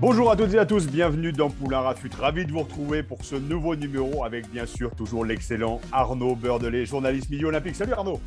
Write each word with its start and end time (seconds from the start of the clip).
Bonjour 0.00 0.30
à 0.30 0.36
toutes 0.36 0.54
et 0.54 0.58
à 0.58 0.64
tous, 0.64 0.86
bienvenue 0.86 1.30
dans 1.30 1.50
Poulain 1.50 1.80
Rafut. 1.80 2.08
Ravi 2.18 2.46
de 2.46 2.52
vous 2.52 2.60
retrouver 2.60 3.02
pour 3.02 3.22
ce 3.22 3.34
nouveau 3.34 3.76
numéro 3.76 4.24
avec 4.24 4.50
bien 4.50 4.64
sûr 4.64 4.90
toujours 4.94 5.26
l'excellent 5.26 5.78
Arnaud 5.92 6.34
Beurdelet, 6.36 6.86
journaliste 6.86 7.28
milieu 7.28 7.48
olympique. 7.48 7.76
Salut 7.76 7.92
Arnaud 7.92 8.18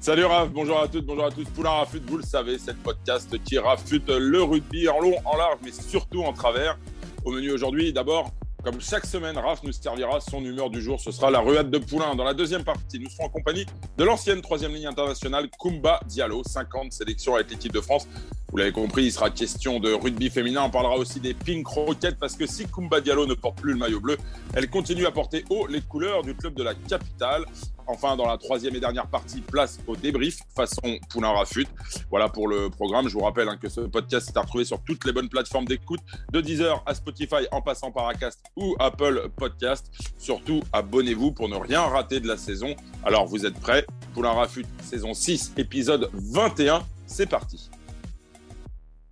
Salut 0.00 0.24
Raph, 0.24 0.50
bonjour 0.50 0.80
à 0.80 0.88
toutes, 0.88 1.06
bonjour 1.06 1.26
à 1.26 1.30
tous. 1.30 1.44
Poulain 1.44 1.70
Rafut, 1.70 2.02
vous 2.04 2.16
le 2.16 2.24
savez, 2.24 2.58
c'est 2.58 2.72
le 2.72 2.78
podcast 2.78 3.32
qui 3.44 3.58
rafute 3.58 4.08
le 4.08 4.42
rugby 4.42 4.88
en 4.88 4.98
long, 4.98 5.14
en 5.24 5.36
large, 5.36 5.58
mais 5.64 5.70
surtout 5.70 6.22
en 6.22 6.32
travers. 6.32 6.76
Au 7.24 7.30
menu 7.30 7.52
aujourd'hui, 7.52 7.92
d'abord, 7.92 8.32
comme 8.62 8.80
chaque 8.80 9.06
semaine, 9.06 9.38
Raph 9.38 9.62
nous 9.62 9.72
servira 9.72 10.20
son 10.20 10.44
humeur 10.44 10.70
du 10.70 10.82
jour. 10.82 11.00
Ce 11.00 11.10
sera 11.10 11.30
la 11.30 11.40
ruade 11.40 11.70
de 11.70 11.78
Poulain. 11.78 12.14
Dans 12.14 12.24
la 12.24 12.34
deuxième 12.34 12.64
partie, 12.64 12.98
nous 12.98 13.08
serons 13.08 13.24
en 13.24 13.28
compagnie 13.30 13.64
de 13.96 14.04
l'ancienne 14.04 14.40
troisième 14.40 14.74
ligne 14.74 14.86
internationale, 14.86 15.48
Kumba 15.58 16.00
Diallo, 16.06 16.42
50 16.44 16.92
sélections 16.92 17.34
avec 17.34 17.50
l'équipe 17.50 17.72
de 17.72 17.80
France. 17.80 18.06
Vous 18.50 18.56
l'avez 18.56 18.72
compris, 18.72 19.04
il 19.04 19.12
sera 19.12 19.30
question 19.30 19.80
de 19.80 19.92
rugby 19.92 20.28
féminin. 20.28 20.62
On 20.64 20.70
parlera 20.70 20.96
aussi 20.96 21.20
des 21.20 21.34
Pink 21.34 21.66
Rockets 21.66 22.18
parce 22.18 22.36
que 22.36 22.46
si 22.46 22.66
Kumba 22.66 23.00
Diallo 23.00 23.26
ne 23.26 23.34
porte 23.34 23.60
plus 23.60 23.72
le 23.72 23.78
maillot 23.78 24.00
bleu, 24.00 24.18
elle 24.54 24.68
continue 24.68 25.06
à 25.06 25.10
porter 25.10 25.44
haut 25.50 25.66
les 25.66 25.80
couleurs 25.80 26.22
du 26.22 26.34
club 26.34 26.54
de 26.54 26.62
la 26.62 26.74
capitale. 26.74 27.46
Enfin, 27.90 28.16
dans 28.16 28.26
la 28.26 28.38
troisième 28.38 28.76
et 28.76 28.80
dernière 28.80 29.08
partie, 29.08 29.40
place 29.40 29.80
au 29.88 29.96
débrief 29.96 30.38
façon 30.54 30.98
Poulain 31.08 31.30
Rafut. 31.30 31.66
Voilà 32.08 32.28
pour 32.28 32.46
le 32.46 32.70
programme. 32.70 33.08
Je 33.08 33.14
vous 33.14 33.24
rappelle 33.24 33.48
hein, 33.48 33.56
que 33.60 33.68
ce 33.68 33.80
podcast 33.80 34.28
est 34.28 34.36
à 34.36 34.42
retrouver 34.42 34.64
sur 34.64 34.80
toutes 34.84 35.04
les 35.04 35.12
bonnes 35.12 35.28
plateformes 35.28 35.64
d'écoute, 35.64 36.00
de 36.32 36.40
Deezer 36.40 36.82
à 36.86 36.94
Spotify 36.94 37.48
en 37.50 37.62
passant 37.62 37.90
par 37.90 38.06
Acast 38.06 38.40
ou 38.56 38.76
Apple 38.78 39.28
Podcast. 39.36 39.90
Surtout, 40.18 40.62
abonnez-vous 40.72 41.32
pour 41.32 41.48
ne 41.48 41.56
rien 41.56 41.82
rater 41.82 42.20
de 42.20 42.28
la 42.28 42.36
saison. 42.36 42.76
Alors, 43.04 43.26
vous 43.26 43.44
êtes 43.44 43.58
prêts? 43.58 43.84
Poulain 44.14 44.32
Rafut, 44.32 44.66
saison 44.82 45.12
6, 45.12 45.54
épisode 45.56 46.10
21. 46.12 46.82
C'est 47.06 47.28
parti. 47.28 47.70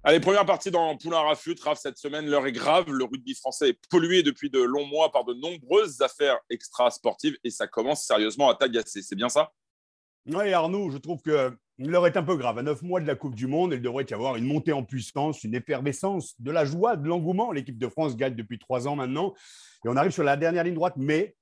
Allez, 0.09 0.20
première 0.20 0.47
partie 0.47 0.70
dans 0.70 0.97
Poulain 0.97 1.20
Rafut. 1.20 1.55
Raf, 1.62 1.78
cette 1.78 1.98
semaine, 1.98 2.25
l'heure 2.25 2.47
est 2.47 2.53
grave. 2.53 2.91
Le 2.91 3.05
rugby 3.05 3.34
français 3.34 3.69
est 3.69 3.78
pollué 3.91 4.23
depuis 4.23 4.48
de 4.48 4.59
longs 4.59 4.87
mois 4.87 5.12
par 5.12 5.27
de 5.27 5.34
nombreuses 5.34 6.00
affaires 6.00 6.39
extra-sportives 6.48 7.37
et 7.45 7.50
ça 7.50 7.67
commence 7.67 8.06
sérieusement 8.06 8.48
à 8.48 8.55
t'agacer. 8.55 9.03
C'est 9.03 9.17
bien 9.17 9.28
ça? 9.28 9.53
Oui, 10.25 10.50
Arnaud, 10.55 10.91
je 10.91 10.97
trouve 10.97 11.20
que 11.20 11.55
l'heure 11.77 12.06
est 12.06 12.17
un 12.17 12.23
peu 12.23 12.37
grave. 12.37 12.56
À 12.56 12.62
neuf 12.62 12.81
mois 12.81 13.03
de 13.03 13.06
la 13.06 13.17
Coupe 13.17 13.34
du 13.34 13.47
Monde, 13.47 13.75
il 13.75 13.83
devrait 13.83 14.06
y 14.09 14.15
avoir 14.15 14.37
une 14.37 14.47
montée 14.47 14.73
en 14.73 14.83
puissance, 14.83 15.45
une 15.45 15.55
effervescence, 15.55 16.41
de 16.41 16.53
la 16.53 16.65
joie, 16.65 16.97
de 16.97 17.06
l'engouement. 17.06 17.53
L'équipe 17.53 17.77
de 17.77 17.89
France 17.89 18.17
gagne 18.17 18.34
depuis 18.34 18.59
trois 18.59 18.89
ans 18.89 18.97
maintenant 18.97 19.34
et 19.84 19.91
on 19.91 19.97
arrive 19.97 20.12
sur 20.12 20.25
la 20.25 20.39
dernière 20.39 20.65
ligne 20.65 20.72
droite, 20.72 20.95
mais 20.97 21.37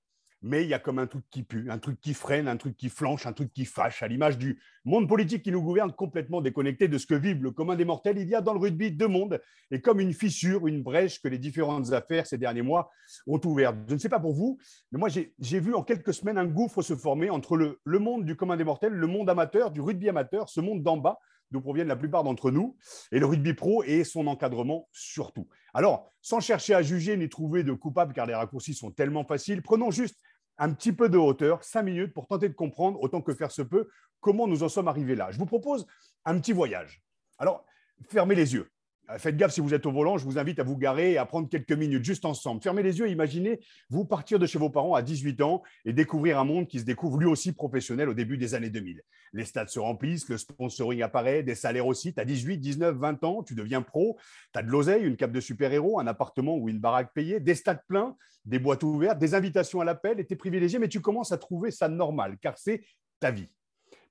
mais 0.46 0.62
il 0.62 0.68
y 0.68 0.74
a 0.74 0.78
comme 0.78 1.00
un 1.00 1.08
truc 1.08 1.24
qui 1.30 1.42
pue, 1.42 1.70
un 1.70 1.78
truc 1.78 2.00
qui 2.00 2.14
freine, 2.14 2.46
un 2.46 2.56
truc 2.56 2.76
qui 2.76 2.88
flanche, 2.88 3.26
un 3.26 3.32
truc 3.32 3.52
qui 3.52 3.64
fâche, 3.64 4.02
à 4.02 4.08
l'image 4.08 4.38
du 4.38 4.60
monde 4.84 5.08
politique 5.08 5.42
qui 5.42 5.50
nous 5.50 5.60
gouverne 5.60 5.92
complètement 5.92 6.40
déconnecté 6.40 6.86
de 6.86 6.98
ce 6.98 7.06
que 7.06 7.14
vivent 7.14 7.42
le 7.42 7.50
commun 7.50 7.74
des 7.74 7.84
mortels. 7.84 8.18
Il 8.18 8.28
y 8.28 8.34
a 8.34 8.40
dans 8.40 8.52
le 8.52 8.60
rugby 8.60 8.92
deux 8.92 9.08
mondes, 9.08 9.40
et 9.72 9.80
comme 9.80 9.98
une 9.98 10.12
fissure, 10.12 10.68
une 10.68 10.82
brèche 10.82 11.20
que 11.20 11.26
les 11.26 11.38
différentes 11.38 11.92
affaires 11.92 12.26
ces 12.26 12.38
derniers 12.38 12.62
mois 12.62 12.90
ont 13.26 13.40
ouverte. 13.44 13.76
Je 13.88 13.94
ne 13.94 13.98
sais 13.98 14.08
pas 14.08 14.20
pour 14.20 14.34
vous, 14.34 14.58
mais 14.92 14.98
moi 15.00 15.08
j'ai 15.08 15.60
vu 15.60 15.74
en 15.74 15.82
quelques 15.82 16.14
semaines 16.14 16.38
un 16.38 16.46
gouffre 16.46 16.80
se 16.80 16.94
former 16.94 17.28
entre 17.28 17.56
le, 17.56 17.80
le 17.84 17.98
monde 17.98 18.24
du 18.24 18.36
commun 18.36 18.56
des 18.56 18.64
mortels, 18.64 18.92
le 18.92 19.06
monde 19.08 19.28
amateur, 19.28 19.72
du 19.72 19.80
rugby 19.80 20.08
amateur, 20.08 20.48
ce 20.48 20.60
monde 20.60 20.82
d'en 20.84 20.96
bas, 20.96 21.18
d'où 21.50 21.60
proviennent 21.60 21.88
la 21.88 21.96
plupart 21.96 22.24
d'entre 22.24 22.50
nous, 22.50 22.76
et 23.12 23.18
le 23.18 23.26
rugby 23.26 23.54
pro 23.54 23.82
et 23.84 24.04
son 24.04 24.26
encadrement 24.26 24.88
surtout. 24.92 25.48
Alors, 25.74 26.10
sans 26.20 26.40
chercher 26.40 26.74
à 26.74 26.82
juger 26.82 27.16
ni 27.16 27.28
trouver 27.28 27.62
de 27.62 27.72
coupable, 27.72 28.12
car 28.12 28.26
les 28.26 28.34
raccourcis 28.34 28.74
sont 28.74 28.90
tellement 28.90 29.24
faciles, 29.24 29.62
prenons 29.62 29.90
juste 29.90 30.16
un 30.58 30.72
petit 30.72 30.92
peu 30.92 31.08
de 31.08 31.18
hauteur, 31.18 31.62
cinq 31.64 31.82
minutes, 31.82 32.14
pour 32.14 32.26
tenter 32.26 32.48
de 32.48 32.54
comprendre, 32.54 33.00
autant 33.00 33.20
que 33.20 33.34
faire 33.34 33.50
se 33.50 33.62
peut, 33.62 33.88
comment 34.20 34.46
nous 34.46 34.62
en 34.62 34.68
sommes 34.68 34.88
arrivés 34.88 35.14
là. 35.14 35.30
Je 35.30 35.38
vous 35.38 35.46
propose 35.46 35.86
un 36.24 36.38
petit 36.38 36.52
voyage. 36.52 37.02
Alors, 37.38 37.64
fermez 38.08 38.34
les 38.34 38.54
yeux. 38.54 38.70
Euh, 39.10 39.18
faites 39.18 39.36
gaffe 39.36 39.52
si 39.52 39.60
vous 39.60 39.74
êtes 39.74 39.86
au 39.86 39.92
volant, 39.92 40.18
je 40.18 40.24
vous 40.24 40.38
invite 40.38 40.58
à 40.58 40.64
vous 40.64 40.76
garer 40.76 41.12
et 41.12 41.18
à 41.18 41.26
prendre 41.26 41.48
quelques 41.48 41.72
minutes 41.72 42.04
juste 42.04 42.24
ensemble. 42.24 42.62
Fermez 42.62 42.82
les 42.82 42.98
yeux, 42.98 43.08
imaginez 43.08 43.60
vous 43.88 44.04
partir 44.04 44.38
de 44.38 44.46
chez 44.46 44.58
vos 44.58 44.70
parents 44.70 44.94
à 44.94 45.02
18 45.02 45.42
ans 45.42 45.62
et 45.84 45.92
découvrir 45.92 46.38
un 46.38 46.44
monde 46.44 46.66
qui 46.66 46.80
se 46.80 46.84
découvre 46.84 47.18
lui 47.18 47.26
aussi 47.26 47.52
professionnel 47.52 48.08
au 48.08 48.14
début 48.14 48.36
des 48.36 48.54
années 48.54 48.70
2000. 48.70 49.02
Les 49.32 49.44
stades 49.44 49.68
se 49.68 49.78
remplissent, 49.78 50.28
le 50.28 50.38
sponsoring 50.38 51.02
apparaît, 51.02 51.42
des 51.42 51.54
salaires 51.54 51.86
aussi. 51.86 52.14
Tu 52.14 52.20
as 52.20 52.24
18, 52.24 52.58
19, 52.58 52.96
20 52.96 53.24
ans, 53.24 53.42
tu 53.42 53.54
deviens 53.54 53.82
pro, 53.82 54.18
tu 54.52 54.58
as 54.58 54.62
de 54.62 54.68
l'oseille, 54.68 55.04
une 55.04 55.16
cape 55.16 55.32
de 55.32 55.40
super-héros, 55.40 56.00
un 56.00 56.06
appartement 56.06 56.56
ou 56.56 56.68
une 56.68 56.78
baraque 56.78 57.12
payée, 57.14 57.38
des 57.38 57.54
stades 57.54 57.82
pleins, 57.86 58.16
des 58.44 58.58
boîtes 58.58 58.82
ouvertes, 58.82 59.18
des 59.18 59.34
invitations 59.34 59.80
à 59.80 59.84
l'appel 59.84 60.18
et 60.20 60.26
tu 60.26 60.36
privilégié, 60.36 60.78
mais 60.78 60.88
tu 60.88 61.00
commences 61.00 61.32
à 61.32 61.38
trouver 61.38 61.70
ça 61.70 61.88
normal 61.88 62.38
car 62.40 62.58
c'est 62.58 62.82
ta 63.20 63.30
vie. 63.30 63.48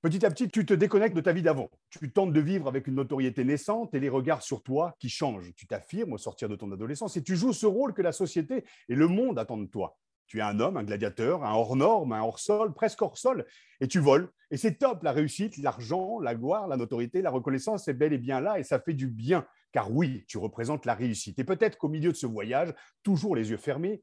Petit 0.02 0.24
à 0.24 0.30
petit, 0.30 0.48
tu 0.48 0.66
te 0.66 0.74
déconnectes 0.74 1.16
de 1.16 1.20
ta 1.20 1.32
vie 1.32 1.42
d'avant. 1.42 1.70
Tu 1.90 2.12
tentes 2.12 2.32
de 2.32 2.40
vivre 2.40 2.68
avec 2.68 2.86
une 2.86 2.94
notoriété 2.94 3.44
naissante 3.44 3.94
et 3.94 4.00
les 4.00 4.08
regards 4.08 4.42
sur 4.42 4.62
toi 4.62 4.94
qui 4.98 5.08
changent. 5.08 5.52
Tu 5.56 5.66
t'affirmes 5.66 6.12
au 6.12 6.18
sortir 6.18 6.48
de 6.48 6.56
ton 6.56 6.70
adolescence 6.70 7.16
et 7.16 7.22
tu 7.22 7.34
joues 7.34 7.52
ce 7.52 7.66
rôle 7.66 7.94
que 7.94 8.02
la 8.02 8.12
société 8.12 8.64
et 8.88 8.94
le 8.94 9.08
monde 9.08 9.38
attendent 9.38 9.66
de 9.66 9.70
toi. 9.70 9.96
Tu 10.26 10.38
es 10.38 10.42
un 10.42 10.58
homme, 10.60 10.76
un 10.76 10.82
gladiateur, 10.82 11.44
un 11.44 11.54
hors 11.54 11.76
norme, 11.76 12.12
un 12.12 12.20
hors 12.20 12.40
sol, 12.40 12.74
presque 12.74 13.00
hors 13.00 13.16
sol, 13.16 13.46
et 13.80 13.86
tu 13.86 14.00
voles. 14.00 14.28
Et 14.50 14.56
c'est 14.56 14.74
top, 14.74 15.02
la 15.02 15.12
réussite, 15.12 15.56
l'argent, 15.58 16.18
la 16.20 16.34
gloire, 16.34 16.66
la 16.66 16.76
notoriété, 16.76 17.22
la 17.22 17.30
reconnaissance 17.30 17.86
est 17.88 17.94
bel 17.94 18.12
et 18.12 18.18
bien 18.18 18.40
là, 18.40 18.58
et 18.58 18.64
ça 18.64 18.80
fait 18.80 18.94
du 18.94 19.06
bien, 19.06 19.46
car 19.72 19.92
oui, 19.92 20.24
tu 20.26 20.38
représentes 20.38 20.84
la 20.84 20.94
réussite. 20.94 21.38
Et 21.38 21.44
peut-être 21.44 21.78
qu'au 21.78 21.88
milieu 21.88 22.10
de 22.10 22.16
ce 22.16 22.26
voyage, 22.26 22.74
toujours 23.04 23.36
les 23.36 23.50
yeux 23.50 23.56
fermés, 23.56 24.02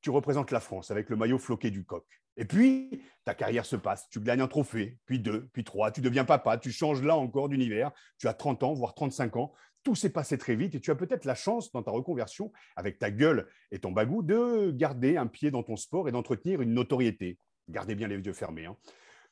tu 0.00 0.10
représentes 0.10 0.50
la 0.50 0.60
France 0.60 0.90
avec 0.90 1.08
le 1.08 1.16
maillot 1.16 1.38
floqué 1.38 1.70
du 1.70 1.84
coq. 1.84 2.04
Et 2.40 2.46
puis, 2.46 3.02
ta 3.26 3.34
carrière 3.34 3.66
se 3.66 3.76
passe, 3.76 4.08
tu 4.08 4.18
gagnes 4.18 4.40
un 4.40 4.48
trophée, 4.48 4.96
puis 5.04 5.18
deux, 5.18 5.50
puis 5.52 5.62
trois, 5.62 5.90
tu 5.90 6.00
deviens 6.00 6.24
papa, 6.24 6.56
tu 6.56 6.72
changes 6.72 7.02
là 7.02 7.14
encore 7.14 7.50
d'univers, 7.50 7.92
tu 8.18 8.28
as 8.28 8.32
30 8.32 8.62
ans, 8.62 8.72
voire 8.72 8.94
35 8.94 9.36
ans, 9.36 9.52
tout 9.82 9.94
s'est 9.94 10.08
passé 10.08 10.38
très 10.38 10.56
vite 10.56 10.74
et 10.74 10.80
tu 10.80 10.90
as 10.90 10.94
peut-être 10.94 11.26
la 11.26 11.34
chance 11.34 11.70
dans 11.70 11.82
ta 11.82 11.90
reconversion, 11.90 12.50
avec 12.76 12.98
ta 12.98 13.10
gueule 13.10 13.46
et 13.70 13.78
ton 13.78 13.92
bagou, 13.92 14.22
de 14.22 14.70
garder 14.70 15.18
un 15.18 15.26
pied 15.26 15.50
dans 15.50 15.62
ton 15.62 15.76
sport 15.76 16.08
et 16.08 16.12
d'entretenir 16.12 16.62
une 16.62 16.72
notoriété. 16.72 17.38
Gardez 17.68 17.94
bien 17.94 18.08
les 18.08 18.16
yeux 18.16 18.32
fermés. 18.32 18.64
Hein. 18.64 18.76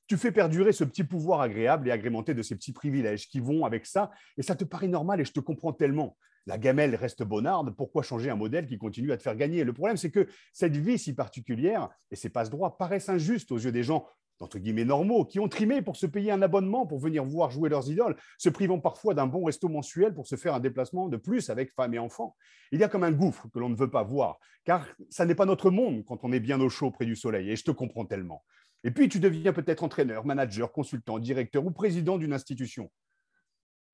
Tu 0.07 0.19
fais 0.19 0.31
perdurer 0.31 0.73
ce 0.73 0.85
petit 0.85 1.03
pouvoir 1.03 1.41
agréable 1.41 1.89
et 1.89 1.91
agrémenté 1.91 2.35
de 2.35 2.43
ces 2.43 2.57
petits 2.57 2.75
privilèges 2.75 3.27
qui 3.27 3.41
vont 3.41 3.65
avec 3.65 3.87
ça, 3.87 4.11
et 4.37 4.43
ça 4.43 4.55
te 4.55 4.65
paraît 4.65 4.87
normal 4.87 5.19
et 5.19 5.25
je 5.25 5.33
te 5.33 5.41
comprends 5.41 5.73
tellement 5.73 6.15
la 6.49 6.57
gamelle 6.57 6.95
reste 6.95 7.23
bonarde, 7.23 7.77
pourquoi 7.77 8.03
changer 8.03 8.31
un 8.31 8.35
modèle 8.35 8.67
qui 8.67 8.79
continue 8.79 9.13
à 9.13 9.19
te 9.19 9.23
faire 9.23 9.37
gagner? 9.37 9.65
Le 9.65 9.75
problème, 9.75 9.99
c'est 9.99 10.11
que 10.11 10.27
cette 10.55 10.75
vie 10.75 10.99
si 10.99 11.15
particulière 11.15 11.91
et 12.11 12.17
ces 12.17 12.31
passe-droits 12.31 12.79
paraissent 12.79 13.11
injustes 13.11 13.53
aux 13.53 13.59
yeux 13.59 13.71
des 13.71 13.83
gens 13.83 14.07
entre 14.41 14.59
guillemets 14.59 14.85
normaux, 14.85 15.25
qui 15.25 15.41
ont 15.41 15.49
trimé 15.49 15.83
pour 15.83 15.97
se 15.97 16.07
payer 16.07 16.31
un 16.31 16.43
abonnement 16.43 16.87
pour 16.87 17.01
venir 17.01 17.25
voir 17.25 17.51
jouer 17.51 17.69
leurs 17.69 17.91
idoles, 17.91 18.17
se 18.39 18.49
privant 18.49 18.79
parfois 18.79 19.13
d'un 19.13 19.27
bon 19.27 19.45
resto 19.45 19.69
mensuel 19.69 20.15
pour 20.15 20.29
se 20.29 20.37
faire 20.37 20.55
un 20.55 20.61
déplacement 20.61 21.09
de 21.09 21.17
plus 21.17 21.51
avec 21.51 21.73
femmes 21.73 21.95
et 21.95 21.99
enfants. 21.99 22.37
Il 22.71 22.79
y 22.79 22.85
a 22.85 22.89
comme 22.89 23.03
un 23.03 23.11
gouffre 23.11 23.49
que 23.53 23.59
l'on 23.59 23.69
ne 23.69 23.75
veut 23.75 23.91
pas 23.91 24.05
voir, 24.05 24.39
car 24.65 24.87
ça 25.11 25.27
n'est 25.27 25.35
pas 25.35 25.45
notre 25.45 25.71
monde 25.73 26.05
quand 26.07 26.21
on 26.23 26.33
est 26.33 26.39
bien 26.39 26.61
au 26.61 26.69
chaud 26.69 26.93
près 26.93 27.05
du 27.05 27.17
soleil, 27.17 27.51
et 27.51 27.57
je 27.57 27.65
te 27.65 27.73
comprends 27.73 28.07
tellement. 28.07 28.45
Et 28.85 28.93
puis 28.93 29.09
tu 29.09 29.19
deviens 29.19 29.53
peut-être 29.53 29.83
entraîneur, 29.83 30.25
manager, 30.25 30.71
consultant, 30.71 31.19
directeur 31.19 31.67
ou 31.67 31.73
président 31.73 32.17
d'une 32.17 32.33
institution. 32.33 32.91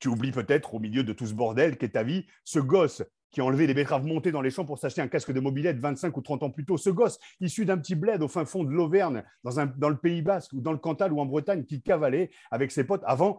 Tu 0.04 0.10
oublies 0.10 0.32
peut-être, 0.32 0.75
au 0.75 0.81
milieu 0.81 1.03
de 1.03 1.15
tout 1.15 1.25
ce 1.25 1.32
bordel 1.32 1.78
qu'est 1.78 1.94
ta 1.94 2.03
vie, 2.03 2.26
ce 2.44 2.59
gosse 2.59 3.03
qui 3.31 3.41
a 3.41 3.44
enlevé 3.47 3.66
les 3.66 3.72
betteraves 3.72 4.04
montées 4.04 4.32
dans 4.32 4.42
les 4.42 4.50
champs 4.50 4.66
pour 4.66 4.78
s'acheter 4.78 5.00
un 5.00 5.09
casque 5.09 5.32
de 5.32 5.41
mobilette 5.41 5.78
25 5.78 6.15
ou 6.15 6.20
30 6.20 6.42
ans 6.42 6.50
plus 6.50 6.66
tôt. 6.66 6.76
Ce 6.76 6.91
gosse, 6.91 7.19
issu 7.41 7.65
d'un 7.65 7.78
petit 7.78 7.94
bled 7.94 8.20
au 8.20 8.28
fin 8.28 8.44
fond 8.44 8.64
de 8.64 8.70
l'Auvergne, 8.70 9.25
dans, 9.44 9.64
dans 9.78 9.88
le 9.88 9.97
Pays 9.97 10.20
Basque 10.20 10.53
ou 10.53 10.60
dans 10.60 10.72
le 10.72 10.78
Cantal 10.78 11.10
ou 11.10 11.20
en 11.20 11.25
Bretagne, 11.25 11.64
qui 11.64 11.81
cavalait 11.81 12.28
avec 12.50 12.70
ses 12.70 12.84
potes 12.84 13.00
avant, 13.06 13.38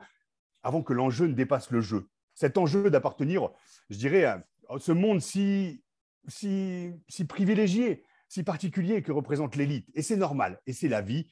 avant 0.63 0.81
que 0.81 0.93
l'enjeu 0.93 1.27
ne 1.27 1.33
dépasse 1.33 1.69
le 1.69 1.81
jeu. 1.81 2.09
Cet 2.33 2.57
enjeu 2.57 2.89
d'appartenir, 2.89 3.51
je 3.91 3.99
dirais, 3.99 4.23
à 4.25 4.43
ce 4.79 4.91
monde 4.91 5.21
si, 5.21 5.83
si, 6.27 6.89
si 7.07 7.25
privilégié, 7.25 8.01
si 8.27 8.41
particulier 8.41 9.03
que 9.03 9.11
représente 9.11 9.55
l'élite. 9.55 9.87
Et 9.93 10.01
c'est 10.01 10.17
normal, 10.17 10.59
et 10.65 10.73
c'est 10.73 10.89
la 10.89 11.01
vie. 11.01 11.27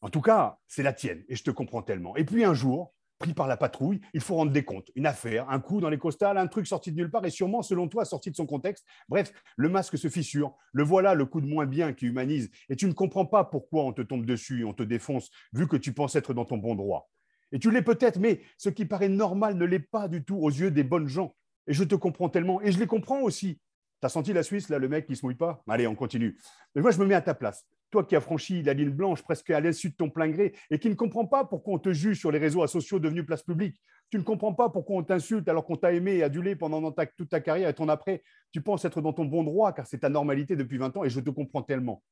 En 0.00 0.08
tout 0.08 0.22
cas, 0.22 0.60
c'est 0.66 0.82
la 0.82 0.94
tienne, 0.94 1.24
et 1.28 1.36
je 1.36 1.44
te 1.44 1.50
comprends 1.50 1.82
tellement. 1.82 2.16
Et 2.16 2.24
puis 2.24 2.42
un 2.42 2.54
jour, 2.54 2.94
pris 3.22 3.34
par 3.34 3.46
la 3.46 3.56
patrouille, 3.56 4.00
il 4.14 4.20
faut 4.20 4.34
rendre 4.34 4.50
des 4.50 4.64
comptes. 4.64 4.90
Une 4.96 5.06
affaire, 5.06 5.48
un 5.48 5.60
coup 5.60 5.80
dans 5.80 5.88
les 5.88 5.96
costales, 5.96 6.36
un 6.36 6.48
truc 6.48 6.66
sorti 6.66 6.90
de 6.90 6.96
nulle 6.96 7.10
part 7.10 7.24
et 7.24 7.30
sûrement, 7.30 7.62
selon 7.62 7.86
toi, 7.88 8.04
sorti 8.04 8.32
de 8.32 8.36
son 8.36 8.46
contexte. 8.46 8.84
Bref, 9.08 9.32
le 9.56 9.68
masque 9.68 9.96
se 9.96 10.08
fissure. 10.08 10.56
Le 10.72 10.82
voilà, 10.82 11.14
le 11.14 11.24
coup 11.24 11.40
de 11.40 11.46
moins 11.46 11.64
bien 11.64 11.92
qui 11.92 12.06
humanise. 12.06 12.50
Et 12.68 12.74
tu 12.74 12.86
ne 12.86 12.92
comprends 12.92 13.24
pas 13.24 13.44
pourquoi 13.44 13.84
on 13.84 13.92
te 13.92 14.02
tombe 14.02 14.26
dessus, 14.26 14.64
on 14.64 14.74
te 14.74 14.82
défonce, 14.82 15.30
vu 15.52 15.68
que 15.68 15.76
tu 15.76 15.92
penses 15.92 16.16
être 16.16 16.34
dans 16.34 16.44
ton 16.44 16.56
bon 16.56 16.74
droit. 16.74 17.10
Et 17.52 17.60
tu 17.60 17.70
l'es 17.70 17.82
peut-être, 17.82 18.18
mais 18.18 18.40
ce 18.58 18.70
qui 18.70 18.86
paraît 18.86 19.08
normal 19.08 19.56
ne 19.56 19.64
l'est 19.64 19.78
pas 19.78 20.08
du 20.08 20.24
tout 20.24 20.36
aux 20.36 20.50
yeux 20.50 20.72
des 20.72 20.84
bonnes 20.84 21.08
gens. 21.08 21.36
Et 21.68 21.74
je 21.74 21.84
te 21.84 21.94
comprends 21.94 22.28
tellement. 22.28 22.60
Et 22.60 22.72
je 22.72 22.80
les 22.80 22.88
comprends 22.88 23.20
aussi. 23.20 23.60
T'as 24.00 24.08
senti 24.08 24.32
la 24.32 24.42
Suisse, 24.42 24.68
là, 24.68 24.80
le 24.80 24.88
mec 24.88 25.06
qui 25.06 25.14
se 25.14 25.24
mouille 25.24 25.36
pas? 25.36 25.62
Allez, 25.68 25.86
on 25.86 25.94
continue. 25.94 26.36
Mais 26.74 26.82
moi, 26.82 26.90
je 26.90 26.98
me 26.98 27.06
mets 27.06 27.14
à 27.14 27.20
ta 27.20 27.34
place. 27.34 27.64
Toi 27.92 28.02
qui 28.02 28.16
as 28.16 28.20
franchi 28.20 28.62
la 28.62 28.72
ligne 28.72 28.90
blanche 28.90 29.22
presque 29.22 29.50
à 29.50 29.60
l'insu 29.60 29.90
de 29.90 29.94
ton 29.94 30.10
plein 30.10 30.28
gré 30.28 30.52
et 30.70 30.80
qui 30.80 30.88
ne 30.88 30.94
comprends 30.94 31.26
pas 31.26 31.44
pourquoi 31.44 31.74
on 31.74 31.78
te 31.78 31.92
juge 31.92 32.18
sur 32.18 32.32
les 32.32 32.38
réseaux 32.38 32.66
sociaux 32.66 32.98
devenus 32.98 33.24
place 33.24 33.44
publique. 33.44 33.80
Tu 34.10 34.18
ne 34.18 34.22
comprends 34.22 34.52
pas 34.52 34.68
pourquoi 34.68 34.96
on 34.96 35.02
t'insulte 35.04 35.48
alors 35.48 35.64
qu'on 35.64 35.76
t'a 35.76 35.92
aimé 35.92 36.16
et 36.16 36.22
adulé 36.24 36.56
pendant 36.56 36.90
toute 37.16 37.28
ta 37.28 37.40
carrière 37.40 37.68
et 37.68 37.74
ton 37.74 37.88
après. 37.88 38.22
Tu 38.50 38.60
penses 38.60 38.84
être 38.84 39.00
dans 39.00 39.12
ton 39.12 39.26
bon 39.26 39.44
droit 39.44 39.72
car 39.72 39.86
c'est 39.86 39.98
ta 39.98 40.08
normalité 40.08 40.56
depuis 40.56 40.78
20 40.78 40.96
ans 40.96 41.04
et 41.04 41.10
je 41.10 41.20
te 41.20 41.30
comprends 41.30 41.62
tellement. 41.62 42.02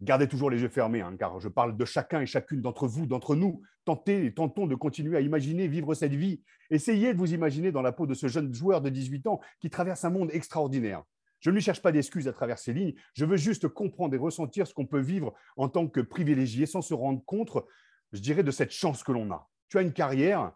Gardez 0.00 0.28
toujours 0.28 0.50
les 0.50 0.60
yeux 0.60 0.68
fermés, 0.68 1.00
hein, 1.00 1.16
car 1.18 1.40
je 1.40 1.48
parle 1.48 1.76
de 1.76 1.84
chacun 1.84 2.20
et 2.20 2.26
chacune 2.26 2.60
d'entre 2.60 2.86
vous, 2.86 3.06
d'entre 3.06 3.36
nous. 3.36 3.62
Tentez 3.84 4.26
et 4.26 4.34
tentons 4.34 4.66
de 4.66 4.74
continuer 4.74 5.16
à 5.16 5.20
imaginer 5.20 5.66
vivre 5.66 5.94
cette 5.94 6.14
vie. 6.14 6.42
Essayez 6.70 7.14
de 7.14 7.18
vous 7.18 7.32
imaginer 7.32 7.72
dans 7.72 7.82
la 7.82 7.92
peau 7.92 8.06
de 8.06 8.14
ce 8.14 8.26
jeune 8.26 8.52
joueur 8.52 8.80
de 8.80 8.90
18 8.90 9.26
ans 9.28 9.40
qui 9.60 9.70
traverse 9.70 10.04
un 10.04 10.10
monde 10.10 10.30
extraordinaire. 10.32 11.04
Je 11.44 11.50
ne 11.50 11.56
lui 11.56 11.62
cherche 11.62 11.82
pas 11.82 11.92
d'excuses 11.92 12.26
à 12.26 12.32
travers 12.32 12.58
ces 12.58 12.72
lignes. 12.72 12.94
Je 13.12 13.26
veux 13.26 13.36
juste 13.36 13.68
comprendre 13.68 14.14
et 14.14 14.18
ressentir 14.18 14.66
ce 14.66 14.72
qu'on 14.72 14.86
peut 14.86 15.02
vivre 15.02 15.34
en 15.58 15.68
tant 15.68 15.86
que 15.86 16.00
privilégié 16.00 16.64
sans 16.64 16.80
se 16.80 16.94
rendre 16.94 17.22
compte, 17.26 17.50
je 18.12 18.20
dirais, 18.20 18.42
de 18.42 18.50
cette 18.50 18.70
chance 18.70 19.02
que 19.02 19.12
l'on 19.12 19.30
a. 19.30 19.46
Tu 19.68 19.76
as 19.76 19.82
une 19.82 19.92
carrière, 19.92 20.52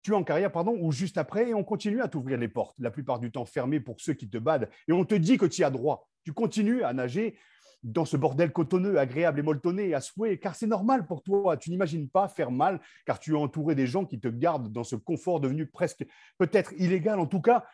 tu 0.00 0.12
es 0.12 0.14
en 0.14 0.24
carrière, 0.24 0.50
pardon, 0.50 0.78
ou 0.80 0.92
juste 0.92 1.18
après, 1.18 1.50
et 1.50 1.54
on 1.54 1.62
continue 1.62 2.00
à 2.00 2.08
t'ouvrir 2.08 2.38
les 2.38 2.48
portes, 2.48 2.74
la 2.78 2.90
plupart 2.90 3.18
du 3.18 3.30
temps 3.30 3.44
fermées 3.44 3.80
pour 3.80 4.00
ceux 4.00 4.14
qui 4.14 4.30
te 4.30 4.38
badent, 4.38 4.70
et 4.88 4.92
on 4.92 5.04
te 5.04 5.14
dit 5.14 5.36
que 5.36 5.44
tu 5.44 5.62
as 5.62 5.68
droit. 5.68 6.08
Tu 6.24 6.32
continues 6.32 6.84
à 6.84 6.94
nager 6.94 7.36
dans 7.82 8.06
ce 8.06 8.16
bordel 8.16 8.50
cotonneux, 8.50 8.98
agréable 8.98 9.40
et 9.40 9.42
molletonné 9.42 9.92
à 9.92 10.00
souhait, 10.00 10.38
car 10.38 10.54
c'est 10.54 10.66
normal 10.66 11.06
pour 11.06 11.22
toi. 11.22 11.58
Tu 11.58 11.68
n'imagines 11.68 12.08
pas 12.08 12.28
faire 12.28 12.50
mal, 12.50 12.80
car 13.04 13.20
tu 13.20 13.32
es 13.32 13.36
entouré 13.36 13.74
des 13.74 13.86
gens 13.86 14.06
qui 14.06 14.18
te 14.18 14.28
gardent 14.28 14.72
dans 14.72 14.84
ce 14.84 14.96
confort 14.96 15.38
devenu 15.38 15.66
presque 15.66 16.06
peut-être 16.38 16.72
illégal, 16.78 17.20
en 17.20 17.26
tout 17.26 17.42
cas 17.42 17.66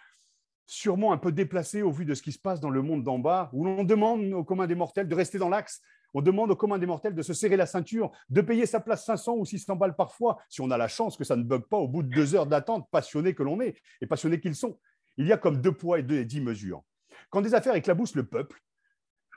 sûrement 0.70 1.12
un 1.12 1.18
peu 1.18 1.32
déplacé 1.32 1.82
au 1.82 1.90
vu 1.90 2.04
de 2.04 2.14
ce 2.14 2.22
qui 2.22 2.30
se 2.30 2.38
passe 2.38 2.60
dans 2.60 2.70
le 2.70 2.80
monde 2.80 3.02
d'en 3.02 3.18
bas, 3.18 3.50
où 3.52 3.64
l'on 3.64 3.82
demande 3.82 4.32
aux 4.32 4.44
communs 4.44 4.68
des 4.68 4.76
mortels 4.76 5.08
de 5.08 5.14
rester 5.16 5.36
dans 5.36 5.48
l'axe. 5.48 5.82
On 6.14 6.22
demande 6.22 6.52
aux 6.52 6.56
communs 6.56 6.78
des 6.78 6.86
mortels 6.86 7.14
de 7.14 7.22
se 7.22 7.34
serrer 7.34 7.56
la 7.56 7.66
ceinture, 7.66 8.12
de 8.28 8.40
payer 8.40 8.66
sa 8.66 8.78
place 8.78 9.04
500 9.04 9.34
ou 9.34 9.44
600 9.44 9.74
balles 9.74 9.96
parfois, 9.96 10.38
si 10.48 10.60
on 10.60 10.70
a 10.70 10.78
la 10.78 10.86
chance 10.86 11.16
que 11.16 11.24
ça 11.24 11.34
ne 11.34 11.42
bug 11.42 11.62
pas 11.62 11.76
au 11.76 11.88
bout 11.88 12.04
de 12.04 12.08
deux 12.08 12.36
heures 12.36 12.46
d'attente, 12.46 12.86
passionné 12.92 13.34
que 13.34 13.42
l'on 13.42 13.60
est 13.60 13.76
et 14.00 14.06
passionnés 14.06 14.38
qu'ils 14.38 14.54
sont. 14.54 14.78
Il 15.16 15.26
y 15.26 15.32
a 15.32 15.36
comme 15.36 15.60
deux 15.60 15.72
poids 15.72 15.98
et 15.98 16.04
deux 16.04 16.18
et 16.18 16.24
dix 16.24 16.40
mesures. 16.40 16.84
Quand 17.30 17.40
des 17.40 17.54
affaires 17.54 17.74
éclaboussent 17.74 18.14
le 18.14 18.26
peuple, 18.26 18.62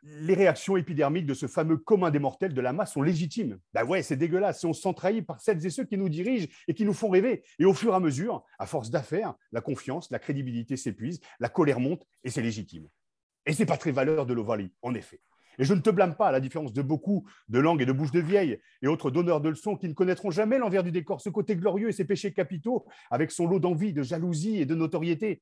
les 0.03 0.33
réactions 0.33 0.75
épidermiques 0.75 1.25
de 1.25 1.33
ce 1.33 1.47
fameux 1.47 1.77
commun 1.77 2.11
des 2.11 2.19
mortels 2.19 2.53
de 2.53 2.61
la 2.61 2.73
masse 2.73 2.93
sont 2.93 3.01
légitimes. 3.01 3.57
Ben 3.73 3.85
ouais, 3.85 4.03
c'est 4.03 4.17
dégueulasse. 4.17 4.63
On 4.65 4.73
s'en 4.73 4.93
trahit 4.93 5.25
par 5.25 5.39
celles 5.39 5.65
et 5.65 5.69
ceux 5.69 5.85
qui 5.85 5.97
nous 5.97 6.09
dirigent 6.09 6.47
et 6.67 6.73
qui 6.73 6.83
nous 6.83 6.93
font 6.93 7.09
rêver. 7.09 7.43
Et 7.57 7.65
au 7.65 7.73
fur 7.73 7.93
et 7.93 7.95
à 7.95 7.99
mesure, 7.99 8.43
à 8.59 8.65
force 8.65 8.89
d'affaires, 8.89 9.33
la 9.51 9.61
confiance, 9.61 10.11
la 10.11 10.19
crédibilité 10.19 10.75
s'épuise, 10.75 11.21
la 11.39 11.49
colère 11.49 11.79
monte 11.79 12.05
et 12.23 12.29
c'est 12.29 12.41
légitime. 12.41 12.87
Et 13.45 13.53
c'est 13.53 13.65
pas 13.65 13.77
très 13.77 13.91
valeur 13.91 14.25
de 14.25 14.33
l'Ovalie, 14.33 14.73
en 14.81 14.93
effet. 14.93 15.21
Et 15.59 15.65
je 15.65 15.73
ne 15.73 15.79
te 15.79 15.89
blâme 15.89 16.15
pas, 16.15 16.29
à 16.29 16.31
la 16.31 16.39
différence 16.39 16.73
de 16.73 16.81
beaucoup 16.81 17.25
de 17.47 17.59
langues 17.59 17.81
et 17.81 17.85
de 17.85 17.91
bouches 17.91 18.11
de 18.11 18.19
vieilles 18.19 18.59
et 18.81 18.87
autres 18.87 19.11
donneurs 19.11 19.39
de 19.39 19.49
leçons 19.49 19.77
qui 19.77 19.87
ne 19.87 19.93
connaîtront 19.93 20.31
jamais 20.31 20.57
l'envers 20.57 20.83
du 20.83 20.91
décor, 20.91 21.21
ce 21.21 21.29
côté 21.29 21.55
glorieux 21.55 21.89
et 21.89 21.91
ses 21.91 22.05
péchés 22.05 22.33
capitaux, 22.33 22.85
avec 23.11 23.31
son 23.31 23.47
lot 23.47 23.59
d'envie, 23.59 23.93
de 23.93 24.01
jalousie 24.01 24.57
et 24.57 24.65
de 24.65 24.75
notoriété. 24.75 25.41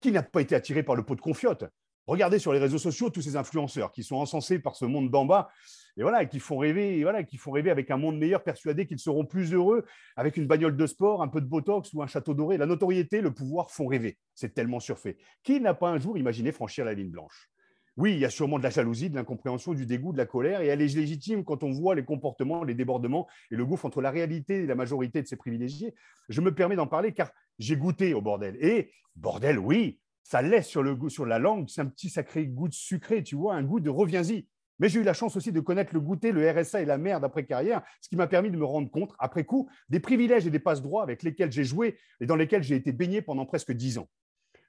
Qui 0.00 0.12
n'a 0.12 0.22
pas 0.22 0.42
été 0.42 0.54
attiré 0.54 0.82
par 0.82 0.96
le 0.96 1.04
pot 1.04 1.14
de 1.14 1.20
confiote 1.20 1.64
Regardez 2.06 2.38
sur 2.38 2.52
les 2.52 2.58
réseaux 2.60 2.78
sociaux 2.78 3.10
tous 3.10 3.22
ces 3.22 3.36
influenceurs 3.36 3.90
qui 3.90 4.04
sont 4.04 4.16
encensés 4.16 4.58
par 4.60 4.76
ce 4.76 4.84
monde 4.84 5.10
d'en 5.10 5.24
bas 5.24 5.48
et 5.96 6.02
voilà, 6.02 6.24
qui 6.26 6.38
font 6.38 6.58
rêver, 6.58 7.02
voilà, 7.02 7.24
qui 7.24 7.36
font 7.36 7.50
rêver 7.50 7.70
avec 7.70 7.90
un 7.90 7.96
monde 7.96 8.18
meilleur, 8.18 8.42
persuadés 8.42 8.86
qu'ils 8.86 8.98
seront 8.98 9.24
plus 9.24 9.52
heureux 9.52 9.84
avec 10.14 10.36
une 10.36 10.46
bagnole 10.46 10.76
de 10.76 10.86
sport, 10.86 11.22
un 11.22 11.28
peu 11.28 11.40
de 11.40 11.46
botox 11.46 11.92
ou 11.94 12.02
un 12.02 12.06
château 12.06 12.34
doré. 12.34 12.58
La 12.58 12.66
notoriété, 12.66 13.20
le 13.22 13.32
pouvoir 13.32 13.70
font 13.70 13.86
rêver. 13.86 14.18
C'est 14.34 14.54
tellement 14.54 14.78
surfait. 14.78 15.16
Qui 15.42 15.60
n'a 15.60 15.74
pas 15.74 15.88
un 15.88 15.98
jour 15.98 16.18
imaginé 16.18 16.52
franchir 16.52 16.84
la 16.84 16.92
ligne 16.92 17.10
blanche? 17.10 17.50
Oui, 17.96 18.12
il 18.12 18.18
y 18.18 18.26
a 18.26 18.30
sûrement 18.30 18.58
de 18.58 18.62
la 18.62 18.68
jalousie, 18.68 19.08
de 19.08 19.14
l'incompréhension, 19.14 19.72
du 19.72 19.86
dégoût, 19.86 20.12
de 20.12 20.18
la 20.18 20.26
colère, 20.26 20.60
et 20.60 20.66
elle 20.66 20.82
est 20.82 20.94
légitime 20.94 21.44
quand 21.44 21.62
on 21.62 21.70
voit 21.70 21.94
les 21.94 22.04
comportements, 22.04 22.62
les 22.62 22.74
débordements 22.74 23.26
et 23.50 23.56
le 23.56 23.64
gouffre 23.64 23.86
entre 23.86 24.02
la 24.02 24.10
réalité 24.10 24.64
et 24.64 24.66
la 24.66 24.74
majorité 24.74 25.22
de 25.22 25.26
ces 25.26 25.36
privilégiés. 25.36 25.94
Je 26.28 26.42
me 26.42 26.54
permets 26.54 26.76
d'en 26.76 26.86
parler 26.86 27.12
car 27.12 27.30
j'ai 27.58 27.76
goûté 27.76 28.12
au 28.12 28.20
bordel. 28.20 28.58
Et 28.60 28.92
bordel, 29.14 29.58
oui, 29.58 29.98
ça 30.28 30.42
laisse 30.42 30.66
sur, 30.66 30.82
le, 30.82 30.98
sur 31.08 31.24
la 31.24 31.38
langue, 31.38 31.68
c'est 31.68 31.80
un 31.80 31.86
petit 31.86 32.10
sacré 32.10 32.48
goût 32.48 32.66
de 32.66 32.74
sucré, 32.74 33.22
tu 33.22 33.36
vois, 33.36 33.54
un 33.54 33.62
goût 33.62 33.78
de 33.78 33.88
reviens-y. 33.88 34.48
Mais 34.80 34.88
j'ai 34.88 34.98
eu 34.98 35.04
la 35.04 35.14
chance 35.14 35.36
aussi 35.36 35.52
de 35.52 35.60
connaître 35.60 35.94
le 35.94 36.00
goûter, 36.00 36.32
le 36.32 36.50
RSA 36.50 36.82
et 36.82 36.84
la 36.84 36.98
merde 36.98 37.24
après 37.24 37.46
carrière, 37.46 37.82
ce 38.00 38.08
qui 38.08 38.16
m'a 38.16 38.26
permis 38.26 38.50
de 38.50 38.56
me 38.56 38.64
rendre 38.64 38.90
compte, 38.90 39.14
après 39.20 39.44
coup, 39.44 39.70
des 39.88 40.00
privilèges 40.00 40.44
et 40.44 40.50
des 40.50 40.58
passe-droits 40.58 41.04
avec 41.04 41.22
lesquels 41.22 41.52
j'ai 41.52 41.62
joué 41.62 41.96
et 42.20 42.26
dans 42.26 42.34
lesquels 42.34 42.64
j'ai 42.64 42.74
été 42.74 42.90
baigné 42.90 43.22
pendant 43.22 43.46
presque 43.46 43.70
dix 43.70 43.98
ans. 43.98 44.08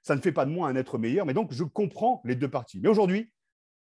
Ça 0.04 0.14
ne 0.14 0.20
fait 0.20 0.30
pas 0.30 0.44
de 0.44 0.50
moi 0.52 0.68
un 0.68 0.76
être 0.76 0.96
meilleur, 0.96 1.26
mais 1.26 1.34
donc 1.34 1.52
je 1.52 1.64
comprends 1.64 2.22
les 2.24 2.36
deux 2.36 2.48
parties. 2.48 2.78
Mais 2.80 2.88
aujourd'hui, 2.88 3.32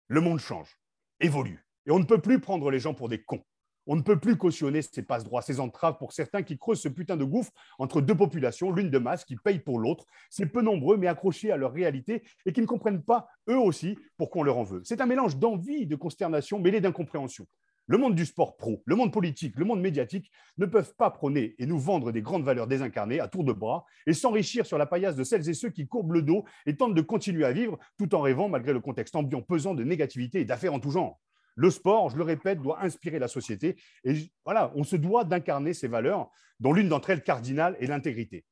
le 0.07 0.19
monde 0.19 0.39
change, 0.39 0.79
évolue, 1.19 1.63
et 1.85 1.91
on 1.91 1.99
ne 1.99 2.05
peut 2.05 2.19
plus 2.19 2.39
prendre 2.39 2.71
les 2.71 2.79
gens 2.79 2.95
pour 2.95 3.07
des 3.07 3.21
cons. 3.21 3.43
On 3.89 3.95
ne 3.95 4.01
peut 4.01 4.19
plus 4.19 4.35
cautionner 4.35 4.81
ces 4.81 5.01
passe-droits, 5.01 5.41
ces 5.41 5.61
entraves 5.61 5.97
pour 5.97 6.11
certains 6.11 6.43
qui 6.43 6.57
creusent 6.57 6.81
ce 6.81 6.89
putain 6.89 7.15
de 7.15 7.23
gouffre 7.23 7.51
entre 7.79 8.01
deux 8.01 8.15
populations, 8.15 8.71
l'une 8.71 8.89
de 8.89 8.97
masse 8.97 9.23
qui 9.23 9.37
paye 9.37 9.59
pour 9.59 9.79
l'autre. 9.79 10.05
C'est 10.29 10.45
peu 10.45 10.61
nombreux, 10.61 10.97
mais 10.97 11.07
accrochés 11.07 11.51
à 11.51 11.57
leur 11.57 11.71
réalité 11.71 12.23
et 12.45 12.51
qui 12.51 12.59
ne 12.59 12.65
comprennent 12.65 13.01
pas, 13.01 13.29
eux 13.49 13.57
aussi, 13.57 13.97
pourquoi 14.17 14.41
on 14.41 14.43
leur 14.43 14.57
en 14.57 14.63
veut. 14.63 14.81
C'est 14.83 14.99
un 14.99 15.05
mélange 15.05 15.37
d'envie, 15.37 15.87
de 15.87 15.95
consternation 15.95 16.59
mêlé 16.59 16.81
d'incompréhension. 16.81 17.47
Le 17.89 17.97
monde 17.97 18.15
du 18.15 18.25
sport 18.25 18.57
pro, 18.57 18.83
le 18.83 18.97
monde 18.97 19.13
politique, 19.13 19.55
le 19.55 19.63
monde 19.63 19.79
médiatique 19.79 20.29
ne 20.57 20.65
peuvent 20.65 20.93
pas 20.97 21.09
prôner 21.09 21.55
et 21.57 21.65
nous 21.65 21.79
vendre 21.79 22.11
des 22.11 22.21
grandes 22.21 22.43
valeurs 22.43 22.67
désincarnées 22.67 23.21
à 23.21 23.29
tour 23.29 23.45
de 23.45 23.53
bras 23.53 23.85
et 24.05 24.11
s'enrichir 24.11 24.65
sur 24.65 24.77
la 24.77 24.85
paillasse 24.85 25.15
de 25.15 25.23
celles 25.23 25.47
et 25.47 25.53
ceux 25.53 25.69
qui 25.69 25.87
courbent 25.87 26.11
le 26.11 26.21
dos 26.21 26.43
et 26.65 26.75
tentent 26.75 26.95
de 26.95 27.01
continuer 27.01 27.45
à 27.45 27.53
vivre 27.53 27.79
tout 27.97 28.13
en 28.13 28.19
rêvant 28.19 28.49
malgré 28.49 28.73
le 28.73 28.81
contexte 28.81 29.15
ambiant 29.15 29.41
pesant 29.41 29.73
de 29.73 29.85
négativité 29.85 30.41
et 30.41 30.45
d'affaires 30.45 30.73
en 30.73 30.81
tout 30.81 30.91
genre. 30.91 31.21
Le 31.57 31.71
sport, 31.71 32.11
je 32.11 32.17
le 32.17 32.23
répète, 32.23 32.61
doit 32.61 32.83
inspirer 32.83 33.17
la 33.17 33.27
société. 33.27 33.77
Et 34.03 34.13
voilà, 34.45 34.71
on 34.75 34.83
se 34.83 34.95
doit 34.95 35.23
d'incarner 35.23 35.73
ces 35.73 35.87
valeurs, 35.87 36.29
dont 36.59 36.71
l'une 36.71 36.87
d'entre 36.87 37.09
elles 37.09 37.23
cardinale 37.23 37.75
est 37.79 37.87
l'intégrité. 37.87 38.45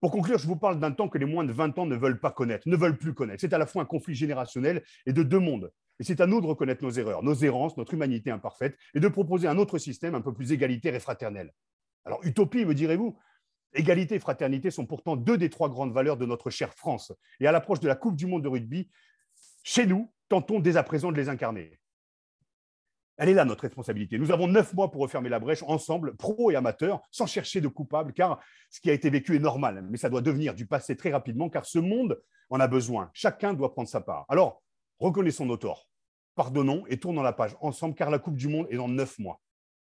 Pour 0.00 0.10
conclure, 0.10 0.38
je 0.38 0.46
vous 0.46 0.56
parle 0.56 0.80
d'un 0.80 0.92
temps 0.92 1.10
que 1.10 1.18
les 1.18 1.26
moins 1.26 1.44
de 1.44 1.52
20 1.52 1.78
ans 1.78 1.84
ne 1.84 1.94
veulent 1.94 2.18
pas 2.18 2.30
connaître, 2.30 2.66
ne 2.66 2.74
veulent 2.74 2.96
plus 2.96 3.12
connaître. 3.12 3.42
C'est 3.42 3.52
à 3.52 3.58
la 3.58 3.66
fois 3.66 3.82
un 3.82 3.84
conflit 3.84 4.14
générationnel 4.14 4.82
et 5.04 5.12
de 5.12 5.22
deux 5.22 5.38
mondes. 5.38 5.70
Et 5.98 6.04
c'est 6.04 6.22
à 6.22 6.26
nous 6.26 6.40
de 6.40 6.46
reconnaître 6.46 6.82
nos 6.82 6.90
erreurs, 6.90 7.22
nos 7.22 7.34
errances, 7.34 7.76
notre 7.76 7.92
humanité 7.92 8.30
imparfaite, 8.30 8.78
et 8.94 9.00
de 9.00 9.08
proposer 9.08 9.46
un 9.46 9.58
autre 9.58 9.76
système 9.76 10.14
un 10.14 10.22
peu 10.22 10.32
plus 10.32 10.52
égalitaire 10.52 10.94
et 10.94 11.00
fraternel. 11.00 11.52
Alors, 12.06 12.24
utopie, 12.24 12.64
me 12.64 12.74
direz-vous? 12.74 13.18
Égalité 13.74 14.14
et 14.14 14.18
fraternité 14.20 14.70
sont 14.70 14.86
pourtant 14.86 15.16
deux 15.16 15.36
des 15.36 15.50
trois 15.50 15.68
grandes 15.68 15.92
valeurs 15.92 16.16
de 16.16 16.24
notre 16.24 16.48
chère 16.48 16.72
France. 16.72 17.12
Et 17.40 17.46
à 17.46 17.52
l'approche 17.52 17.80
de 17.80 17.88
la 17.88 17.94
Coupe 17.94 18.16
du 18.16 18.26
Monde 18.26 18.42
de 18.42 18.48
rugby, 18.48 18.88
chez 19.62 19.84
nous, 19.84 20.10
tentons 20.30 20.60
dès 20.60 20.78
à 20.78 20.82
présent 20.82 21.12
de 21.12 21.16
les 21.18 21.28
incarner. 21.28 21.79
Elle 23.20 23.28
est 23.28 23.34
là, 23.34 23.44
notre 23.44 23.60
responsabilité. 23.60 24.18
Nous 24.18 24.30
avons 24.30 24.48
neuf 24.48 24.72
mois 24.72 24.90
pour 24.90 25.02
refermer 25.02 25.28
la 25.28 25.38
brèche 25.38 25.62
ensemble, 25.64 26.16
pro 26.16 26.50
et 26.50 26.56
amateurs, 26.56 27.02
sans 27.10 27.26
chercher 27.26 27.60
de 27.60 27.68
coupable, 27.68 28.14
car 28.14 28.40
ce 28.70 28.80
qui 28.80 28.88
a 28.88 28.94
été 28.94 29.10
vécu 29.10 29.36
est 29.36 29.40
normal, 29.40 29.86
mais 29.90 29.98
ça 29.98 30.08
doit 30.08 30.22
devenir 30.22 30.54
du 30.54 30.66
passé 30.66 30.96
très 30.96 31.10
rapidement, 31.10 31.50
car 31.50 31.66
ce 31.66 31.78
monde 31.78 32.18
en 32.48 32.60
a 32.60 32.66
besoin. 32.66 33.10
Chacun 33.12 33.52
doit 33.52 33.72
prendre 33.72 33.90
sa 33.90 34.00
part. 34.00 34.24
Alors, 34.30 34.62
reconnaissons 35.00 35.44
nos 35.44 35.58
torts, 35.58 35.86
pardonnons 36.34 36.86
et 36.88 36.98
tournons 36.98 37.20
la 37.20 37.34
page 37.34 37.54
ensemble, 37.60 37.94
car 37.94 38.08
la 38.08 38.18
Coupe 38.18 38.36
du 38.36 38.48
Monde 38.48 38.68
est 38.70 38.76
dans 38.76 38.88
neuf 38.88 39.18
mois. 39.18 39.42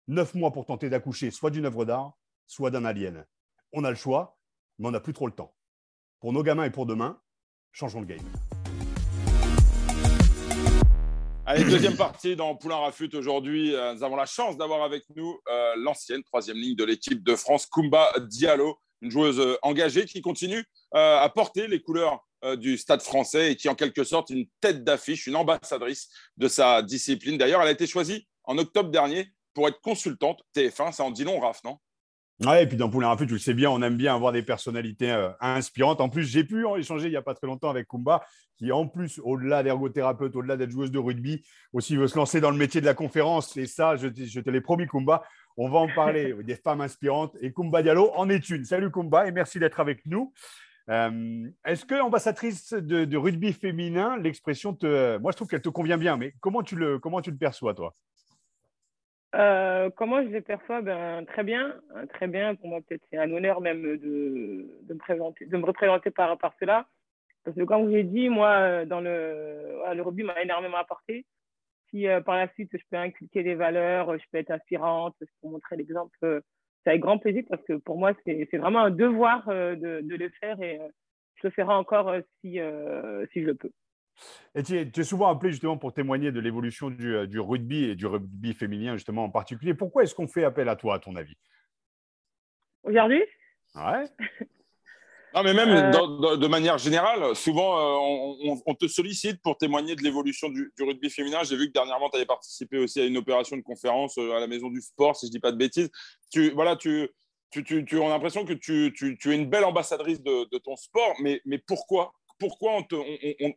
Neuf 0.07 0.33
mois 0.33 0.51
pour 0.51 0.65
tenter 0.65 0.89
d'accoucher 0.89 1.29
soit 1.29 1.51
d'une 1.51 1.67
œuvre 1.67 1.85
d'art, 1.85 2.17
soit 2.47 2.71
d'un 2.71 2.85
alien. 2.85 3.23
On 3.71 3.83
a 3.83 3.91
le 3.91 3.95
choix, 3.95 4.39
mais 4.79 4.87
on 4.87 4.91
n'a 4.91 4.99
plus 4.99 5.13
trop 5.13 5.27
le 5.27 5.33
temps. 5.33 5.53
Pour 6.21 6.33
nos 6.33 6.41
gamins 6.41 6.63
et 6.63 6.71
pour 6.71 6.87
demain, 6.87 7.21
changeons 7.71 7.99
le 7.99 8.07
game. 8.07 8.60
Allez, 11.53 11.65
deuxième 11.65 11.97
partie 11.97 12.37
dans 12.37 12.55
Poulain 12.55 12.77
Rafut. 12.77 13.09
Aujourd'hui, 13.13 13.75
euh, 13.75 13.93
nous 13.93 14.05
avons 14.05 14.15
la 14.15 14.25
chance 14.25 14.55
d'avoir 14.55 14.83
avec 14.83 15.03
nous 15.17 15.37
euh, 15.49 15.73
l'ancienne 15.75 16.23
troisième 16.23 16.55
ligne 16.55 16.77
de 16.77 16.85
l'équipe 16.85 17.21
de 17.21 17.35
France, 17.35 17.65
Kumba 17.65 18.09
Diallo, 18.19 18.79
une 19.01 19.11
joueuse 19.11 19.37
euh, 19.37 19.57
engagée 19.61 20.05
qui 20.05 20.21
continue 20.21 20.63
à 20.93 21.29
porter 21.35 21.67
les 21.67 21.81
couleurs 21.81 22.25
du 22.55 22.77
stade 22.77 23.01
français 23.01 23.51
et 23.51 23.55
qui, 23.57 23.67
en 23.67 23.75
quelque 23.75 24.05
sorte, 24.05 24.29
une 24.29 24.45
tête 24.61 24.85
d'affiche, 24.85 25.27
une 25.27 25.35
ambassadrice 25.35 26.07
de 26.37 26.47
sa 26.47 26.81
discipline. 26.81 27.37
D'ailleurs, 27.37 27.61
elle 27.61 27.67
a 27.67 27.71
été 27.71 27.85
choisie 27.85 28.29
en 28.45 28.57
octobre 28.57 28.89
dernier 28.89 29.27
pour 29.53 29.67
être 29.67 29.81
consultante 29.81 30.41
TF1. 30.55 30.93
Ça 30.93 31.03
en 31.03 31.11
dit 31.11 31.25
long, 31.25 31.41
Raph, 31.41 31.65
non? 31.65 31.79
Ouais, 32.45 32.63
et 32.63 32.67
puis 32.67 32.75
dans 32.75 32.89
Poulain 32.89 33.09
Rafut, 33.09 33.27
tu 33.27 33.33
le 33.33 33.39
sais 33.39 33.53
bien, 33.53 33.69
on 33.69 33.81
aime 33.83 33.97
bien 33.97 34.15
avoir 34.15 34.31
des 34.31 34.41
personnalités 34.41 35.11
inspirantes. 35.39 36.01
En 36.01 36.09
plus, 36.09 36.23
j'ai 36.23 36.43
pu 36.43 36.65
en 36.65 36.75
échanger 36.75 37.07
il 37.07 37.11
n'y 37.11 37.17
a 37.17 37.21
pas 37.21 37.35
très 37.35 37.45
longtemps 37.45 37.69
avec 37.69 37.87
Kumba 37.87 38.23
qui 38.61 38.71
en 38.71 38.87
plus, 38.87 39.19
au-delà 39.23 39.63
d'ergothérapeute, 39.63 40.35
au-delà 40.35 40.55
d'être 40.55 40.69
joueuse 40.69 40.91
de 40.91 40.99
rugby, 40.99 41.43
aussi 41.73 41.95
veut 41.95 42.07
se 42.07 42.15
lancer 42.15 42.41
dans 42.41 42.51
le 42.51 42.57
métier 42.57 42.79
de 42.79 42.85
la 42.85 42.93
conférence. 42.93 43.57
Et 43.57 43.65
ça, 43.65 43.95
je, 43.95 44.07
te 44.07 44.49
l'ai 44.51 44.61
promis, 44.61 44.85
Kumba, 44.85 45.23
on 45.57 45.67
va 45.67 45.79
en 45.79 45.87
parler, 45.87 46.33
des 46.43 46.55
femmes 46.55 46.81
inspirantes. 46.81 47.35
Et 47.41 47.53
Kumba 47.53 47.81
Diallo 47.81 48.11
en 48.15 48.29
est 48.29 48.49
une. 48.49 48.63
Salut 48.63 48.91
Kumba 48.91 49.27
et 49.27 49.31
merci 49.31 49.57
d'être 49.59 49.79
avec 49.79 50.05
nous. 50.05 50.31
Euh, 50.89 51.47
est-ce 51.65 51.85
que 51.85 51.99
ambassadrice 52.01 52.73
de, 52.73 53.17
rugby 53.17 53.53
féminin, 53.53 54.17
l'expression 54.17 54.73
te, 54.73 55.17
moi 55.17 55.31
je 55.31 55.37
trouve 55.37 55.47
qu'elle 55.47 55.61
te 55.61 55.69
convient 55.69 55.97
bien, 55.97 56.17
mais 56.17 56.33
comment 56.39 56.63
tu 56.63 56.75
le, 56.75 56.99
comment 56.99 57.21
tu 57.21 57.31
le 57.31 57.37
perçois 57.37 57.73
toi? 57.73 57.95
Euh, 59.35 59.89
comment 59.95 60.21
je 60.23 60.29
le 60.29 60.41
perçois? 60.41 60.81
Ben, 60.81 61.25
Très 61.25 61.43
bien, 61.43 61.75
très 62.13 62.27
bien. 62.27 62.55
Pour 62.55 62.67
moi, 62.69 62.79
peut-être 62.81 63.03
c'est 63.09 63.17
un 63.17 63.31
honneur 63.31 63.61
même 63.61 63.81
de, 63.81 64.67
de, 64.83 64.93
me 64.93 64.99
présenter, 64.99 65.45
de 65.45 65.57
me 65.57 65.65
représenter 65.65 66.11
par, 66.11 66.37
par 66.37 66.53
cela. 66.59 66.87
Parce 67.43 67.55
que 67.55 67.63
comme 67.63 67.85
je 67.89 67.95
l'ai 67.95 68.03
dit, 68.03 68.29
moi, 68.29 68.85
dans 68.85 69.01
le, 69.01 69.81
le 69.93 70.01
rugby 70.01 70.23
m'a 70.23 70.41
énormément 70.41 70.77
apporté. 70.77 71.25
si 71.89 72.05
par 72.25 72.35
la 72.37 72.47
suite 72.53 72.69
je 72.73 72.83
peux 72.89 72.97
inculquer 72.97 73.43
des 73.43 73.55
valeurs, 73.55 74.17
je 74.17 74.23
peux 74.31 74.37
être 74.37 74.51
inspirante, 74.51 75.15
je 75.21 75.25
peux 75.41 75.47
montrer 75.47 75.77
l'exemple, 75.77 76.15
c'est 76.21 76.89
avec 76.89 77.01
grand 77.01 77.17
plaisir 77.17 77.43
parce 77.49 77.63
que 77.63 77.73
pour 77.73 77.97
moi, 77.97 78.13
c'est 78.25 78.57
vraiment 78.57 78.81
un 78.81 78.91
devoir 78.91 79.47
de, 79.47 80.01
de, 80.01 80.15
le 80.15 80.29
faire 80.39 80.61
et 80.61 80.79
je 81.35 81.47
le 81.47 81.51
ferai 81.51 81.73
encore 81.73 82.13
si, 82.41 82.59
si 83.33 83.43
je 83.43 83.51
peux. 83.51 83.71
Et 84.55 84.63
tu 84.63 84.77
es, 84.77 85.03
souvent 85.03 85.29
appelé 85.29 85.51
justement 85.51 85.77
pour 85.77 85.93
témoigner 85.93 86.31
de 86.31 86.39
l'évolution 86.39 86.89
du, 86.89 87.27
du, 87.27 87.39
rugby 87.39 87.85
et 87.85 87.95
du 87.95 88.05
rugby 88.05 88.53
féminin 88.53 88.95
justement 88.95 89.23
en 89.23 89.29
particulier. 89.29 89.73
Pourquoi 89.73 90.03
est-ce 90.03 90.15
qu'on 90.15 90.27
fait 90.27 90.43
appel 90.43 90.67
à 90.69 90.75
toi, 90.75 90.95
à 90.95 90.99
ton 90.99 91.15
avis? 91.15 91.35
Aujourd'hui? 92.83 93.23
Ouais. 93.75 94.05
Non, 95.33 95.43
mais 95.43 95.53
même 95.53 95.69
euh. 95.69 96.37
de 96.37 96.47
manière 96.47 96.77
générale, 96.77 97.35
souvent, 97.35 97.79
euh, 97.79 98.57
on, 98.65 98.75
te 98.75 98.87
sollicite 98.87 99.41
pour 99.41 99.57
témoigner 99.57 99.95
de 99.95 100.03
l'évolution 100.03 100.49
du, 100.49 100.73
rugby 100.79 101.09
féminin. 101.09 101.43
J'ai 101.43 101.55
vu 101.55 101.67
que 101.67 101.73
dernièrement, 101.73 102.09
tu 102.09 102.17
avais 102.17 102.25
participé 102.25 102.77
aussi 102.77 102.99
à 102.99 103.05
une 103.05 103.17
opération 103.17 103.55
de 103.55 103.61
conférence 103.61 104.17
euh, 104.17 104.33
à 104.33 104.39
la 104.39 104.47
Maison 104.47 104.69
du 104.69 104.81
Sport, 104.81 105.15
si 105.15 105.27
je 105.27 105.29
ne 105.29 105.31
dis 105.31 105.39
pas 105.39 105.53
de 105.53 105.57
bêtises. 105.57 105.89
Tu, 106.31 106.51
voilà, 106.51 106.75
tu, 106.75 107.09
tu, 107.49 107.63
tu, 107.63 107.85
tu 107.85 108.01
as 108.01 108.09
l'impression 108.09 108.43
que 108.43 108.53
tu, 108.53 108.93
es 108.97 109.35
une 109.35 109.49
belle 109.49 109.63
ambassadrice 109.63 110.21
de, 110.21 110.57
ton 110.57 110.75
sport, 110.75 111.15
mais, 111.21 111.41
mais 111.45 111.59
pourquoi? 111.59 112.13
Pourquoi 112.41 112.71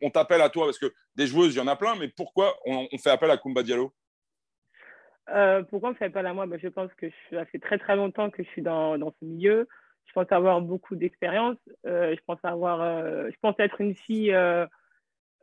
on 0.03 0.11
t'appelle 0.11 0.43
à 0.43 0.51
toi? 0.51 0.67
Parce 0.67 0.79
que 0.79 0.93
des 1.17 1.27
joueuses, 1.27 1.55
il 1.55 1.59
y 1.59 1.61
en 1.63 1.67
a 1.67 1.75
plein, 1.75 1.97
mais 1.97 2.09
pourquoi 2.09 2.55
on, 2.67 2.87
fait 2.99 3.09
appel 3.09 3.31
à 3.31 3.39
Kumba 3.39 3.63
Diallo? 3.63 3.95
Pourquoi 5.71 5.91
on 5.91 5.95
fait 5.95 6.05
appel 6.05 6.27
à 6.27 6.35
moi? 6.35 6.47
Ben, 6.47 6.61
Je 6.63 6.69
pense 6.69 6.93
que 6.99 7.07
ça 7.31 7.47
fait 7.47 7.59
très 7.59 7.79
très 7.79 7.97
longtemps 7.97 8.29
que 8.29 8.43
je 8.43 8.49
suis 8.51 8.61
dans, 8.61 8.99
ce 8.99 9.25
milieu 9.25 9.67
je 10.07 10.13
pense 10.13 10.31
avoir 10.33 10.61
beaucoup 10.61 10.97
d'expérience. 10.97 11.57
Euh, 11.87 12.15
je 12.15 12.21
pense 12.27 12.39
avoir, 12.43 12.83
euh, 12.83 13.31
je 13.31 13.37
pense 13.41 13.55
être 13.59 13.81
une 13.81 13.97
fille 13.97 14.35
euh, 14.35 14.67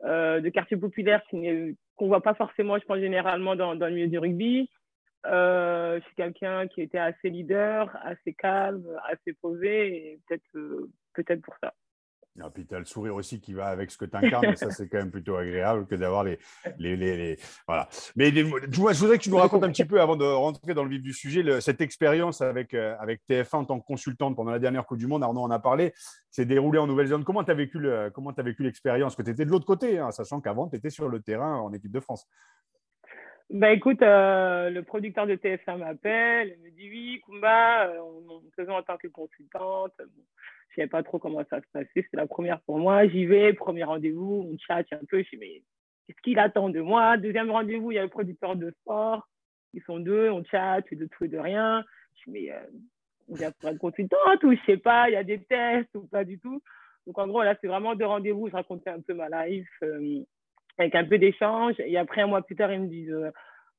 de 0.04 0.48
quartier 0.50 0.76
populaire 0.76 1.20
qu'on 1.28 1.38
ne 1.40 1.74
voit 2.00 2.22
pas 2.22 2.34
forcément, 2.34 2.78
je 2.78 2.84
pense 2.84 3.00
généralement 3.00 3.56
dans, 3.56 3.74
dans 3.74 3.86
le 3.88 3.94
milieu 3.94 4.06
du 4.06 4.18
rugby. 4.18 4.70
je 5.24 6.00
suis 6.04 6.14
quelqu'un 6.14 6.68
qui 6.68 6.80
était 6.80 6.98
assez 6.98 7.28
leader, 7.28 7.90
assez 8.04 8.34
calme, 8.34 8.86
assez 9.10 9.32
posé, 9.34 10.12
et 10.12 10.20
peut-être 10.28 10.88
peut-être 11.14 11.42
pour 11.42 11.56
ça. 11.60 11.74
Et 12.38 12.50
puis 12.54 12.66
tu 12.66 12.74
as 12.74 12.78
le 12.78 12.86
sourire 12.86 13.14
aussi 13.14 13.40
qui 13.40 13.52
va 13.52 13.66
avec 13.66 13.90
ce 13.90 13.98
que 13.98 14.06
tu 14.06 14.16
incarnes, 14.16 14.56
ça 14.56 14.70
c'est 14.70 14.88
quand 14.88 14.98
même 14.98 15.10
plutôt 15.10 15.36
agréable 15.36 15.86
que 15.86 15.94
d'avoir 15.94 16.24
les, 16.24 16.38
les, 16.78 16.96
les, 16.96 17.38
Voilà. 17.66 17.88
Mais 18.16 18.32
je 18.32 18.42
voudrais 18.78 19.18
que 19.18 19.22
tu 19.22 19.30
nous 19.30 19.36
racontes 19.36 19.64
un 19.64 19.70
petit 19.70 19.84
peu, 19.84 20.00
avant 20.00 20.16
de 20.16 20.24
rentrer 20.24 20.72
dans 20.72 20.84
le 20.84 20.90
vif 20.90 21.02
du 21.02 21.12
sujet, 21.12 21.60
cette 21.60 21.82
expérience 21.82 22.40
avec, 22.40 22.72
euh, 22.72 22.96
avec 23.00 23.20
TF1 23.28 23.56
en 23.56 23.64
tant 23.66 23.80
que 23.80 23.86
consultante 23.86 24.34
pendant 24.34 24.50
la 24.50 24.58
dernière 24.58 24.86
Coupe 24.86 24.98
du 24.98 25.06
Monde. 25.06 25.22
Arnaud 25.22 25.42
en 25.42 25.50
a 25.50 25.58
parlé, 25.58 25.92
c'est 26.30 26.46
déroulé 26.46 26.78
en 26.78 26.86
Nouvelle-Zélande. 26.86 27.24
Comment 27.24 27.44
tu 27.44 27.50
as 27.50 27.54
vécu 27.54 28.62
l'expérience? 28.62 29.14
Que 29.14 29.22
tu 29.22 29.30
étais 29.30 29.44
de 29.44 29.50
l'autre 29.50 29.66
côté, 29.66 29.98
hein, 29.98 30.10
sachant 30.10 30.40
qu'avant 30.40 30.68
tu 30.68 30.76
étais 30.76 30.90
sur 30.90 31.08
le 31.08 31.20
terrain 31.20 31.58
en 31.58 31.72
équipe 31.72 31.92
de 31.92 32.00
France. 32.00 32.26
Bah 33.52 33.70
écoute, 33.70 34.00
euh, 34.00 34.70
le 34.70 34.82
producteur 34.82 35.26
de 35.26 35.34
TF1 35.34 35.76
m'appelle, 35.76 36.56
il 36.56 36.64
me 36.64 36.70
dit 36.70 36.88
oui, 36.88 37.20
Kumba, 37.26 37.88
euh, 37.88 37.98
on, 38.00 38.36
on 38.36 38.40
te 38.56 38.70
en 38.70 38.82
tant 38.82 38.96
que 38.96 39.08
consultante. 39.08 39.92
Je 40.70 40.74
savais 40.74 40.88
pas 40.88 41.02
trop 41.02 41.18
comment 41.18 41.44
ça 41.50 41.60
se 41.60 41.66
passait. 41.70 41.90
C'est 41.94 42.16
la 42.16 42.26
première 42.26 42.62
pour 42.62 42.78
moi. 42.78 43.06
J'y 43.08 43.26
vais, 43.26 43.52
premier 43.52 43.84
rendez-vous, 43.84 44.48
on 44.50 44.56
chatte 44.56 44.90
un 44.94 45.04
peu. 45.06 45.22
Je 45.22 45.28
dis, 45.28 45.36
mais 45.36 45.62
qu'est-ce 46.06 46.22
qu'il 46.22 46.38
attend 46.38 46.70
de 46.70 46.80
moi? 46.80 47.18
Deuxième 47.18 47.50
rendez-vous, 47.50 47.92
il 47.92 47.96
y 47.96 47.98
a 47.98 48.02
le 48.02 48.08
producteur 48.08 48.56
de 48.56 48.70
sport. 48.80 49.28
Ils 49.74 49.82
sont 49.82 49.98
deux, 49.98 50.30
on 50.30 50.42
chatte, 50.44 50.86
de 50.90 51.04
tout 51.04 51.24
et 51.24 51.28
de 51.28 51.38
rien. 51.38 51.84
Je 52.14 52.30
dis, 52.30 52.30
mais 52.30 52.52
euh, 52.52 52.60
vient 53.28 53.50
pour 53.50 53.68
être 53.68 53.76
consultante 53.76 54.42
ou 54.44 54.54
je 54.54 54.64
sais 54.64 54.78
pas, 54.78 55.10
il 55.10 55.12
y 55.12 55.16
a 55.16 55.24
des 55.24 55.44
tests 55.44 55.94
ou 55.94 56.06
pas 56.06 56.24
du 56.24 56.38
tout? 56.38 56.62
Donc 57.06 57.18
en 57.18 57.26
gros, 57.26 57.42
là, 57.42 57.54
c'est 57.60 57.68
vraiment 57.68 57.94
deux 57.96 58.06
rendez-vous. 58.06 58.48
Je 58.48 58.54
racontais 58.54 58.88
un 58.88 59.02
peu 59.02 59.12
ma 59.12 59.28
life 59.46 59.68
euh, 59.82 60.24
avec 60.78 60.94
un 60.94 61.04
peu 61.04 61.18
d'échange. 61.18 61.74
Et 61.78 61.96
après, 61.96 62.22
un 62.22 62.26
mois 62.26 62.42
plus 62.42 62.56
tard, 62.56 62.72
ils 62.72 62.80
me 62.80 62.88
disent, 62.88 63.10
euh, 63.10 63.30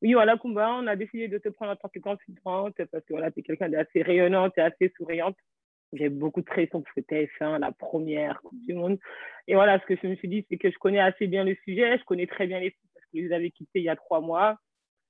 oui, 0.01 0.13
voilà, 0.13 0.37
Kumba, 0.37 0.69
on 0.79 0.87
a 0.87 0.95
décidé 0.95 1.27
de 1.29 1.37
te 1.37 1.49
prendre 1.49 1.71
en 1.71 1.75
tant 1.75 1.87
que 1.87 1.99
consultante 1.99 2.75
parce 2.91 3.05
que 3.05 3.13
voilà, 3.13 3.31
tu 3.31 3.39
es 3.39 3.43
quelqu'un 3.43 3.69
d'assez 3.69 4.01
rayonnante 4.01 4.53
et 4.57 4.61
assez 4.61 4.91
souriante. 4.97 5.37
J'ai 5.93 6.09
beaucoup 6.09 6.41
de 6.41 6.45
pression 6.45 6.81
parce 6.81 6.93
que 6.95 7.01
TF1, 7.01 7.59
la 7.59 7.71
première 7.71 8.41
Coupe 8.41 8.59
du 8.65 8.73
Monde. 8.73 8.99
Et 9.47 9.53
voilà, 9.53 9.79
ce 9.79 9.85
que 9.85 9.95
je 10.01 10.07
me 10.07 10.15
suis 10.15 10.27
dit, 10.27 10.45
c'est 10.49 10.57
que 10.57 10.69
je 10.69 10.77
connais 10.77 10.99
assez 10.99 11.27
bien 11.27 11.43
le 11.43 11.55
sujet, 11.63 11.97
je 11.97 12.03
connais 12.03 12.27
très 12.27 12.47
bien 12.47 12.59
les 12.59 12.71
filles 12.71 12.89
parce 12.93 13.05
que 13.05 13.17
je 13.17 13.21
les 13.21 13.31
avais 13.33 13.51
quittées 13.51 13.79
il 13.79 13.83
y 13.83 13.89
a 13.89 13.95
trois 13.95 14.19
mois. 14.19 14.57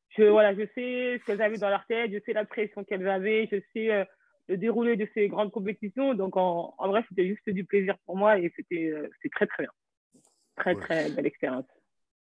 Je, 0.09 0.23
voilà, 0.23 0.53
je 0.53 0.65
sais 0.75 1.19
ce 1.19 1.25
qu'elles 1.25 1.41
avaient 1.41 1.57
dans 1.57 1.69
leur 1.69 1.85
tête, 1.87 2.11
je 2.11 2.19
sais 2.25 2.33
la 2.33 2.45
pression 2.45 2.83
qu'elles 2.83 3.07
avaient, 3.07 3.47
je 3.51 3.57
sais 3.73 3.91
euh, 3.91 4.05
le 4.47 4.57
déroulé 4.57 4.95
de 4.95 5.07
ces 5.15 5.27
grandes 5.27 5.51
compétitions. 5.51 6.13
Donc, 6.13 6.37
en, 6.37 6.75
en 6.77 6.87
vrai, 6.89 7.03
c'était 7.09 7.27
juste 7.27 7.49
du 7.49 7.65
plaisir 7.65 7.95
pour 8.05 8.15
moi 8.15 8.37
et 8.37 8.53
c'était 8.55 8.91
euh, 8.91 9.09
très, 9.31 9.47
très 9.47 9.63
bien. 9.63 9.71
Très, 10.55 10.75
très 10.75 11.09
belle 11.09 11.25
expérience. 11.25 11.65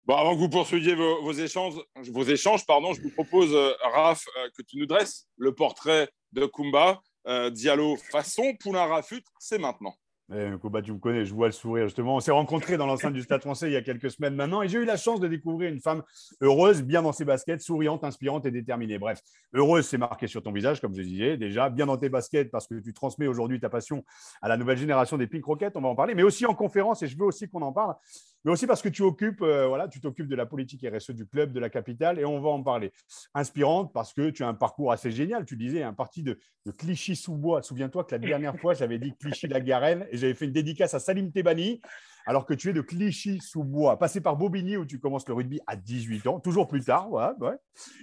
Bon, 0.05 0.15
avant 0.15 0.33
que 0.33 0.39
vous 0.39 0.49
poursuiviez 0.49 0.95
vos, 0.95 1.31
échanges, 1.31 1.75
vos 2.09 2.23
échanges 2.23 2.65
pardon, 2.65 2.93
je 2.93 3.01
vous 3.01 3.11
propose, 3.11 3.53
euh, 3.53 3.73
Raph, 3.93 4.25
que 4.57 4.63
tu 4.63 4.77
nous 4.77 4.87
dresses 4.87 5.27
le 5.37 5.53
portrait 5.53 6.09
de 6.31 6.45
Kumba. 6.45 7.01
Euh, 7.27 7.51
Diallo 7.51 7.97
façon 7.97 8.55
Poulain 8.59 8.85
Rafut, 8.85 9.23
c'est 9.37 9.59
maintenant. 9.59 9.93
Eh, 10.33 10.51
tu 10.83 10.93
me 10.93 10.97
connais, 10.97 11.25
je 11.25 11.33
vois 11.33 11.47
le 11.47 11.51
sourire 11.51 11.85
justement. 11.85 12.15
On 12.15 12.19
s'est 12.21 12.31
rencontrés 12.31 12.77
dans 12.77 12.85
l'enceinte 12.85 13.13
du 13.13 13.21
Stade 13.21 13.41
français 13.41 13.67
il 13.67 13.73
y 13.73 13.75
a 13.75 13.81
quelques 13.81 14.09
semaines 14.09 14.35
maintenant 14.35 14.61
et 14.61 14.69
j'ai 14.69 14.77
eu 14.77 14.85
la 14.85 14.95
chance 14.95 15.19
de 15.19 15.27
découvrir 15.27 15.69
une 15.69 15.81
femme 15.81 16.03
heureuse, 16.39 16.83
bien 16.83 17.01
dans 17.01 17.11
ses 17.11 17.25
baskets, 17.25 17.61
souriante, 17.61 18.05
inspirante 18.05 18.45
et 18.45 18.51
déterminée. 18.51 18.97
Bref, 18.97 19.19
heureuse, 19.53 19.85
c'est 19.87 19.97
marqué 19.97 20.27
sur 20.27 20.41
ton 20.41 20.53
visage, 20.53 20.79
comme 20.79 20.95
je 20.95 21.01
disais 21.01 21.35
déjà, 21.35 21.69
bien 21.69 21.85
dans 21.85 21.97
tes 21.97 22.07
baskets 22.07 22.49
parce 22.49 22.65
que 22.67 22.75
tu 22.75 22.93
transmets 22.93 23.27
aujourd'hui 23.27 23.59
ta 23.59 23.69
passion 23.69 24.05
à 24.41 24.47
la 24.47 24.55
nouvelle 24.55 24.77
génération 24.77 25.17
des 25.17 25.27
pink 25.27 25.43
rockets, 25.43 25.75
on 25.75 25.81
va 25.81 25.89
en 25.89 25.95
parler, 25.95 26.15
mais 26.15 26.23
aussi 26.23 26.45
en 26.45 26.53
conférence 26.53 27.03
et 27.03 27.07
je 27.07 27.17
veux 27.17 27.25
aussi 27.25 27.49
qu'on 27.49 27.61
en 27.61 27.73
parle 27.73 27.95
mais 28.43 28.51
aussi 28.51 28.67
parce 28.67 28.81
que 28.81 28.89
tu 28.89 29.03
occupes, 29.03 29.41
euh, 29.41 29.67
voilà, 29.67 29.87
tu 29.87 29.99
t'occupes 29.99 30.27
de 30.27 30.35
la 30.35 30.45
politique 30.45 30.85
RSE 30.85 31.11
du 31.11 31.25
club, 31.27 31.51
de 31.51 31.59
la 31.59 31.69
capitale, 31.69 32.19
et 32.19 32.25
on 32.25 32.39
va 32.39 32.49
en 32.49 32.63
parler. 32.63 32.91
Inspirante 33.33 33.93
parce 33.93 34.13
que 34.13 34.29
tu 34.29 34.43
as 34.43 34.47
un 34.47 34.53
parcours 34.53 34.91
assez 34.91 35.11
génial. 35.11 35.45
Tu 35.45 35.55
disais 35.55 35.83
un 35.83 35.93
parti 35.93 36.23
de, 36.23 36.39
de 36.65 36.71
Clichy-sous-Bois. 36.71 37.61
Souviens-toi 37.61 38.03
que 38.03 38.15
la 38.15 38.19
dernière 38.19 38.57
fois, 38.57 38.73
j'avais 38.73 38.97
dit 38.97 39.13
Clichy-la-Garenne 39.19 40.07
et 40.11 40.17
j'avais 40.17 40.33
fait 40.33 40.45
une 40.45 40.53
dédicace 40.53 40.93
à 40.93 40.99
Salim 40.99 41.31
Tebani 41.31 41.81
alors 42.25 42.45
que 42.45 42.53
tu 42.53 42.69
es 42.69 42.73
de 42.73 42.81
Clichy-sous-Bois, 42.81 43.97
passé 43.97 44.21
par 44.21 44.37
Bobigny 44.37 44.77
où 44.77 44.85
tu 44.85 44.99
commences 44.99 45.27
le 45.27 45.33
rugby 45.33 45.59
à 45.67 45.75
18 45.75 46.27
ans, 46.27 46.39
toujours 46.39 46.67
plus 46.67 46.83
tard, 46.83 47.09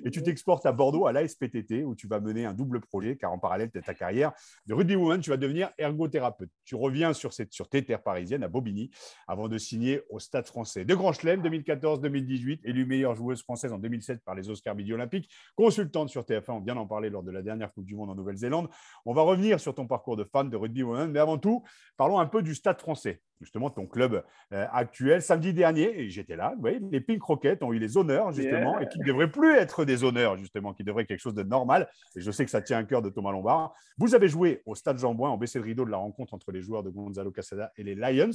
et 0.05 0.11
tu 0.11 0.23
t'exportes 0.23 0.67
à 0.67 0.73
Bordeaux 0.73 1.07
à 1.07 1.13
l'ASPTT 1.13 1.85
où 1.85 1.95
tu 1.95 2.07
vas 2.07 2.21
mener 2.21 2.45
un 2.45 2.53
double 2.53 2.81
projet, 2.81 3.17
car 3.17 3.33
en 3.33 3.39
parallèle 3.39 3.71
de 3.73 3.81
ta 3.81 3.95
carrière 3.95 4.33
de 4.67 4.75
rugby 4.75 4.97
woman, 4.97 5.21
tu 5.21 5.31
vas 5.31 5.37
devenir 5.37 5.71
ergothérapeute. 5.79 6.51
Tu 6.65 6.75
reviens 6.75 7.13
sur, 7.13 7.33
cette, 7.33 7.53
sur 7.53 7.69
tes 7.69 7.85
terres 7.85 8.03
parisiennes 8.03 8.43
à 8.43 8.49
Bobigny 8.49 8.91
avant 9.27 9.49
de 9.49 9.59
signer 9.59 10.03
au 10.11 10.19
Stade 10.19 10.47
français. 10.47 10.85
De 10.85 10.95
Grand 10.95 11.13
Chelem 11.13 11.43
2014-2018, 11.43 12.61
élue 12.65 12.87
meilleure 12.87 13.15
joueuse 13.15 13.43
française 13.43 13.73
en 13.73 13.79
2007 13.79 14.23
par 14.25 14.35
les 14.35 14.51
Oscars 14.51 14.75
Midi 14.75 14.93
Olympiques, 14.93 15.31
consultante 15.57 16.09
sur 16.09 16.23
TF1, 16.23 16.53
on 16.53 16.61
vient 16.61 16.75
d'en 16.75 16.87
parler 16.87 17.11
lors 17.11 17.23
de 17.23 17.31
la 17.31 17.43
dernière 17.43 17.73
Coupe 17.73 17.85
du 17.85 17.95
Monde 17.95 18.11
en 18.11 18.15
Nouvelle-Zélande. 18.15 18.69
On 19.05 19.15
va 19.15 19.23
revenir 19.23 19.61
sur 19.61 19.75
ton 19.75 19.87
parcours 19.87 20.17
de 20.17 20.25
fan 20.25 20.51
de 20.51 20.57
rugby 20.57 20.83
woman, 20.83 21.11
mais 21.11 21.19
avant 21.19 21.39
tout, 21.39 21.65
parlons 21.97 22.19
un 22.19 22.27
peu 22.27 22.43
du 22.43 22.55
Stade 22.55 22.81
français 22.81 23.23
justement 23.40 23.71
ton 23.71 23.87
club 23.87 24.25
euh, 24.52 24.66
actuel. 24.73 25.23
Samedi 25.23 25.52
dernier, 25.52 26.09
j'étais 26.09 26.37
là, 26.37 26.54
les 26.90 27.00
Pink 27.00 27.23
Rockets 27.23 27.62
ont 27.62 27.73
eu 27.73 27.78
les 27.78 27.97
honneurs, 27.97 28.33
justement, 28.33 28.78
et 28.78 28.88
qui 28.88 28.99
ne 28.99 29.04
devraient 29.04 29.30
plus 29.30 29.54
être 29.54 29.85
des 29.85 30.04
honneurs, 30.04 30.37
justement, 30.37 30.73
qui 30.73 30.85
devraient 30.85 31.02
être 31.02 31.09
quelque 31.09 31.21
chose 31.21 31.35
de 31.35 31.42
normal. 31.42 31.88
Et 32.16 32.21
je 32.21 32.30
sais 32.30 32.45
que 32.45 32.50
ça 32.50 32.62
tient 32.62 32.78
un 32.78 32.85
cœur 32.85 33.02
de 33.02 33.11
Thomas 33.11 33.33
Lombard. 33.33 33.75
Vous 33.97 34.14
avez 34.14 34.28
joué 34.28 34.62
au 34.66 34.75
Stade 34.75 34.99
Jean-Bouin, 34.99 35.30
en 35.30 35.37
baissé 35.37 35.59
le 35.59 35.64
rideau 35.64 35.85
de 35.85 35.90
la 35.90 35.99
rencontre 35.99 36.35
entre 36.35 36.52
les 36.52 36.62
joueurs 36.62 36.83
de 36.83 36.90
Gonzalo 36.90 37.30
Casada 37.30 37.73
et 37.76 37.83
les 37.83 37.95
Lions 37.95 38.30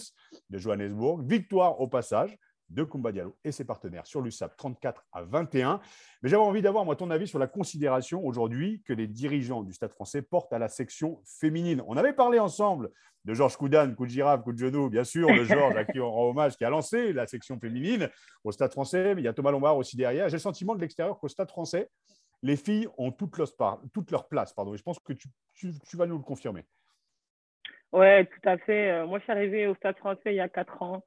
de 0.50 0.58
Johannesburg. 0.58 1.24
Victoire 1.28 1.80
au 1.80 1.88
passage 1.88 2.38
de 2.70 2.84
Kumba 2.84 3.12
Diallo 3.12 3.38
et 3.44 3.52
ses 3.52 3.66
partenaires 3.66 4.08
sur 4.08 4.22
l'USAP 4.22 4.56
34 4.58 5.06
à 5.12 5.24
21. 5.24 5.80
Mais 6.22 6.30
j'avais 6.30 6.42
envie 6.42 6.62
d'avoir, 6.62 6.86
moi, 6.86 6.96
ton 6.96 7.10
avis 7.10 7.28
sur 7.28 7.40
la 7.40 7.48
considération 7.48 8.26
aujourd'hui 8.26 8.82
que 8.86 8.94
les 8.94 9.08
dirigeants 9.08 9.64
du 9.64 9.74
Stade 9.74 9.92
français 9.92 10.22
portent 10.22 10.54
à 10.54 10.60
la 10.60 10.68
section 10.68 11.22
féminine. 11.26 11.84
On 11.88 11.98
avait 11.98 12.14
parlé 12.14 12.40
ensemble 12.40 12.90
de 13.26 13.34
Georges 13.34 13.58
Coudane, 13.58 13.96
coup 13.96 14.06
de 14.06 14.88
bien 14.90 15.04
sûr, 15.04 15.30
le 15.30 15.44
Georges 15.46 15.78
à 15.78 15.86
qui 15.86 16.00
on 16.00 16.12
rend 16.12 16.30
hommage, 16.30 16.58
qui 16.58 16.66
a 16.66 16.70
lancé 16.70 17.14
la 17.14 17.26
section 17.26 17.58
féminine 17.60 18.10
au 18.44 18.52
Stade 18.52 18.72
français, 18.72 19.16
mais 19.16 19.22
il 19.22 19.26
y 19.26 19.30
a 19.30 19.34
Thomas 19.34 19.52
Lombard 19.52 19.78
aussi 19.78 19.96
derrière. 19.96 20.28
J'ai 20.28 20.36
le 20.36 20.40
sentiment 20.40 20.76
de 20.76 20.82
l'extérieur 20.82 21.20
qu'au 21.20 21.30
Stade 21.30 21.50
français, 21.50 21.90
les 22.42 22.58
filles 22.58 22.88
ont 22.98 23.12
toute 23.12 23.38
leur, 24.12 24.28
place. 24.28 24.54
Pardon. 24.54 24.76
Je 24.76 24.84
pense 24.84 25.00
que 25.00 25.14
tu, 25.14 25.30
tu, 25.54 25.98
vas 25.98 26.06
nous 26.06 26.18
le 26.18 26.24
confirmer. 26.24 26.66
Oui, 27.94 28.26
tout 28.28 28.50
à 28.50 28.58
fait. 28.58 28.92
Euh, 28.92 29.08
moi, 29.08 29.20
je 29.20 29.24
suis 29.24 29.32
arrivée 29.32 29.68
au 29.68 29.76
Stade 29.76 29.98
français 29.98 30.22
il 30.26 30.36
y 30.36 30.42
a 30.42 30.50
quatre 30.50 30.82
ans. 30.82 31.04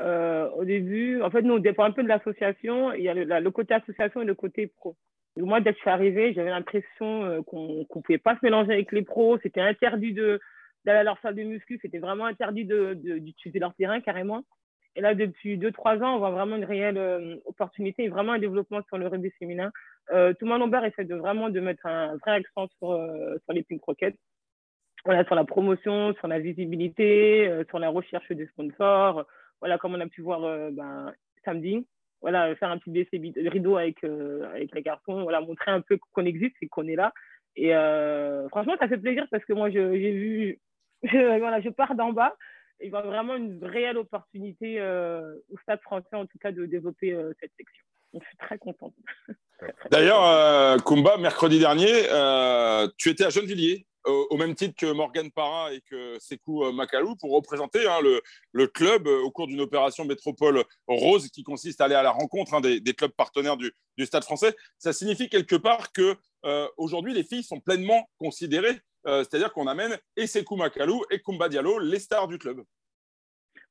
Euh, 0.00 0.48
au 0.50 0.64
début, 0.64 1.20
en 1.22 1.30
fait, 1.30 1.42
nous, 1.42 1.54
on 1.54 1.58
dépend 1.58 1.84
un 1.84 1.92
peu 1.92 2.02
de 2.02 2.08
l'association. 2.08 2.92
Il 2.92 3.02
y 3.02 3.08
a 3.08 3.14
le, 3.14 3.50
côté 3.50 3.74
association 3.74 4.22
et 4.22 4.24
le 4.24 4.34
côté 4.34 4.66
pro. 4.66 4.96
moi, 5.36 5.60
dès 5.60 5.72
que 5.72 5.76
je 5.76 5.82
suis 5.82 5.90
arrivée, 5.90 6.32
j'avais 6.32 6.50
l'impression 6.50 7.24
euh, 7.24 7.42
qu'on 7.42 7.80
ne 7.80 7.84
pouvait 7.84 8.18
pas 8.18 8.34
se 8.34 8.40
mélanger 8.42 8.72
avec 8.72 8.92
les 8.92 9.02
pros. 9.02 9.38
C'était 9.42 9.60
interdit 9.60 10.14
d'aller 10.14 10.38
à 10.98 11.02
leur 11.04 11.18
salle 11.20 11.34
de 11.34 11.42
muscu. 11.42 11.78
C'était 11.82 11.98
vraiment 11.98 12.24
interdit 12.24 12.64
d'utiliser 12.64 13.58
leur 13.58 13.74
terrain 13.74 14.00
carrément. 14.00 14.42
Et 14.94 15.00
là, 15.00 15.14
depuis 15.14 15.56
2-3 15.56 16.02
ans, 16.02 16.16
on 16.16 16.18
voit 16.18 16.30
vraiment 16.30 16.56
une 16.56 16.66
réelle 16.66 16.98
euh, 16.98 17.36
opportunité 17.46 18.04
et 18.04 18.08
vraiment 18.08 18.32
un 18.32 18.38
développement 18.38 18.82
sur 18.88 18.98
le 18.98 19.06
rugby 19.06 19.30
féminin. 19.38 19.70
Thomas 20.40 20.58
Lombard 20.58 20.84
essaie 20.84 21.04
de 21.04 21.14
vraiment 21.14 21.48
de 21.48 21.60
mettre 21.60 21.86
un 21.86 22.16
vrai 22.16 22.32
accent 22.32 22.66
sur, 22.76 23.00
sur 23.44 23.52
les 23.52 23.62
pink 23.62 23.80
croquettes. 23.80 24.18
Sur 25.04 25.34
la 25.34 25.44
promotion, 25.44 26.12
sur 26.14 26.28
la 26.28 26.38
visibilité, 26.38 27.48
sur 27.70 27.78
la 27.78 27.88
recherche 27.88 28.30
des 28.32 28.46
sponsors. 28.48 29.24
Voilà, 29.62 29.78
comme 29.78 29.94
on 29.94 30.00
a 30.00 30.06
pu 30.06 30.20
voir 30.20 30.40
ben, 30.72 31.14
samedi. 31.44 31.86
voilà, 32.20 32.54
faire 32.56 32.70
un 32.70 32.78
petit 32.78 32.90
décès 32.90 33.20
rideau 33.48 33.76
avec, 33.76 34.04
avec 34.04 34.74
les 34.74 34.82
garçons, 34.82 35.22
voilà, 35.22 35.40
montrer 35.40 35.70
un 35.70 35.80
peu 35.80 35.98
qu'on 36.12 36.26
existe 36.26 36.56
et 36.60 36.68
qu'on 36.68 36.88
est 36.88 36.96
là. 36.96 37.12
Et 37.56 37.70
franchement, 38.50 38.76
ça 38.78 38.88
fait 38.88 38.98
plaisir 38.98 39.26
parce 39.30 39.44
que 39.44 39.52
moi, 39.52 39.70
j'ai 39.70 40.12
vu, 40.12 40.60
voilà, 41.02 41.60
je 41.60 41.70
pars 41.70 41.94
d'en 41.94 42.12
bas 42.12 42.36
il 42.82 42.90
y 42.90 42.96
a 42.96 43.00
vraiment 43.00 43.36
une 43.36 43.64
réelle 43.64 43.98
opportunité 43.98 44.80
euh, 44.80 45.34
au 45.50 45.58
Stade 45.62 45.80
français, 45.82 46.14
en 46.14 46.26
tout 46.26 46.38
cas, 46.38 46.52
de 46.52 46.66
développer 46.66 47.12
euh, 47.12 47.32
cette 47.40 47.52
section. 47.56 47.84
Je 48.14 48.18
suis 48.26 48.36
très 48.36 48.58
contente. 48.58 48.94
D'ailleurs, 49.90 50.24
euh, 50.24 50.76
Kumba, 50.78 51.16
mercredi 51.18 51.58
dernier, 51.58 52.02
tu 52.98 53.08
étais 53.08 53.24
à 53.24 53.30
Gennevilliers, 53.30 53.86
au, 54.04 54.36
même 54.36 54.54
titre 54.54 54.74
que 54.76 54.90
Morgan 54.92 55.30
Parra 55.30 55.72
et 55.72 55.80
que 55.82 56.18
Sekou 56.18 56.72
Makalou, 56.72 57.14
pour 57.16 57.32
représenter 57.32 57.86
hein, 57.86 57.98
le, 58.52 58.66
club 58.66 59.06
au 59.06 59.30
cours 59.30 59.46
d'une 59.46 59.60
opération 59.60 60.04
métropole 60.04 60.64
rose 60.86 61.28
qui 61.28 61.42
consiste 61.42 61.80
à 61.80 61.84
aller 61.84 61.94
à 61.94 62.02
la 62.02 62.10
rencontre 62.10 62.54
hein, 62.54 62.60
des, 62.60 62.80
clubs 62.94 63.12
partenaires 63.12 63.56
du, 63.56 63.72
Stade 64.04 64.24
français. 64.24 64.54
Ça 64.78 64.92
signifie 64.92 65.28
quelque 65.28 65.56
part 65.56 65.92
que 65.92 66.16
aujourd'hui, 66.76 67.14
les 67.14 67.22
filles 67.22 67.44
sont 67.44 67.60
pleinement 67.60 68.08
considérées 68.18 68.80
euh, 69.06 69.24
c'est-à-dire 69.24 69.52
qu'on 69.52 69.66
amène 69.66 69.98
et 70.16 70.26
Sekou 70.26 70.56
Makalou 70.56 71.02
et 71.10 71.20
Kumba 71.20 71.48
Diallo, 71.48 71.78
les 71.78 71.98
stars 71.98 72.28
du 72.28 72.38
club. 72.38 72.62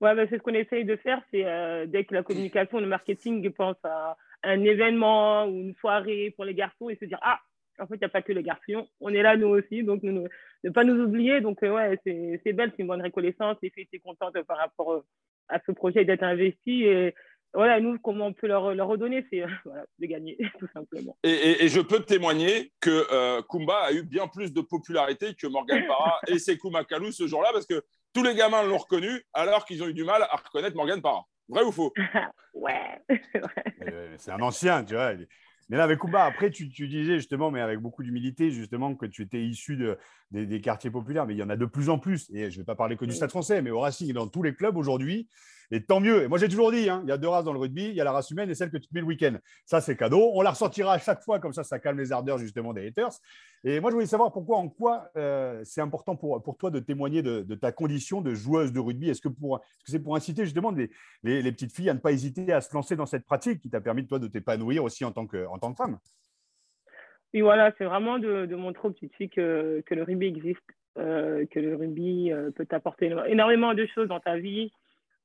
Ouais, 0.01 0.13
c'est 0.29 0.38
ce 0.38 0.41
qu'on 0.41 0.53
essaye 0.53 0.83
de 0.83 0.95
faire. 0.97 1.21
C'est 1.31 1.45
euh, 1.45 1.85
dès 1.85 2.05
que 2.05 2.13
la 2.13 2.23
communication, 2.23 2.79
le 2.79 2.88
marketing 2.88 3.50
pense 3.51 3.77
à 3.83 4.17
un 4.43 4.63
événement 4.63 5.45
ou 5.45 5.61
une 5.61 5.75
soirée 5.75 6.33
pour 6.35 6.45
les 6.45 6.55
garçons 6.55 6.89
et 6.89 6.97
se 6.97 7.05
dire 7.05 7.19
Ah, 7.21 7.39
en 7.79 7.87
fait, 7.87 7.95
il 7.95 7.99
n'y 7.99 8.05
a 8.05 8.09
pas 8.09 8.21
que 8.21 8.33
les 8.33 8.43
garçons, 8.43 8.87
on 8.99 9.13
est 9.13 9.21
là 9.21 9.37
nous 9.37 9.47
aussi, 9.47 9.83
donc 9.83 10.03
ne 10.03 10.69
pas 10.69 10.83
nous 10.83 11.01
oublier. 11.03 11.41
Donc, 11.41 11.63
euh, 11.63 11.71
ouais, 11.71 11.99
c'est 12.05 12.53
belle, 12.53 12.71
c'est 12.75 12.81
une 12.81 12.87
bonne 12.87 13.01
reconnaissance. 13.01 13.57
Les 13.61 13.69
filles 13.69 13.83
étaient 13.83 13.99
contentes 13.99 14.41
par 14.43 14.57
rapport 14.57 15.03
à 15.49 15.59
ce 15.65 15.71
projet 15.71 16.05
d'être 16.05 16.23
investi. 16.23 16.83
Et, 16.83 17.15
voilà, 17.53 17.81
nous, 17.81 17.99
comment 17.99 18.27
on 18.27 18.33
peut 18.33 18.47
leur, 18.47 18.73
leur 18.73 18.87
redonner, 18.87 19.25
c'est 19.29 19.41
de 19.99 20.05
gagner, 20.05 20.37
tout 20.59 20.67
simplement. 20.73 21.17
Et, 21.23 21.67
je 21.67 21.81
peux 21.81 22.01
témoigner 22.01 22.71
que 22.79 23.07
euh, 23.11 23.41
Kumba 23.49 23.77
a 23.81 23.91
eu 23.91 24.03
bien 24.03 24.27
plus 24.27 24.53
de 24.53 24.61
popularité 24.61 25.33
que 25.35 25.47
Morgan 25.47 25.85
Parra 25.87 26.19
et 26.27 26.39
Sekou 26.39 26.69
Makalou 26.69 27.11
ce 27.11 27.27
jour-là, 27.27 27.49
parce 27.51 27.65
que 27.65 27.83
tous 28.13 28.23
les 28.23 28.35
gamins 28.35 28.63
l'ont 28.63 28.77
reconnu, 28.77 29.09
alors 29.33 29.65
qu'ils 29.65 29.83
ont 29.83 29.87
eu 29.87 29.93
du 29.93 30.03
mal 30.03 30.21
à 30.23 30.35
reconnaître 30.35 30.75
Morgan 30.75 31.01
Parra. 31.01 31.25
Vrai 31.49 31.63
ou 31.63 31.71
faux? 31.71 31.93
Ouais. 32.53 33.01
c'est 34.17 34.31
un 34.31 34.41
ancien, 34.41 34.83
tu 34.83 34.93
vois. 34.93 35.13
Mais 35.71 35.77
là, 35.77 35.85
avec 35.85 35.99
Kumba, 35.99 36.25
après, 36.25 36.51
tu, 36.51 36.69
tu, 36.69 36.89
disais 36.89 37.15
justement, 37.15 37.49
mais 37.49 37.61
avec 37.61 37.79
beaucoup 37.79 38.03
d'humilité, 38.03 38.51
justement, 38.51 38.93
que 38.93 39.05
tu 39.05 39.21
étais 39.21 39.41
issu 39.41 39.77
de, 39.77 39.97
des, 40.31 40.45
des, 40.45 40.61
quartiers 40.61 40.91
populaires, 40.91 41.25
mais 41.25 41.33
il 41.33 41.38
y 41.38 41.43
en 41.43 41.50
a 41.50 41.55
de 41.55 41.65
plus 41.65 41.89
en 41.89 42.00
plus. 42.00 42.29
Et 42.33 42.50
je 42.50 42.57
ne 42.57 42.61
vais 42.61 42.65
pas 42.65 42.75
parler 42.75 42.97
que 42.97 43.05
du 43.05 43.13
Stade 43.13 43.29
français, 43.29 43.61
mais 43.61 43.71
au 43.71 43.79
Racing 43.79 44.09
et 44.09 44.13
dans 44.13 44.27
tous 44.27 44.43
les 44.43 44.53
clubs 44.53 44.77
aujourd'hui, 44.77 45.27
et 45.71 45.81
tant 45.81 46.01
mieux. 46.01 46.23
Et 46.23 46.27
moi, 46.27 46.38
j'ai 46.38 46.50
toujours 46.50 46.71
dit, 46.71 46.89
hein, 46.89 47.01
il 47.03 47.09
y 47.09 47.11
a 47.13 47.17
deux 47.17 47.29
races 47.29 47.45
dans 47.45 47.53
le 47.53 47.59
rugby. 47.59 47.85
Il 47.85 47.95
y 47.95 48.01
a 48.01 48.03
la 48.03 48.11
race 48.11 48.29
humaine 48.29 48.50
et 48.50 48.55
celle 48.55 48.69
que 48.69 48.77
tu 48.77 48.88
te 48.88 48.93
mets 48.93 49.00
le 49.00 49.07
week-end. 49.07 49.38
Ça, 49.65 49.79
c'est 49.79 49.95
cadeau. 49.95 50.31
On 50.33 50.41
la 50.41 50.51
ressortira 50.51 50.93
à 50.93 51.00
chaque 51.00 51.23
fois, 51.23 51.39
comme 51.39 51.53
ça, 51.53 51.63
ça 51.63 51.79
calme 51.79 51.97
les 51.97 52.11
ardeurs 52.11 52.38
justement 52.38 52.73
des 52.73 52.85
haters. 52.85 53.11
Et 53.63 53.79
moi, 53.79 53.89
je 53.89 53.95
voulais 53.95 54.07
savoir 54.07 54.33
pourquoi, 54.33 54.57
en 54.57 54.67
quoi 54.67 55.09
euh, 55.15 55.61
c'est 55.63 55.81
important 55.81 56.15
pour, 56.17 56.43
pour 56.43 56.57
toi 56.57 56.71
de 56.71 56.79
témoigner 56.79 57.21
de, 57.21 57.55
ta 57.55 57.71
condition 57.71 58.21
de 58.21 58.33
joueuse 58.33 58.73
de 58.73 58.79
rugby. 58.79 59.09
Est-ce 59.09 59.21
que 59.21 59.29
c'est 59.85 60.00
pour 60.00 60.15
inciter 60.15 60.43
justement 60.43 60.71
les, 60.71 60.89
les, 61.23 61.51
petites 61.51 61.73
filles 61.73 61.89
à 61.89 61.93
ne 61.93 62.00
pas 62.00 62.11
hésiter 62.11 62.51
à 62.51 62.59
se 62.59 62.73
lancer 62.73 62.97
dans 62.97 63.05
cette 63.05 63.25
pratique 63.25 63.61
qui 63.61 63.69
t'a 63.69 63.79
permis, 63.79 64.05
toi, 64.05 64.19
de 64.19 64.27
t'épanouir 64.27 64.83
aussi 64.83 65.05
en 65.05 65.11
tant 65.13 65.25
que, 65.25 65.45
en 65.47 65.57
tant 65.57 65.71
que 65.71 65.77
femme? 65.77 65.97
Oui, 67.33 67.41
voilà, 67.41 67.71
c'est 67.77 67.85
vraiment 67.85 68.19
de, 68.19 68.55
montrer 68.55 68.88
aux 68.88 68.91
petites 68.91 69.15
filles 69.15 69.29
que, 69.29 69.81
que 69.85 69.95
le 69.95 70.03
rugby 70.03 70.27
existe, 70.27 70.59
euh, 70.97 71.45
que 71.50 71.59
le 71.59 71.75
rugby 71.75 72.31
euh, 72.31 72.51
peut 72.51 72.65
t'apporter 72.65 73.13
énormément 73.27 73.73
de 73.73 73.85
choses 73.85 74.09
dans 74.09 74.19
ta 74.19 74.38
vie 74.38 74.71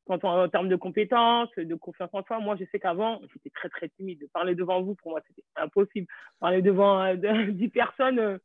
en 0.08 0.48
termes 0.48 0.68
de 0.68 0.76
compétences, 0.76 1.50
de 1.56 1.74
confiance 1.74 2.10
en 2.12 2.22
soi, 2.22 2.38
moi, 2.38 2.56
je 2.58 2.64
sais 2.70 2.78
qu'avant, 2.78 3.20
j'étais 3.32 3.50
très, 3.50 3.68
très 3.68 3.88
timide. 3.88 4.28
Parler 4.32 4.54
devant 4.54 4.80
vous, 4.82 4.94
pour 4.94 5.10
moi, 5.10 5.20
c'était 5.26 5.42
impossible. 5.56 6.06
Parler 6.38 6.62
devant 6.62 7.02
euh, 7.02 7.16
10 7.50 7.68
personnes, 7.70 8.18
euh, 8.18 8.38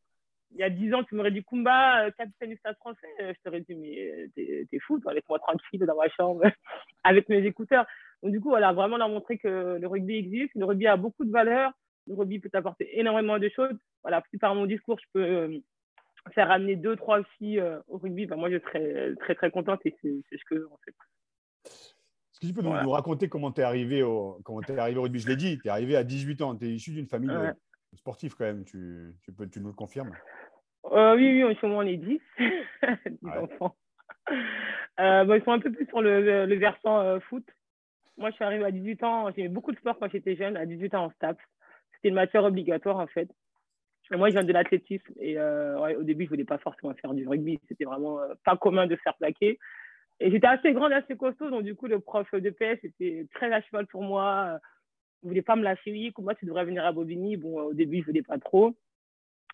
il 0.53 0.59
y 0.59 0.63
a 0.63 0.69
10 0.69 0.93
ans, 0.93 1.03
tu 1.03 1.15
m'aurais 1.15 1.31
dit 1.31 1.43
Kumba, 1.43 2.11
capitaine 2.17 2.49
du 2.49 2.57
stade 2.57 2.75
français. 2.77 3.07
Je 3.19 3.41
t'aurais 3.43 3.61
dit, 3.61 3.75
mais 3.75 4.27
t'es 4.35 4.79
fou, 4.79 4.99
laisse-moi 5.13 5.39
tranquille 5.39 5.79
dans 5.85 5.95
ma 5.95 6.09
chambre 6.09 6.41
avec 7.05 7.29
mes 7.29 7.45
écouteurs. 7.45 7.85
Donc, 8.21 8.33
du 8.33 8.41
coup, 8.41 8.49
voilà, 8.49 8.73
vraiment 8.73 8.97
leur 8.97 9.07
montrer 9.07 9.37
que 9.37 9.77
le 9.79 9.87
rugby 9.87 10.17
existe. 10.17 10.51
Le 10.55 10.65
rugby 10.65 10.87
a 10.87 10.97
beaucoup 10.97 11.23
de 11.23 11.31
valeur. 11.31 11.71
Le 12.07 12.15
rugby 12.15 12.39
peut 12.39 12.49
apporter 12.53 12.99
énormément 12.99 13.39
de 13.39 13.49
choses. 13.49 13.77
Voilà, 14.03 14.23
par 14.39 14.55
mon 14.55 14.65
discours, 14.65 14.99
je 14.99 15.05
peux 15.13 15.61
faire 16.33 16.51
amener 16.51 16.75
deux, 16.75 16.95
trois 16.95 17.23
filles 17.37 17.63
au 17.87 17.97
rugby. 17.97 18.25
Ben, 18.25 18.35
moi, 18.35 18.49
je 18.49 18.59
serais 18.59 19.15
très, 19.19 19.35
très 19.35 19.51
contente 19.51 19.81
et 19.85 19.95
c'est 20.01 20.37
ce 20.37 20.45
que 20.49 20.57
je 20.57 20.65
fait. 20.85 20.95
Est-ce 21.65 22.39
que 22.39 22.47
tu 22.47 22.53
peux 22.53 22.61
nous, 22.63 22.89
raconter 22.89 23.29
comment 23.29 23.51
tu 23.51 23.61
es, 23.61 23.63
arrivé 23.63 24.01
au, 24.03 24.39
comment 24.43 24.61
es 24.61 24.77
arrivé 24.77 24.97
au 24.97 25.03
rugby 25.03 25.19
Je 25.19 25.27
l'ai 25.27 25.35
dit, 25.35 25.59
tu 25.59 25.67
es 25.67 25.71
arrivé 25.71 25.95
à 25.95 26.03
18 26.03 26.41
ans, 26.41 26.55
tu 26.55 26.65
es 26.65 26.69
issu 26.69 26.91
d'une 26.91 27.05
famille 27.05 27.29
euh, 27.29 27.51
sportive 27.95 28.35
quand 28.35 28.45
même, 28.45 28.63
tu, 28.65 29.13
tu, 29.23 29.31
peux, 29.31 29.47
tu 29.47 29.59
nous 29.59 29.67
le 29.67 29.73
confirmes? 29.73 30.11
Euh, 30.91 31.15
Oui, 31.15 31.43
oui, 31.43 31.57
on 31.61 31.81
est 31.83 31.97
10, 31.97 32.19
10 32.39 33.29
enfants. 33.29 33.75
Euh, 34.99 35.37
ils 35.37 35.43
sont 35.43 35.51
un 35.51 35.59
peu 35.59 35.71
plus 35.71 35.85
sur 35.87 36.01
le, 36.01 36.45
le 36.45 36.55
versant 36.55 37.19
foot. 37.21 37.45
Moi, 38.17 38.29
je 38.31 38.35
suis 38.35 38.43
arrivée 38.43 38.65
à 38.65 38.71
18 38.71 39.03
ans, 39.03 39.31
j'ai 39.35 39.47
beaucoup 39.47 39.71
de 39.71 39.77
sport 39.77 39.97
quand 39.99 40.09
j'étais 40.11 40.35
jeune, 40.35 40.57
à 40.57 40.65
18 40.65 40.95
ans 40.95 41.05
en 41.05 41.11
STAPS. 41.11 41.41
C'était 42.01 42.09
une 42.09 42.15
matière 42.15 42.43
obligatoire 42.43 42.97
en 42.97 43.07
fait. 43.07 43.29
moi, 44.11 44.29
je 44.29 44.33
viens 44.33 44.43
de 44.43 44.51
l'athlétisme 44.51 45.13
et 45.19 45.39
au 45.39 46.03
début, 46.03 46.23
je 46.25 46.29
ne 46.29 46.35
voulais 46.35 46.45
pas 46.45 46.57
forcément 46.57 46.93
faire 46.95 47.13
du 47.13 47.27
rugby. 47.27 47.59
C'était 47.67 47.85
vraiment 47.85 48.19
pas 48.43 48.57
commun 48.57 48.87
de 48.87 48.95
faire 48.95 49.15
plaquer. 49.15 49.59
Et 50.19 50.29
j'étais 50.29 50.47
assez 50.47 50.71
grande, 50.73 50.93
assez 50.93 51.17
costaud, 51.17 51.49
donc 51.49 51.63
du 51.63 51.73
coup, 51.73 51.87
le 51.87 51.99
prof 51.99 52.31
de 52.31 52.49
PS 52.51 52.83
était 52.83 53.25
très 53.33 53.51
à 53.51 53.61
cheval 53.61 53.87
pour 53.87 54.03
moi. 54.03 54.59
Il 55.21 55.27
ne 55.27 55.29
voulait 55.29 55.41
pas 55.41 55.55
me 55.55 55.63
lâcher. 55.63 55.91
Oui, 55.91 56.13
moi, 56.19 56.35
tu 56.35 56.45
devrais 56.45 56.65
venir 56.65 56.85
à 56.85 56.91
Bobigny. 56.91 57.37
Bon, 57.37 57.59
au 57.59 57.73
début, 57.73 57.97
je 57.97 58.01
ne 58.01 58.05
voulais 58.05 58.21
pas 58.23 58.37
trop. 58.37 58.75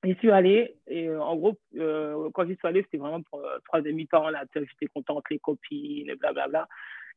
J'y 0.04 0.14
suis 0.16 0.32
allée. 0.32 0.76
Et 0.88 1.08
euh, 1.08 1.22
en 1.22 1.36
gros, 1.38 1.58
euh, 1.78 2.30
quand 2.34 2.46
j'y 2.46 2.56
suis 2.56 2.68
allée, 2.68 2.84
c'était 2.84 2.98
vraiment 2.98 3.22
pour 3.24 3.40
euh, 3.40 3.60
troisième 3.66 3.96
mi-temps. 3.96 4.30
Là, 4.30 4.44
j'étais 4.54 4.88
contente, 4.88 5.24
les 5.30 5.40
copines, 5.40 6.14
blablabla. 6.16 6.68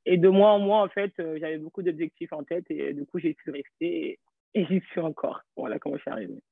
Et 0.07 0.17
de 0.17 0.29
mois 0.29 0.51
en 0.51 0.61
mois, 0.61 0.83
en 0.83 0.89
fait, 0.89 1.13
j'avais 1.17 1.59
beaucoup 1.59 1.83
d'objectifs 1.83 2.33
en 2.33 2.45
tête. 2.45 2.65
Et 2.71 2.93
du 2.95 3.05
coup, 3.05 3.19
j'ai 3.19 3.37
suis 3.43 3.51
restée 3.51 4.11
et, 4.11 4.19
et 4.55 4.67
j'y 4.67 4.81
suis 4.91 5.01
encore. 5.01 5.41
Voilà 5.57 5.79
comment 5.79 5.97
je 5.97 6.03
suis 6.03 6.11
arrivée? 6.11 6.43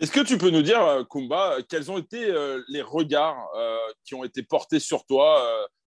Est-ce 0.00 0.10
que 0.10 0.20
tu 0.20 0.38
peux 0.38 0.50
nous 0.50 0.62
dire, 0.62 0.82
euh, 0.82 1.04
Kumba, 1.04 1.58
quels 1.68 1.90
ont 1.90 1.98
été 1.98 2.24
euh, 2.24 2.62
les 2.68 2.82
regards 2.82 3.48
euh, 3.56 3.78
qui 4.04 4.14
ont 4.14 4.24
été 4.24 4.42
portés 4.42 4.80
sur 4.80 5.06
toi 5.06 5.40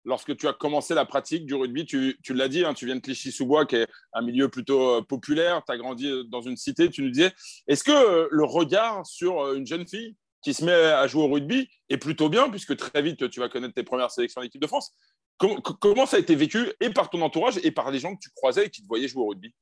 lorsque 0.04 0.36
tu 0.36 0.48
as 0.48 0.52
commencé 0.52 0.94
la 0.94 1.04
pratique 1.04 1.46
du 1.46 1.54
rugby? 1.54 1.86
Tu, 1.86 2.16
l'as 2.30 2.48
dit, 2.48 2.64
hein, 2.64 2.74
tu 2.74 2.86
viens 2.86 2.96
de 2.96 3.00
Clichy-sous-Bois, 3.00 3.66
qui 3.66 3.76
est 3.76 3.88
un 4.12 4.22
milieu 4.22 4.48
plutôt 4.48 5.02
populaire, 5.04 5.62
tu 5.64 5.72
as 5.72 5.78
grandi 5.78 6.10
dans 6.28 6.40
une 6.40 6.56
cité, 6.56 6.90
tu 6.90 7.02
nous 7.02 7.10
disais. 7.10 7.32
Est-ce 7.68 7.84
que 7.84 8.28
le 8.28 8.44
regard 8.44 9.06
sur 9.06 9.54
une 9.54 9.66
jeune 9.66 9.86
fille 9.86 10.16
qui 10.42 10.52
se 10.52 10.64
met 10.64 10.72
à 10.72 11.06
jouer 11.06 11.22
au 11.22 11.28
rugby 11.28 11.68
est 11.88 11.98
plutôt 11.98 12.28
bien, 12.28 12.50
puisque 12.50 12.76
très 12.76 13.02
vite, 13.02 13.30
tu 13.30 13.38
vas 13.38 13.48
connaître 13.48 13.74
tes 13.74 13.84
premières 13.84 14.10
sélections 14.10 14.40
d'équipe 14.40 14.60
de 14.60 14.66
France? 14.66 14.92
Comment 15.38 16.06
ça 16.06 16.16
a 16.16 16.20
été 16.20 16.34
vécu, 16.34 16.72
et 16.80 16.90
par 16.90 17.08
ton 17.08 17.22
entourage, 17.22 17.58
et 17.62 17.70
par 17.70 17.92
les 17.92 18.00
gens 18.00 18.16
que 18.16 18.20
tu 18.20 18.30
croisais 18.34 18.66
et 18.66 18.70
qui 18.70 18.82
te 18.82 18.88
voyaient 18.88 19.06
jouer 19.06 19.22
au 19.22 19.28
rugby? 19.28 19.54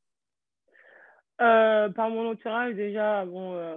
Euh, 1.40 1.88
par 1.88 2.10
mon 2.10 2.30
entourage, 2.30 2.74
déjà, 2.74 3.24
bon, 3.24 3.54
euh, 3.54 3.74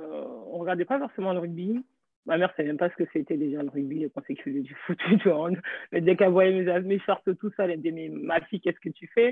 on 0.48 0.58
regardait 0.58 0.86
pas 0.86 1.00
forcément 1.00 1.34
le 1.34 1.40
rugby. 1.40 1.84
Ma 2.26 2.38
mère 2.38 2.54
savait 2.56 2.68
même 2.68 2.78
pas 2.78 2.90
ce 2.90 2.96
que 2.96 3.10
c'était 3.12 3.38
déjà 3.38 3.62
le 3.64 3.70
rugby, 3.70 4.02
je 4.04 4.42
faisais 4.42 4.62
du 4.62 4.74
foot 4.86 4.98
et 5.12 5.16
du 5.18 5.30
hand. 5.30 5.58
Mais 5.92 6.02
dès 6.02 6.16
qu'elle 6.16 6.32
voyait 6.32 6.64
mes, 6.64 6.80
mes 6.82 7.00
shorts, 7.00 7.22
tout 7.40 7.52
ça, 7.56 7.66
elle 7.66 7.78
me 7.80 7.84
disait, 7.84 8.10
ma 8.10 8.40
fille, 8.42 8.62
qu'est-ce 8.62 8.80
que 8.80 8.90
tu 8.90 9.08
fais? 9.14 9.32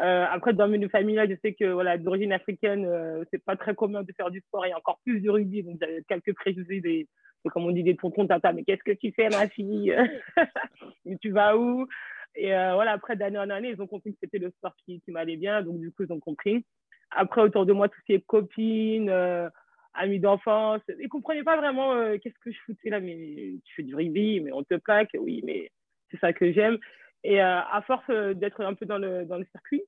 Euh, 0.00 0.24
Après, 0.30 0.54
dans 0.54 0.68
mes 0.68 0.88
familles, 0.88 1.16
là, 1.16 1.26
je 1.28 1.34
sais 1.42 1.52
que 1.52 1.66
voilà, 1.72 1.98
d'origine 1.98 2.32
africaine, 2.32 2.86
euh, 2.86 3.24
c'est 3.30 3.44
pas 3.44 3.56
très 3.56 3.74
commun 3.74 4.02
de 4.02 4.12
faire 4.12 4.30
du 4.30 4.40
sport 4.40 4.64
et 4.64 4.72
encore 4.72 4.98
plus 5.04 5.20
du 5.20 5.28
rugby. 5.28 5.62
Donc, 5.62 5.76
j'avais 5.80 6.02
quelques 6.08 6.34
préjugés 6.34 6.80
des, 6.80 7.06
comme 7.52 7.66
on 7.66 7.70
dit, 7.70 7.82
des 7.82 7.96
tontons 7.96 8.26
tata. 8.26 8.52
Mais 8.52 8.64
qu'est-ce 8.64 8.82
que 8.82 8.92
tu 8.92 9.12
fais, 9.12 9.28
ma 9.28 9.48
fille? 9.48 9.94
Mais 11.04 11.16
tu 11.18 11.30
vas 11.30 11.56
où? 11.56 11.86
Et 12.34 12.48
voilà, 12.48 12.92
après, 12.92 13.16
d'année 13.16 13.38
en 13.38 13.48
année, 13.50 13.70
ils 13.70 13.80
ont 13.80 13.86
compris 13.86 14.12
que 14.12 14.18
c'était 14.22 14.38
le 14.38 14.50
sport 14.50 14.74
qui, 14.84 15.00
qui 15.00 15.10
m'allait 15.10 15.36
bien. 15.36 15.62
Donc, 15.62 15.80
du 15.80 15.90
coup, 15.90 16.04
ils 16.04 16.12
ont 16.12 16.20
compris. 16.20 16.64
Après, 17.10 17.40
autour 17.40 17.66
de 17.66 17.72
moi, 17.72 17.88
tout 17.88 17.98
ce 18.00 18.04
qui 18.04 18.12
est 18.14 18.26
copines, 18.26 19.10
euh, 19.10 19.48
amis 19.94 20.20
d'enfance, 20.20 20.82
ils 20.88 21.04
ne 21.04 21.08
comprenaient 21.08 21.44
pas 21.44 21.56
vraiment 21.56 21.94
euh, 21.94 22.18
qu'est-ce 22.18 22.38
que 22.40 22.52
je 22.52 22.58
foutais 22.66 22.90
là. 22.90 23.00
Mais 23.00 23.54
tu 23.64 23.74
fais 23.74 23.82
du 23.82 23.94
rugby, 23.94 24.40
mais 24.40 24.52
on 24.52 24.62
te 24.64 24.74
plaque. 24.74 25.10
Oui, 25.18 25.42
mais 25.44 25.70
c'est 26.10 26.20
ça 26.20 26.32
que 26.32 26.52
j'aime. 26.52 26.78
Et 27.24 27.40
euh, 27.40 27.60
à 27.60 27.82
force 27.86 28.08
d'être 28.36 28.60
un 28.62 28.74
peu 28.74 28.86
dans 28.86 28.98
le, 28.98 29.24
dans 29.24 29.38
le 29.38 29.46
circuit, 29.52 29.82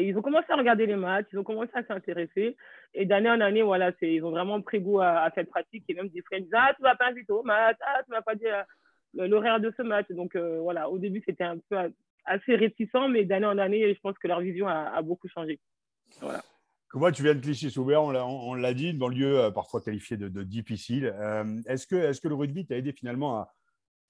ils 0.00 0.16
ont 0.16 0.22
commencé 0.22 0.46
à 0.48 0.56
regarder 0.56 0.86
les 0.86 0.96
matchs, 0.96 1.26
ils 1.30 1.38
ont 1.38 1.44
commencé 1.44 1.70
à 1.74 1.84
s'intéresser. 1.84 2.56
Et 2.94 3.04
d'année 3.04 3.28
en 3.28 3.40
année, 3.42 3.60
voilà, 3.60 3.92
ils 4.00 4.24
ont 4.24 4.30
vraiment 4.30 4.62
pris 4.62 4.80
goût 4.80 5.00
à, 5.00 5.30
cette 5.34 5.50
pratique. 5.50 5.84
Et 5.88 5.94
même 5.94 6.08
des 6.08 6.22
frères 6.22 6.40
disaient 6.40 6.56
Ah, 6.58 6.72
tu 6.74 6.82
vas 6.82 6.96
pas 6.96 7.08
inviter 7.08 7.32
au 7.32 7.42
match, 7.42 7.76
ah, 7.82 8.02
tu 8.02 8.10
vas 8.10 8.22
pas 8.22 8.34
dire 8.34 8.64
l'horaire 9.12 9.60
de 9.60 9.70
ce 9.76 9.82
match. 9.82 10.06
Donc 10.08 10.36
voilà, 10.36 10.88
au 10.88 10.98
début, 10.98 11.22
c'était 11.26 11.44
un 11.44 11.58
peu 11.68 11.76
assez 12.24 12.56
réticent, 12.56 13.10
mais 13.10 13.26
d'année 13.26 13.44
en 13.44 13.58
année, 13.58 13.92
je 13.94 14.00
pense 14.00 14.16
que 14.16 14.26
leur 14.26 14.40
vision 14.40 14.66
a 14.68 15.02
beaucoup 15.02 15.28
changé. 15.28 15.60
Voilà. 16.20 16.42
tu 17.12 17.22
viens 17.22 17.34
de 17.34 17.40
Clichy-sous-Bois, 17.40 18.00
on 18.00 18.54
l'a 18.54 18.74
dit, 18.74 18.94
dans 18.94 19.08
le 19.08 19.16
lieu 19.16 19.40
euh, 19.40 19.50
parfois 19.50 19.80
qualifié 19.80 20.16
de, 20.16 20.42
difficile. 20.42 21.14
Euh, 21.18 21.60
est-ce 21.66 21.86
que, 21.86 21.96
est 21.96 22.20
que 22.20 22.28
le 22.28 22.34
rugby 22.34 22.66
t'a 22.66 22.76
aidé 22.76 22.92
finalement 22.92 23.40
à 23.40 23.54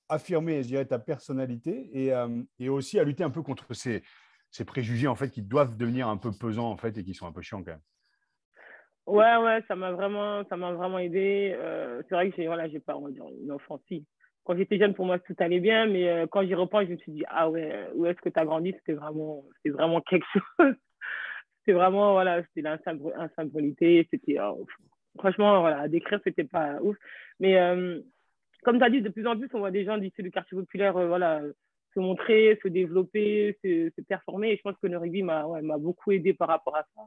affirmer, 0.09 0.63
je 0.63 0.69
dirais, 0.69 0.85
ta 0.85 0.99
personnalité 0.99 1.91
et, 1.93 2.13
euh, 2.13 2.43
et, 2.59 2.69
aussi 2.69 2.99
à 2.99 3.05
lutter 3.05 3.25
un 3.25 3.31
peu 3.31 3.43
contre 3.43 3.73
ces, 3.73 4.03
ces 4.51 4.65
préjugés 4.65 5.09
en 5.09 5.15
fait 5.15 5.31
qui 5.31 5.43
doivent 5.43 5.77
devenir 5.77 6.09
un 6.09 6.19
peu 6.19 6.31
pesants 6.31 6.71
en 6.71 6.77
fait 6.77 6.97
et 6.99 7.05
qui 7.05 7.15
sont 7.15 7.27
un 7.27 7.33
peu 7.33 7.43
chiants 7.43 7.63
quand 7.63 7.73
même? 7.73 7.81
Ouais, 9.07 9.37
ouais, 9.37 9.63
ça 9.69 9.77
m'a 9.77 9.93
vraiment, 9.93 10.45
ça 10.49 10.57
m'a 10.57 10.73
vraiment 10.73 10.99
aidé. 10.99 11.55
c'est 12.09 12.15
vrai 12.15 12.31
que 12.31 12.37
j'ai, 12.37 12.47
voilà, 12.47 12.69
j'ai 12.69 12.81
pas, 12.81 12.95
une 12.95 13.53
enfance. 13.53 13.81
Quand 14.45 14.57
j'étais 14.57 14.79
jeune, 14.79 14.95
pour 14.95 15.07
moi, 15.07 15.19
tout 15.19 15.35
allait 15.39 15.61
bien, 15.61 15.87
mais 15.87 16.27
quand 16.31 16.43
j'y 16.43 16.55
repense, 16.55 16.87
je 16.87 16.93
me 16.93 16.97
suis 16.99 17.13
dit, 17.13 17.25
ah 17.29 17.51
ouais, 17.51 17.89
où 17.95 18.07
est-ce 18.07 18.21
que 18.21 18.31
tu 18.31 18.39
as 18.39 18.47
grandi? 18.47 18.73
C'était 18.79 18.95
vraiment, 18.95 19.45
c'était 19.57 19.75
vraiment 19.75 20.01
quelque 20.01 20.27
chose. 20.59 20.75
C'était 21.65 21.77
vraiment, 21.79 22.13
voilà, 22.13 22.43
c'était 22.55 22.69
c'était, 24.11 24.37
oh, 24.41 24.67
franchement, 25.19 25.61
voilà, 25.61 25.81
à 25.81 25.89
décrire, 25.89 26.21
c'était 26.25 26.45
pas 26.45 26.81
ouf. 26.83 26.97
Mais 27.41 27.57
comme 28.65 28.79
tu 28.79 28.85
as 28.85 28.91
dit, 28.91 29.03
de 29.03 29.09
plus 29.09 29.27
en 29.27 29.37
plus, 29.37 29.49
on 29.55 29.61
voit 29.61 29.71
des 29.71 29.85
gens 29.85 29.99
d'ici 29.99 30.23
du 30.23 30.31
quartier 30.31 30.57
populaire, 30.57 30.93
voilà, 30.93 31.43
se 31.95 32.01
montrer, 32.01 32.59
se 32.63 32.69
développer, 32.69 33.57
se, 33.63 34.01
performer. 34.03 34.53
Et 34.53 34.57
je 34.57 34.63
pense 34.63 34.77
que 34.83 34.87
le 34.87 34.99
rugby 34.99 35.23
m'a 35.23 35.79
beaucoup 35.79 36.13
aidé 36.13 36.35
par 36.35 36.49
rapport 36.49 36.77
à 36.77 36.83
ça. 36.95 37.03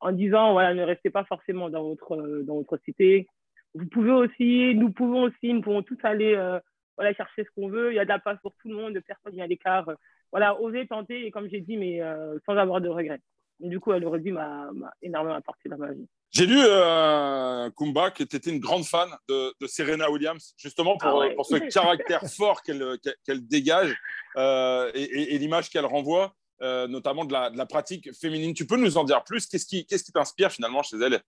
En 0.00 0.12
disant, 0.12 0.52
voilà, 0.52 0.74
ne 0.74 0.82
restez 0.82 1.10
pas 1.10 1.24
forcément 1.24 1.70
dans 1.70 1.84
votre, 1.84 2.42
dans 2.42 2.56
votre 2.56 2.76
cité. 2.84 3.28
Vous 3.74 3.86
pouvez 3.86 4.10
aussi, 4.10 4.74
nous 4.74 4.90
pouvons 4.90 5.22
aussi, 5.22 5.52
nous 5.54 5.62
pouvons 5.62 5.82
tous 5.82 5.98
aller 6.02 6.34
euh, 6.34 6.58
voilà, 6.96 7.14
chercher 7.14 7.44
ce 7.44 7.50
qu'on 7.54 7.68
veut. 7.68 7.92
Il 7.92 7.96
y 7.96 8.00
a 8.00 8.04
de 8.04 8.08
la 8.08 8.18
place 8.18 8.38
pour 8.42 8.52
tout 8.56 8.68
le 8.68 8.74
monde, 8.74 8.98
personne 9.06 9.34
n'est 9.36 9.42
à 9.42 9.46
l'écart. 9.46 9.88
Voilà, 10.32 10.60
oser 10.60 10.86
tenter, 10.86 11.26
et 11.26 11.30
comme 11.30 11.48
j'ai 11.48 11.60
dit, 11.60 11.76
mais 11.76 12.02
euh, 12.02 12.38
sans 12.46 12.56
avoir 12.56 12.80
de 12.80 12.88
regrets. 12.88 13.20
Du 13.60 13.78
coup, 13.80 13.92
le 13.92 14.08
rugby 14.08 14.32
m'a 14.32 14.70
énormément 15.02 15.36
apporté 15.36 15.68
dans 15.68 15.78
ma 15.78 15.92
vie. 15.92 16.08
J'ai 16.32 16.46
lu, 16.46 16.56
euh, 16.58 17.68
Kumba, 17.76 18.10
que 18.10 18.24
tu 18.24 18.36
étais 18.36 18.50
une 18.50 18.58
grande 18.58 18.84
fan 18.84 19.10
de, 19.28 19.52
Serena 19.66 20.10
Williams, 20.10 20.54
justement 20.56 20.96
pour, 20.96 21.22
ah 21.22 21.28
pour 21.36 21.44
ce 21.44 21.56
caractère 21.72 22.22
fort 22.22 22.62
qu'elle 22.62 23.46
dégage 23.46 23.94
euh, 24.38 24.90
et, 24.94 25.36
l'image 25.36 25.68
qu'elle 25.68 25.84
renvoie, 25.84 26.34
euh, 26.62 26.88
notamment 26.88 27.26
de 27.26 27.34
la, 27.34 27.66
pratique 27.66 28.14
féminine. 28.18 28.54
Tu 28.54 28.66
peux 28.66 28.78
nous 28.78 28.96
en 28.96 29.04
dire 29.04 29.22
plus? 29.24 29.46
Qu'est-ce 29.46 29.66
qui 29.66 30.12
t'inspire 30.12 30.50
finalement 30.50 30.82
chez 30.82 30.96
elle? 30.96 31.20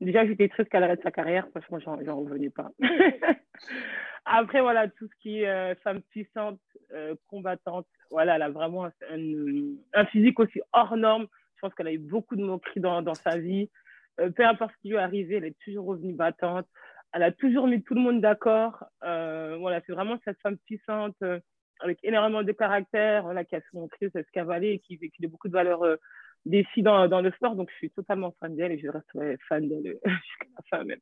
Déjà, 0.00 0.26
j'étais 0.26 0.48
triste 0.48 0.68
qu'elle 0.70 0.82
arrête 0.82 1.02
sa 1.04 1.12
carrière. 1.12 1.46
Franchement, 1.62 1.96
j'en 2.04 2.16
revenais 2.16 2.50
pas. 2.50 2.70
Après, 4.24 4.60
voilà, 4.60 4.88
tout 4.88 5.06
ce 5.06 5.22
qui 5.22 5.42
est 5.42 5.74
femme 5.84 6.02
puissante, 6.10 6.58
combattante, 7.28 7.86
voilà, 8.10 8.36
elle 8.36 8.42
a 8.42 8.50
vraiment 8.50 8.84
un, 8.84 10.04
physique 10.06 10.40
aussi 10.40 10.60
hors 10.72 10.96
norme. 10.96 11.26
Je 11.56 11.60
pense 11.60 11.74
qu'elle 11.74 11.88
a 11.88 11.92
eu 11.92 11.98
beaucoup 11.98 12.36
de 12.36 12.42
moqueries 12.42 12.80
dans, 12.80 13.02
dans 13.02 13.14
sa 13.14 13.38
vie. 13.38 13.70
peu 14.16 14.44
importe 14.44 14.72
ce 14.72 14.82
qui 14.82 14.88
lui 14.88 14.96
est 14.96 15.00
arrivé, 15.00 15.36
elle 15.36 15.44
est 15.44 15.58
toujours 15.64 15.86
revenue 15.86 16.14
battante. 16.14 16.66
Elle 17.12 17.22
a 17.22 17.32
toujours 17.32 17.66
mis 17.66 17.82
tout 17.82 17.94
le 17.94 18.00
monde 18.00 18.20
d'accord. 18.20 18.84
voilà, 19.00 19.80
c'est 19.86 19.92
vraiment 19.92 20.18
cette 20.24 20.40
femme 20.40 20.58
puissante 20.58 21.16
avec 21.80 21.98
énormément 22.02 22.42
de 22.42 22.52
caractère, 22.52 23.22
voilà, 23.24 23.44
qui 23.44 23.56
a 23.56 23.60
son 23.70 23.88
crise 23.88 24.14
escavalé 24.14 24.72
et 24.72 24.78
qui 24.78 24.96
véhicule 24.96 25.28
beaucoup 25.28 25.48
de 25.48 25.52
valeurs 25.52 25.82
euh, 25.82 25.96
des 26.46 26.66
dans, 26.78 27.08
dans, 27.08 27.20
le 27.20 27.30
sport. 27.32 27.56
Donc, 27.56 27.70
je 27.70 27.76
suis 27.76 27.90
totalement 27.90 28.34
fan 28.40 28.54
d'elle 28.56 28.72
et 28.72 28.78
je 28.78 28.88
resterai 28.88 29.36
fan 29.48 29.68
d'elle 29.68 29.98
jusqu'à 30.04 30.46
la 30.56 30.78
fin 30.78 30.84
même. 30.84 31.00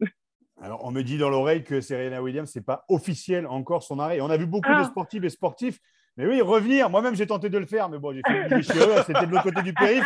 Alors, 0.60 0.84
on 0.84 0.90
me 0.90 1.02
dit 1.02 1.18
dans 1.18 1.30
l'oreille 1.30 1.64
que 1.64 1.80
Serena 1.80 2.22
Williams, 2.22 2.50
ce 2.50 2.58
n'est 2.58 2.64
pas 2.64 2.84
officiel 2.88 3.46
encore 3.46 3.82
son 3.82 3.98
arrêt. 3.98 4.20
On 4.20 4.30
a 4.30 4.36
vu 4.36 4.46
beaucoup 4.46 4.68
de 4.68 4.74
ah. 4.76 4.84
sportifs 4.84 5.24
et 5.24 5.30
sportifs. 5.30 5.78
Mais 6.16 6.26
oui, 6.26 6.42
revenir. 6.42 6.90
Moi-même, 6.90 7.14
j'ai 7.16 7.26
tenté 7.26 7.48
de 7.48 7.56
le 7.56 7.64
faire, 7.64 7.88
mais 7.88 7.98
bon, 7.98 8.12
j'ai 8.12 8.20
fait 8.26 8.42
une 8.42 8.48
déchirure. 8.48 9.02
C'était 9.06 9.26
de 9.26 9.30
l'autre 9.30 9.44
côté 9.44 9.62
du 9.62 9.72
périph'. 9.72 10.04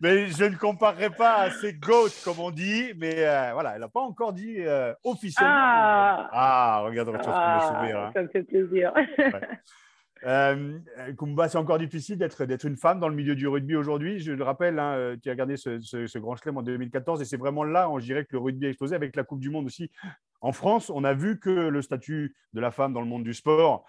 Mais 0.00 0.28
je 0.28 0.44
ne 0.44 0.54
comparerai 0.54 1.10
pas 1.10 1.38
à 1.38 1.50
ces 1.50 1.74
goats, 1.74 2.08
comme 2.24 2.38
on 2.38 2.50
dit. 2.50 2.92
Mais 2.96 3.14
euh, 3.18 3.50
voilà, 3.52 3.74
elle 3.74 3.80
n'a 3.80 3.88
pas 3.88 4.00
encore 4.00 4.32
dit 4.32 4.56
euh, 4.58 4.94
officiellement. 5.02 5.52
Ah, 5.52 6.30
ah 6.32 6.80
regarde, 6.84 7.10
ah. 7.26 7.72
Hein. 7.82 8.10
Ça 8.14 8.22
me 8.22 8.28
fait 8.28 8.44
plaisir. 8.44 8.92
Euh, 10.24 10.78
Kumba, 11.18 11.48
c'est 11.48 11.58
encore 11.58 11.78
difficile 11.78 12.18
d'être, 12.18 12.66
une 12.66 12.76
femme 12.76 13.00
dans 13.00 13.08
le 13.08 13.14
milieu 13.14 13.34
du 13.34 13.48
rugby 13.48 13.76
aujourd'hui. 13.76 14.18
Je 14.20 14.32
le 14.32 14.44
rappelle, 14.44 14.78
hein, 14.78 14.94
euh, 14.94 15.16
tu 15.22 15.30
as 15.30 15.34
gardé 15.34 15.56
ce, 15.56 16.18
grand 16.18 16.36
chelem 16.36 16.58
en 16.58 16.62
2014 16.62 17.22
et 17.22 17.24
c'est 17.24 17.38
vraiment 17.38 17.64
là, 17.64 17.88
on 17.88 17.98
dirait 17.98 18.24
que 18.24 18.32
le 18.32 18.38
rugby 18.38 18.66
a 18.66 18.68
explosé 18.68 18.94
avec 18.94 19.16
la 19.16 19.24
Coupe 19.24 19.40
du 19.40 19.50
Monde 19.50 19.66
aussi. 19.66 19.90
En 20.42 20.52
France, 20.52 20.90
on 20.90 21.04
a 21.04 21.14
vu 21.14 21.38
que 21.38 21.50
le 21.50 21.82
statut 21.82 22.34
de 22.52 22.60
la 22.60 22.70
femme 22.70 22.92
dans 22.92 23.00
le 23.00 23.06
monde 23.06 23.24
du 23.24 23.34
sport, 23.34 23.84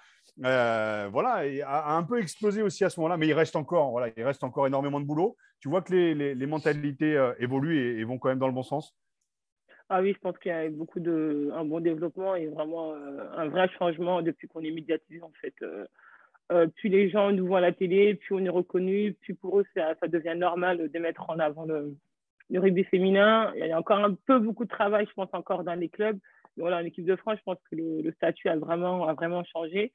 euh, 0.45 1.09
voilà, 1.11 1.43
a, 1.65 1.95
un 1.95 2.03
peu 2.03 2.19
explosé 2.19 2.61
aussi 2.61 2.83
à 2.83 2.89
ce 2.89 2.99
moment-là, 2.99 3.17
mais 3.17 3.27
il 3.27 3.33
reste 3.33 3.55
encore, 3.55 3.91
voilà, 3.91 4.11
il 4.15 4.23
reste 4.23 4.43
encore 4.43 4.67
énormément 4.67 4.99
de 4.99 5.05
boulot. 5.05 5.35
Tu 5.59 5.69
vois 5.69 5.81
que 5.81 5.93
les, 5.93 6.45
mentalités 6.45 7.15
euh, 7.15 7.33
évoluent 7.39 7.99
et, 7.99 8.03
vont 8.03 8.17
quand 8.17 8.29
même 8.29 8.39
dans 8.39 8.47
le 8.47 8.53
bon 8.53 8.63
sens? 8.63 8.95
Ah 9.89 10.01
oui, 10.01 10.13
je 10.13 10.19
pense 10.19 10.37
qu'il 10.37 10.51
y 10.51 10.55
a 10.55 10.69
beaucoup 10.69 11.01
de 11.01 11.51
un 11.53 11.65
bon 11.65 11.81
développement 11.81 12.35
et 12.35 12.47
vraiment 12.47 12.93
un 12.93 13.47
vrai 13.49 13.69
changement 13.77 14.21
depuis 14.21 14.47
qu'on 14.47 14.61
est 14.61 14.71
médiatisé 14.71 15.21
en 15.21 15.31
fait. 15.41 15.53
Euh, 16.51 16.67
plus 16.67 16.89
les 16.89 17.09
gens 17.09 17.31
nous 17.31 17.47
voient 17.47 17.59
à 17.59 17.61
la 17.61 17.71
télé, 17.71 18.15
plus 18.15 18.35
on 18.35 18.43
est 18.43 18.49
reconnu, 18.49 19.13
plus 19.21 19.35
pour 19.35 19.59
eux, 19.59 19.65
ça, 19.73 19.95
devient 20.07 20.35
normal 20.35 20.91
de 20.91 20.99
mettre 20.99 21.29
en 21.29 21.39
avant 21.39 21.65
le, 21.65 21.95
rugby 22.53 22.83
féminin. 22.83 23.53
Il 23.55 23.65
y 23.65 23.71
a 23.71 23.79
encore 23.79 23.99
un 23.99 24.13
peu 24.13 24.39
beaucoup 24.39 24.65
de 24.65 24.69
travail, 24.69 25.05
je 25.07 25.13
pense, 25.13 25.29
encore 25.31 25.63
dans 25.63 25.75
les 25.75 25.87
clubs. 25.87 26.19
Mais 26.57 26.61
voilà, 26.61 26.77
en 26.77 26.85
équipe 26.85 27.05
de 27.05 27.15
France, 27.15 27.37
je 27.37 27.43
pense 27.43 27.57
que 27.69 27.75
le, 27.77 28.11
statut 28.11 28.49
a 28.49 28.57
vraiment, 28.57 29.43
changé. 29.45 29.93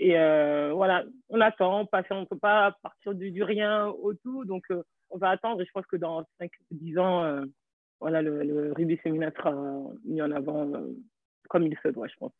Et 0.00 0.18
euh, 0.18 0.72
voilà, 0.72 1.04
on 1.28 1.40
attend, 1.40 1.80
on 1.80 2.20
ne 2.20 2.24
peut 2.24 2.38
pas 2.38 2.74
partir 2.82 3.14
du, 3.14 3.42
rien 3.42 3.88
au 3.88 4.14
tout. 4.14 4.46
Donc, 4.46 4.64
euh, 4.70 4.82
on 5.10 5.18
va 5.18 5.28
attendre. 5.28 5.60
Et 5.60 5.66
je 5.66 5.72
pense 5.72 5.86
que 5.86 5.96
dans 5.96 6.24
5-10 6.40 6.98
ans, 6.98 7.42
voilà, 8.00 8.22
le, 8.22 8.42
le, 8.44 8.72
rugby 8.72 8.96
féminin 8.96 9.30
sera 9.36 9.52
mis 10.04 10.22
en 10.22 10.30
avant 10.30 10.70
comme 11.50 11.66
il 11.66 11.76
se 11.82 11.88
doit, 11.88 12.06
je 12.08 12.16
pense. 12.16 12.32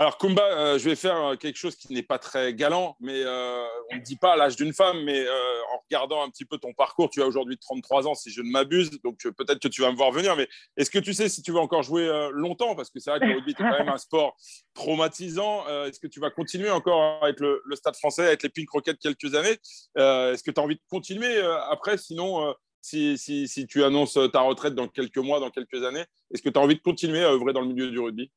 Alors, 0.00 0.16
Kumba, 0.16 0.44
euh, 0.44 0.78
je 0.78 0.88
vais 0.88 0.94
faire 0.94 1.16
euh, 1.16 1.34
quelque 1.34 1.56
chose 1.56 1.74
qui 1.74 1.92
n'est 1.92 2.04
pas 2.04 2.20
très 2.20 2.54
galant, 2.54 2.96
mais 3.00 3.20
euh, 3.20 3.64
on 3.90 3.96
ne 3.96 4.00
dit 4.00 4.14
pas 4.14 4.36
l'âge 4.36 4.54
d'une 4.54 4.72
femme, 4.72 5.02
mais 5.02 5.26
en 5.28 5.78
regardant 5.78 6.22
un 6.22 6.30
petit 6.30 6.44
peu 6.44 6.56
ton 6.56 6.72
parcours, 6.72 7.10
tu 7.10 7.20
as 7.20 7.26
aujourd'hui 7.26 7.58
33 7.58 8.06
ans, 8.06 8.14
si 8.14 8.30
je 8.30 8.40
ne 8.40 8.48
m'abuse, 8.48 8.90
donc 9.02 9.18
peut-être 9.18 9.58
que 9.58 9.66
tu 9.66 9.80
vas 9.80 9.90
me 9.90 9.96
voir 9.96 10.12
venir, 10.12 10.36
mais 10.36 10.48
est-ce 10.76 10.90
que 10.90 11.00
tu 11.00 11.14
sais 11.14 11.28
si 11.28 11.42
tu 11.42 11.50
vas 11.50 11.58
encore 11.58 11.82
jouer 11.82 12.08
longtemps? 12.32 12.76
Parce 12.76 12.90
que 12.90 13.00
c'est 13.00 13.10
vrai 13.10 13.18
que 13.18 13.24
le 13.24 13.34
rugby 13.34 13.50
est 13.50 13.54
quand 13.54 13.70
même 13.70 13.88
un 13.88 13.98
sport 13.98 14.36
traumatisant. 14.72 15.66
est-ce 15.86 15.98
que 15.98 16.06
tu 16.06 16.20
vas 16.20 16.30
continuer 16.30 16.70
encore 16.70 17.20
avec 17.24 17.40
le, 17.40 17.60
Stade 17.74 17.96
français, 17.96 18.26
avec 18.26 18.44
les 18.44 18.50
Pink 18.50 18.70
Rockets 18.70 18.98
quelques 19.00 19.34
années? 19.34 19.56
Est-ce 19.96 20.44
que 20.44 20.52
tu 20.52 20.60
as 20.60 20.62
envie 20.62 20.76
de 20.76 20.82
continuer 20.88 21.40
après? 21.70 21.98
Sinon, 21.98 22.54
si, 22.82 23.18
si, 23.18 23.66
tu 23.66 23.82
annonces 23.82 24.18
ta 24.32 24.42
retraite 24.42 24.76
dans 24.76 24.86
quelques 24.86 25.18
mois, 25.18 25.40
dans 25.40 25.50
quelques 25.50 25.82
années, 25.82 26.04
est-ce 26.32 26.42
que 26.42 26.50
tu 26.50 26.58
as 26.58 26.62
envie 26.62 26.76
de 26.76 26.82
continuer 26.82 27.24
à 27.24 27.30
œuvrer 27.30 27.52
dans 27.52 27.62
le 27.62 27.68
milieu 27.68 27.90
du 27.90 27.98
rugby? 27.98 28.30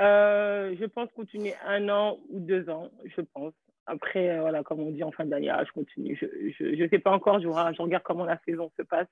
Euh, 0.00 0.76
je 0.78 0.84
pense 0.84 1.10
continuer 1.12 1.54
un 1.66 1.88
an 1.88 2.18
ou 2.28 2.38
deux 2.40 2.68
ans, 2.70 2.90
je 3.04 3.20
pense. 3.20 3.52
Après, 3.86 4.30
euh, 4.30 4.40
voilà, 4.40 4.62
comme 4.62 4.80
on 4.80 4.90
dit 4.90 5.02
en 5.02 5.10
fin 5.10 5.24
d'année, 5.24 5.48
ah, 5.48 5.64
je 5.64 5.72
continue. 5.72 6.16
Je 6.20 6.82
ne 6.82 6.88
sais 6.88 6.98
pas 6.98 7.10
encore, 7.10 7.40
je, 7.40 7.48
je, 7.48 7.82
regarde 7.82 8.04
comment 8.04 8.24
la 8.24 8.38
saison 8.46 8.70
se 8.76 8.82
passe. 8.82 9.08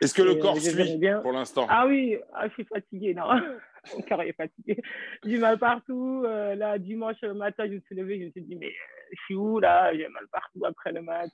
Est-ce 0.00 0.14
que 0.14 0.22
le 0.22 0.36
corps 0.36 0.56
suit 0.58 0.98
bien. 0.98 1.20
pour 1.20 1.32
l'instant? 1.32 1.66
Ah 1.68 1.86
oui, 1.86 2.18
ah, 2.34 2.46
je 2.46 2.52
suis 2.52 2.64
fatiguée, 2.64 3.14
non. 3.14 3.24
Mon 3.94 4.02
corps 4.02 4.22
est 4.22 4.34
fatigué. 4.34 4.80
Du 5.24 5.38
mal 5.38 5.58
partout. 5.58 6.22
Euh, 6.24 6.54
là, 6.54 6.78
dimanche 6.78 7.20
matin, 7.22 7.64
je 7.66 7.72
me 7.72 7.80
suis 7.80 7.96
levée, 7.96 8.20
je 8.20 8.26
me 8.26 8.30
suis 8.30 8.42
dit, 8.42 8.54
mais 8.54 8.72
je 9.12 9.20
suis 9.24 9.34
où 9.34 9.58
là? 9.58 9.92
J'ai 9.96 10.06
mal 10.08 10.26
partout 10.30 10.64
après 10.64 10.92
le 10.92 11.02
match. 11.02 11.32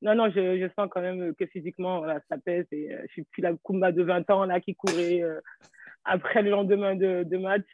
Non, 0.00 0.16
non, 0.16 0.30
je, 0.30 0.58
je, 0.58 0.66
sens 0.74 0.88
quand 0.90 1.00
même 1.00 1.32
que 1.36 1.46
physiquement, 1.46 1.98
voilà, 1.98 2.18
ça 2.28 2.38
pèse. 2.38 2.66
Et, 2.72 2.88
je 3.06 3.12
suis 3.12 3.24
plus 3.24 3.42
la 3.42 3.52
Kumba 3.62 3.92
de 3.92 4.02
20 4.02 4.28
ans 4.30 4.46
là, 4.46 4.60
qui 4.60 4.74
courait 4.74 5.22
après 6.04 6.42
le 6.42 6.50
lendemain 6.50 6.96
de, 6.96 7.22
de 7.22 7.36
match 7.36 7.66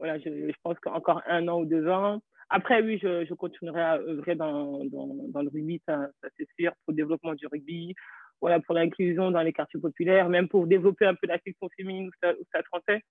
voilà, 0.00 0.18
je, 0.18 0.52
pense 0.64 0.78
qu'encore 0.80 1.22
un 1.26 1.46
an 1.46 1.60
ou 1.60 1.66
deux 1.66 1.86
ans. 1.88 2.20
Après, 2.48 2.82
oui, 2.82 2.98
je, 3.00 3.24
je 3.26 3.34
continuerai 3.34 3.80
à 3.80 3.94
œuvrer 3.98 4.34
dans, 4.34 4.84
dans, 4.86 5.06
dans 5.28 5.42
le 5.42 5.48
rugby, 5.48 5.80
ça, 5.86 6.08
c'est 6.36 6.48
sûr, 6.58 6.72
pour 6.84 6.92
le 6.92 6.96
développement 6.96 7.34
du 7.34 7.46
rugby, 7.46 7.94
voilà, 8.40 8.58
pour 8.58 8.74
l'inclusion 8.74 9.30
dans 9.30 9.42
les 9.42 9.52
quartiers 9.52 9.78
populaires, 9.78 10.28
même 10.28 10.48
pour 10.48 10.66
développer 10.66 11.06
un 11.06 11.14
peu 11.14 11.26
la 11.28 11.38
section 11.38 11.68
féminine 11.76 12.08
ou 12.08 12.44
stade 12.44 12.64
français. 12.64 13.02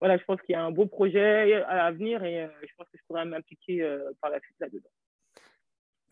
Voilà, 0.00 0.16
je 0.16 0.24
pense 0.24 0.40
qu'il 0.40 0.54
y 0.54 0.56
a 0.56 0.64
un 0.64 0.70
beau 0.70 0.86
projet 0.86 1.62
à 1.64 1.92
venir 1.92 2.24
et 2.24 2.44
euh, 2.44 2.48
je 2.62 2.72
pense 2.76 2.86
que 2.88 2.96
je 2.96 3.02
pourrais 3.06 3.24
m'impliquer 3.26 3.82
euh, 3.82 4.10
par 4.20 4.30
la 4.30 4.40
suite 4.40 4.56
là-dedans. 4.58 4.88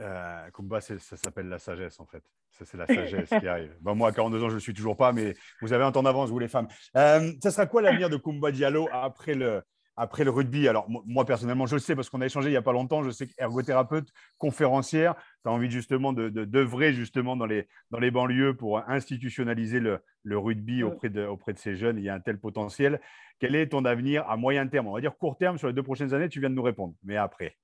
Euh, 0.00 0.50
Kumba, 0.50 0.80
ça 0.80 1.16
s'appelle 1.16 1.48
la 1.48 1.58
sagesse 1.58 1.98
en 1.98 2.04
fait. 2.04 2.22
Ça, 2.50 2.64
c'est 2.66 2.76
la 2.76 2.86
sagesse 2.86 3.30
qui 3.30 3.48
arrive. 3.48 3.74
moi, 3.80 4.10
à 4.10 4.12
42 4.12 4.36
ans, 4.36 4.40
je 4.42 4.46
ne 4.46 4.54
le 4.54 4.60
suis 4.60 4.74
toujours 4.74 4.96
pas, 4.96 5.12
mais 5.12 5.34
vous 5.62 5.72
avez 5.72 5.84
un 5.84 5.90
temps 5.90 6.02
d'avance, 6.02 6.28
vous 6.30 6.38
les 6.38 6.48
femmes. 6.48 6.68
ça 6.94 7.50
sera 7.50 7.66
quoi 7.66 7.80
l'avenir 7.80 8.10
de 8.10 8.16
Kumba 8.18 8.52
Diallo 8.52 8.88
après 8.92 9.34
le, 9.34 9.62
après 9.98 10.24
le 10.24 10.30
rugby, 10.30 10.68
alors 10.68 10.86
moi 10.88 11.24
personnellement, 11.24 11.66
je 11.66 11.74
le 11.74 11.80
sais 11.80 11.96
parce 11.96 12.08
qu'on 12.08 12.20
a 12.20 12.26
échangé 12.26 12.48
il 12.48 12.52
n'y 12.52 12.56
a 12.56 12.62
pas 12.62 12.72
longtemps, 12.72 13.02
je 13.02 13.10
sais 13.10 13.26
qu'ergothérapeute, 13.26 14.12
conférencière, 14.38 15.14
tu 15.42 15.48
as 15.48 15.52
envie 15.52 15.70
justement 15.70 16.12
de, 16.12 16.28
d'œuvrer 16.28 16.92
justement 16.92 17.36
dans 17.36 17.46
les, 17.46 17.68
dans 17.90 17.98
les 17.98 18.10
banlieues 18.10 18.54
pour 18.54 18.78
institutionnaliser 18.88 19.80
le, 19.80 19.98
le 20.22 20.38
rugby 20.38 20.82
auprès 20.82 21.10
de, 21.10 21.24
auprès 21.26 21.52
de 21.52 21.58
ces 21.58 21.74
jeunes. 21.74 21.98
Il 21.98 22.04
y 22.04 22.08
a 22.08 22.14
un 22.14 22.20
tel 22.20 22.38
potentiel. 22.38 23.00
Quel 23.40 23.54
est 23.54 23.68
ton 23.68 23.84
avenir 23.84 24.28
à 24.28 24.36
moyen 24.36 24.66
terme? 24.66 24.86
On 24.86 24.94
va 24.94 25.00
dire 25.00 25.16
court 25.16 25.36
terme 25.36 25.58
sur 25.58 25.66
les 25.66 25.74
deux 25.74 25.82
prochaines 25.82 26.14
années, 26.14 26.28
tu 26.28 26.40
viens 26.40 26.50
de 26.50 26.54
nous 26.54 26.62
répondre, 26.62 26.94
mais 27.02 27.16
après. 27.16 27.56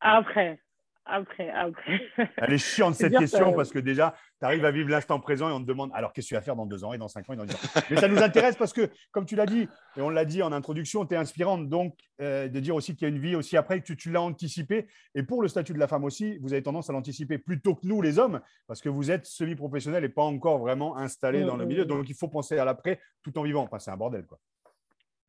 Après, 0.00 0.60
après, 1.06 1.50
après. 1.50 2.00
Elle 2.36 2.52
est 2.52 2.58
chiante 2.58 2.94
cette 2.94 3.16
question 3.16 3.52
parce 3.52 3.70
que 3.70 3.78
déjà, 3.78 4.14
tu 4.38 4.44
arrives 4.44 4.64
à 4.64 4.70
vivre 4.70 4.90
l'instant 4.90 5.20
présent 5.20 5.48
et 5.48 5.52
on 5.52 5.60
te 5.60 5.66
demande 5.66 5.90
alors 5.94 6.12
qu'est-ce 6.12 6.26
que 6.26 6.28
tu 6.30 6.34
vas 6.34 6.42
faire 6.42 6.56
dans 6.56 6.66
deux 6.66 6.84
ans 6.84 6.92
et 6.92 6.98
dans 6.98 7.08
cinq 7.08 7.28
ans 7.30 7.32
et 7.32 7.36
dans 7.36 7.44
dix 7.44 7.54
ans. 7.54 7.80
Mais 7.90 7.96
ça 7.96 8.08
nous 8.08 8.18
intéresse 8.18 8.56
parce 8.56 8.72
que, 8.72 8.90
comme 9.12 9.24
tu 9.24 9.36
l'as 9.36 9.46
dit, 9.46 9.68
et 9.96 10.00
on 10.00 10.10
l'a 10.10 10.24
dit 10.24 10.42
en 10.42 10.52
introduction, 10.52 11.06
tu 11.06 11.14
es 11.14 11.16
inspirante. 11.16 11.68
Donc, 11.68 11.96
euh, 12.20 12.48
de 12.48 12.60
dire 12.60 12.74
aussi 12.74 12.94
qu'il 12.94 13.08
y 13.08 13.10
a 13.10 13.14
une 13.14 13.20
vie 13.20 13.36
aussi 13.36 13.56
après, 13.56 13.80
que 13.80 13.92
tu, 13.92 14.10
l'as 14.10 14.22
anticipé. 14.22 14.86
Et 15.14 15.22
pour 15.22 15.42
le 15.42 15.48
statut 15.48 15.72
de 15.72 15.78
la 15.78 15.88
femme 15.88 16.04
aussi, 16.04 16.38
vous 16.38 16.52
avez 16.52 16.62
tendance 16.62 16.90
à 16.90 16.92
l'anticiper 16.92 17.38
plutôt 17.38 17.74
que 17.74 17.86
nous, 17.86 18.02
les 18.02 18.18
hommes, 18.18 18.40
parce 18.66 18.80
que 18.80 18.88
vous 18.88 19.10
êtes 19.10 19.26
semi-professionnel 19.26 20.04
et 20.04 20.08
pas 20.08 20.22
encore 20.22 20.58
vraiment 20.58 20.96
installé 20.96 21.42
dans 21.44 21.56
le 21.56 21.66
milieu. 21.66 21.84
Mm, 21.84 21.88
mm, 21.88 21.92
mm. 21.92 21.98
Donc, 21.98 22.08
il 22.10 22.14
faut 22.14 22.28
penser 22.28 22.58
à 22.58 22.64
l'après 22.64 23.00
tout 23.22 23.38
en 23.38 23.42
vivant. 23.42 23.62
Enfin, 23.62 23.78
c'est 23.78 23.90
un 23.90 23.96
bordel, 23.96 24.26
quoi. 24.26 24.38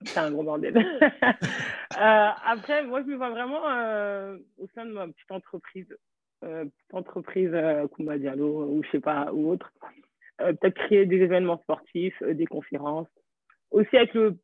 C'est 0.05 0.19
un 0.19 0.31
gros 0.31 0.43
bordel. 0.43 0.73
Euh, 1.97 2.29
après, 2.45 2.83
moi, 2.83 3.01
je 3.01 3.07
me 3.07 3.15
vois 3.15 3.31
vraiment 3.31 3.67
euh, 3.67 4.37
au 4.59 4.67
sein 4.75 4.85
de 4.85 4.91
ma 4.91 5.07
petite 5.07 5.31
entreprise, 5.31 5.87
euh, 6.43 6.65
petite 6.65 6.93
entreprise 6.93 7.49
Kumba 7.95 8.19
Diallo 8.19 8.65
ou 8.65 8.83
je 8.83 8.89
sais 8.91 8.99
pas, 8.99 9.31
ou 9.33 9.49
autre. 9.49 9.71
Peut-être 10.37 10.75
créer 10.75 11.07
des 11.07 11.15
événements 11.15 11.57
sportifs, 11.59 12.21
des 12.21 12.45
conférences. 12.45 13.07
Aussi 13.71 13.97
avec 13.97 14.13
le, 14.13 14.37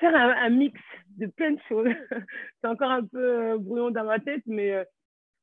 faire 0.00 0.14
un, 0.14 0.50
mix 0.50 0.78
de 1.16 1.28
plein 1.28 1.52
de 1.52 1.60
choses. 1.66 1.88
c'est 2.60 2.68
encore 2.68 2.90
un 2.90 3.06
peu 3.06 3.56
brouillon 3.56 3.90
dans 3.90 4.04
ma 4.04 4.18
tête, 4.18 4.42
mais 4.44 4.84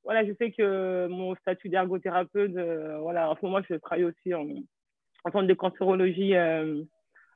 voilà, 0.03 0.23
je 0.23 0.33
sais 0.33 0.51
que 0.51 1.07
mon 1.07 1.33
statut 1.37 1.69
d'ergothérapeute, 1.69 2.51
voilà, 2.99 3.31
en 3.31 3.35
ce 3.37 3.45
moment, 3.45 3.61
je 3.67 3.73
travaille 3.75 4.05
aussi 4.05 4.35
en, 4.35 4.45
en 5.23 5.31
centre 5.31 5.47
de 5.47 5.53
cancérologie 5.55 6.35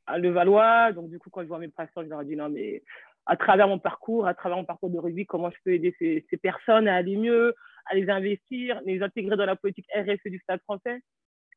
à 0.08 0.18
Levallois. 0.18 0.92
Donc, 0.92 1.10
du 1.10 1.20
coup, 1.20 1.30
quand 1.30 1.42
je 1.42 1.48
vois 1.48 1.60
mes 1.60 1.68
patients, 1.68 2.04
je 2.04 2.10
leur 2.10 2.24
dis 2.24 2.36
non, 2.36 2.50
mais 2.50 2.84
à 3.26 3.38
travers 3.38 3.68
mon 3.68 3.80
parcours, 3.80 4.28
à 4.28 4.34
travers 4.34 4.58
mon 4.58 4.66
parcours 4.66 4.90
de 4.90 5.00
rugby, 5.00 5.26
comment 5.26 5.50
je 5.50 5.58
peux 5.64 5.74
aider 5.74 5.96
ces, 6.00 6.38
personnes 6.38 6.88
à 6.88 6.96
aller 6.96 7.16
mieux, 7.16 7.56
à 7.86 7.96
les 7.96 8.10
investir, 8.10 8.82
les 8.86 9.02
intégrer 9.02 9.38
dans 9.38 9.46
la 9.46 9.56
politique 9.56 9.88
RSE 9.96 10.30
du 10.30 10.40
Stade 10.40 10.62
français. 10.62 11.02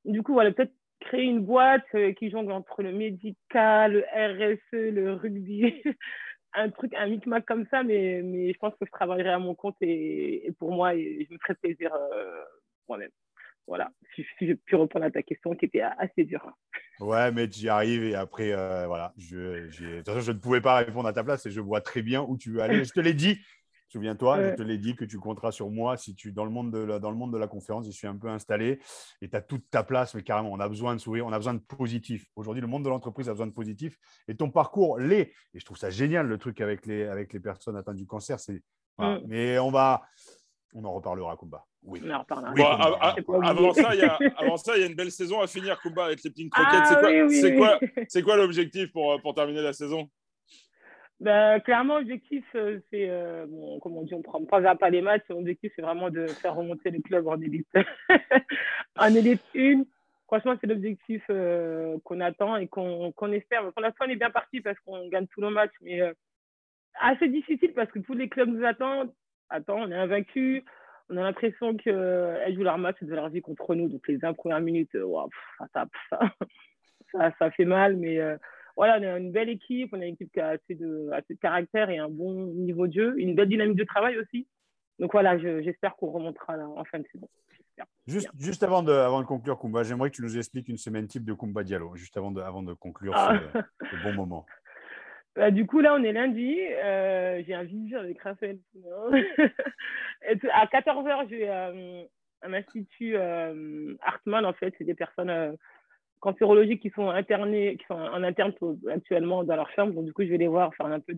Du 0.05 0.23
coup, 0.23 0.35
voilà, 0.35 0.53
peut-être 0.53 0.73
créer 1.01 1.25
une 1.25 1.41
boîte 1.41 1.87
euh, 1.95 2.13
qui 2.13 2.31
jongle 2.31 2.53
entre 2.53 2.83
le 2.83 2.93
médical, 2.93 3.93
le 3.93 4.55
RSE, 4.55 4.95
le 4.95 5.15
rugby, 5.15 5.83
un 6.55 6.71
truc, 6.71 6.95
un 6.95 7.07
micmac 7.09 7.45
comme 7.45 7.67
ça, 7.71 7.83
mais, 7.83 8.23
mais 8.23 8.53
je 8.53 8.59
pense 8.59 8.75
que 8.75 8.87
je 8.87 8.91
travaillerai 8.91 9.31
à 9.31 9.39
mon 9.39 9.55
compte 9.55 9.77
et, 9.81 10.51
pour 10.59 10.73
moi, 10.73 10.95
je 10.95 11.33
me 11.33 11.39
ferai 11.39 11.55
plaisir 11.55 11.93
euh, 11.95 12.45
moi-même. 12.89 13.11
Voilà, 13.67 13.91
si, 14.15 14.25
si 14.39 14.47
j'ai 14.47 14.55
pu 14.55 14.77
répondre 14.77 15.05
à 15.05 15.11
ta 15.11 15.23
question 15.23 15.55
qui 15.55 15.65
était 15.65 15.81
assez 15.81 16.25
dure. 16.25 16.49
Ouais, 17.01 17.33
mais 17.33 17.49
tu 17.49 17.61
y 17.61 17.69
arrives 17.69 18.05
et 18.05 18.15
après, 18.15 18.53
euh, 18.53 18.87
voilà. 18.87 19.13
Je, 19.19 19.67
de 19.67 19.97
toute 19.97 20.07
façon, 20.07 20.21
je 20.21 20.33
ne 20.33 20.39
pouvais 20.39 20.61
pas 20.61 20.77
répondre 20.77 21.09
à 21.09 21.13
ta 21.13 21.25
place 21.25 21.45
et 21.47 21.51
je 21.51 21.61
vois 21.61 21.81
très 21.81 22.03
bien 22.03 22.23
où 22.23 22.39
tu 22.39 22.53
veux 22.53 22.61
aller. 22.61 22.85
Je 22.85 22.93
te 22.93 23.01
l'ai 23.01 23.13
dit, 23.13 23.39
souviens-toi, 23.89 24.51
je 24.51 24.55
te 24.55 24.63
l'ai 24.63 24.79
dit 24.79 24.95
que 24.95 25.05
tu 25.05 25.19
compteras 25.19 25.51
sur 25.51 25.71
moi 25.71 25.97
si 25.97 26.15
tu, 26.15 26.33
dans 26.33 26.45
le 26.45 26.51
monde 26.51 26.73
de 26.73 26.79
la, 26.79 26.99
dans 26.99 27.11
le 27.11 27.17
monde 27.17 27.33
de 27.33 27.39
la 27.39 27.49
conférence, 27.49 27.87
je 27.87 27.91
suis 27.91 28.07
un 28.07 28.17
peu 28.17 28.29
installé 28.29 28.79
et 29.21 29.29
tu 29.29 29.37
as 29.37 29.41
toute 29.41 29.69
ta 29.69 29.83
place, 29.83 30.15
mais 30.15 30.23
carrément, 30.23 30.53
on 30.53 30.61
a 30.61 30.69
besoin 30.69 30.95
de 30.95 31.01
sourire, 31.01 31.27
on 31.27 31.33
a 31.33 31.39
besoin 31.39 31.55
de 31.55 31.61
positif. 31.61 32.27
Aujourd'hui, 32.37 32.61
le 32.61 32.69
monde 32.69 32.85
de 32.85 32.89
l'entreprise 32.89 33.29
a 33.29 33.33
besoin 33.33 33.47
de 33.47 33.53
positif 33.53 33.99
et 34.29 34.37
ton 34.37 34.51
parcours 34.51 34.99
l'est. 34.99 35.33
Et 35.55 35.59
je 35.59 35.65
trouve 35.65 35.77
ça 35.79 35.91
génial 35.91 36.27
le 36.27 36.39
truc 36.39 36.61
avec 36.61 36.87
les, 36.87 37.05
avec 37.05 37.33
les 37.33 37.41
personnes 37.41 37.77
atteintes 37.77 37.97
du 37.97 38.07
cancer. 38.07 38.39
C'est, 38.39 38.63
mm. 38.99 39.19
Mais 39.27 39.59
on 39.59 39.71
va, 39.71 40.03
on 40.75 40.85
en 40.85 40.93
reparlera, 40.93 41.37
Kumba. 41.37 41.65
Oui. 41.87 42.01
Avant, 42.11 43.73
ça, 43.73 43.95
il 43.95 44.01
y 44.01 44.05
a, 44.05 44.19
avant 44.39 44.57
ça, 44.57 44.77
il 44.77 44.81
y 44.81 44.85
a 44.85 44.87
une 44.89 44.95
belle 44.95 45.11
saison 45.11 45.41
à 45.41 45.47
finir, 45.47 45.81
Kumba, 45.81 46.07
avec 46.07 46.23
les 46.23 46.31
petites 46.31 46.53
croquettes. 46.53 46.81
Ah 46.81 47.29
c'est 47.29 47.57
quoi, 47.57 47.81
c'est 48.09 48.23
quoi, 48.23 48.37
l'objectif 48.37 48.93
pour, 48.93 49.21
pour 49.23 49.35
terminer 49.35 49.63
la 49.63 49.73
saison? 49.73 50.09
Bah, 51.21 51.61
clairement, 51.61 51.99
l'objectif, 51.99 52.45
euh, 52.55 52.81
c'est, 52.91 53.09
euh, 53.09 53.47
bon, 53.49 53.79
comme 53.81 53.97
on 53.97 54.03
dit, 54.03 54.15
on 54.15 54.23
prend 54.23 54.45
pas, 54.45 54.75
pas 54.75 54.91
les 54.91 55.01
matchs. 55.01 55.25
L'objectif, 55.31 55.73
c'est 55.75 55.83
vraiment 55.83 56.11
de 56.11 56.27
faire 56.27 56.55
remonter 56.55 56.91
les 56.91 57.01
clubs 57.01 57.27
en 57.27 57.41
élite, 57.41 57.69
en 58.97 59.15
élite 59.15 59.43
1. 59.57 59.85
Franchement, 60.27 60.57
c'est 60.61 60.67
l'objectif 60.67 61.23
euh, 61.31 61.97
qu'on 62.05 62.21
attend 62.21 62.57
et 62.57 62.67
qu'on, 62.67 63.33
espère. 63.33 63.73
Pour 63.73 63.81
l'instant, 63.81 64.07
on 64.07 64.11
est 64.11 64.17
bien 64.17 64.31
parti 64.31 64.61
parce 64.61 64.79
qu'on 64.81 65.09
gagne 65.09 65.27
tous 65.29 65.41
nos 65.41 65.51
matchs, 65.51 65.75
mais 65.81 66.01
assez 67.01 67.29
difficile 67.29 67.73
parce 67.75 67.91
que 67.93 68.01
tous 68.01 68.15
les 68.15 68.29
clubs 68.29 68.49
nous 68.49 68.67
attendent 68.67 69.13
attends, 69.49 69.81
on 69.81 69.91
est 69.91 69.97
invaincu. 69.97 70.65
On 71.09 71.17
a 71.17 71.23
l'impression 71.23 71.77
qu'elles 71.77 72.55
jouent 72.55 72.63
leur 72.63 72.79
match 72.79 72.97
de 73.03 73.15
leur 73.15 73.29
vie 73.29 73.41
contre 73.41 73.75
nous. 73.75 73.89
Donc, 73.89 74.07
les 74.09 74.17
20 74.17 74.33
premières 74.35 74.61
minutes, 74.61 74.95
euh, 74.95 75.07
ça 75.59 75.67
tape, 75.73 75.91
ça, 77.13 77.33
ça, 77.39 77.51
fait 77.51 77.65
mal. 77.65 77.97
Mais 77.97 78.19
euh, 78.19 78.37
voilà, 78.77 78.99
on 78.99 79.15
a 79.15 79.19
une 79.19 79.33
belle 79.33 79.49
équipe. 79.49 79.91
On 79.93 80.01
a 80.01 80.07
une 80.07 80.15
équipe 80.15 80.33
qui 80.33 80.41
a 80.41 80.49
assez 80.49 80.75
de, 80.75 81.11
assez 81.13 81.35
de 81.35 81.39
caractère 81.39 81.91
et 81.91 81.99
un 81.99 82.09
bon 82.09 82.47
niveau 82.47 82.87
de 82.87 82.93
jeu. 82.93 83.15
Une 83.19 83.35
belle 83.35 83.49
dynamique 83.49 83.77
de 83.77 83.85
travail 83.85 84.19
aussi. 84.19 84.47
Donc 84.99 85.13
voilà, 85.13 85.39
j'espère 85.39 85.95
qu'on 85.97 86.11
remontera 86.11 86.57
en 86.59 86.85
fin 86.85 86.99
de 86.99 87.07
saison. 87.13 87.29
Juste, 88.07 88.31
juste 88.39 88.63
avant, 88.63 88.83
de, 88.83 88.93
avant 88.93 89.21
de 89.21 89.27
conclure, 89.27 89.59
Kumba, 89.59 89.83
j'aimerais 89.83 90.11
que 90.11 90.17
tu 90.17 90.23
nous 90.23 90.39
expliques 90.39 90.69
une 90.69 90.79
semaine 90.79 91.07
type 91.09 91.25
de 91.25 91.35
Kumba 91.35 91.65
Diallo, 91.65 91.95
juste 91.97 92.17
avant 92.17 92.31
de, 92.31 92.41
avant 92.41 92.63
de 92.63 92.73
conclure 92.73 93.13
ah. 93.17 93.39
ce, 93.91 94.03
bon 94.03 94.15
moment. 94.15 94.47
Bah, 95.37 95.51
du 95.51 95.67
coup, 95.67 95.81
là, 95.81 95.95
on 95.95 96.03
est 96.03 96.13
lundi. 96.13 96.59
Euh, 96.61 97.43
j'ai 97.47 97.55
un 97.55 97.65
visio 97.65 97.99
avec 97.99 98.21
Raphaël 98.23 98.59
à 100.53 100.67
14h, 100.67 101.29
j'ai 101.29 101.49
euh, 101.49 102.03
un 102.43 102.53
institut 102.55 103.17
euh, 103.17 103.95
Hartmann, 104.01 104.47
en 104.47 104.55
fait. 104.55 104.75
C'est 104.79 104.85
des 104.85 104.95
personnes 104.95 105.57
cancérologiques 106.21 106.81
qui 106.81 106.91
sont 106.91 107.11
internées, 107.11 107.77
qui 107.77 107.85
sont 107.87 107.95
en 107.95 108.23
interne 108.23 108.55
actuellement 108.91 109.45
dans 109.45 109.57
leur 109.57 109.71
chambre. 109.73 109.93
Donc, 109.93 110.07
du 110.07 110.13
coup, 110.15 110.23
je 110.23 110.29
vais 110.29 110.39
les 110.39 110.49
voir 110.49 110.75
faire 110.75 110.87
un 110.87 111.01
peu 111.01 111.15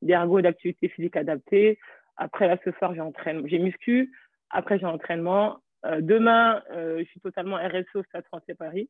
d'ergo, 0.00 0.40
d'activité 0.40 0.88
physique 0.88 1.16
adaptée. 1.16 1.78
Après, 2.16 2.48
là, 2.48 2.56
ce 2.64 2.70
soir, 2.72 2.94
j'ai. 2.94 3.02
J'ai 3.46 3.58
muscu. 3.58 4.10
Après, 4.48 4.78
j'ai 4.78 4.86
entraînement. 4.86 5.58
demain, 6.00 6.62
je 6.72 7.04
suis 7.04 7.20
totalement 7.20 7.56
RSO 7.56 8.02
Stade 8.04 8.24
français 8.24 8.54
Paris. 8.54 8.88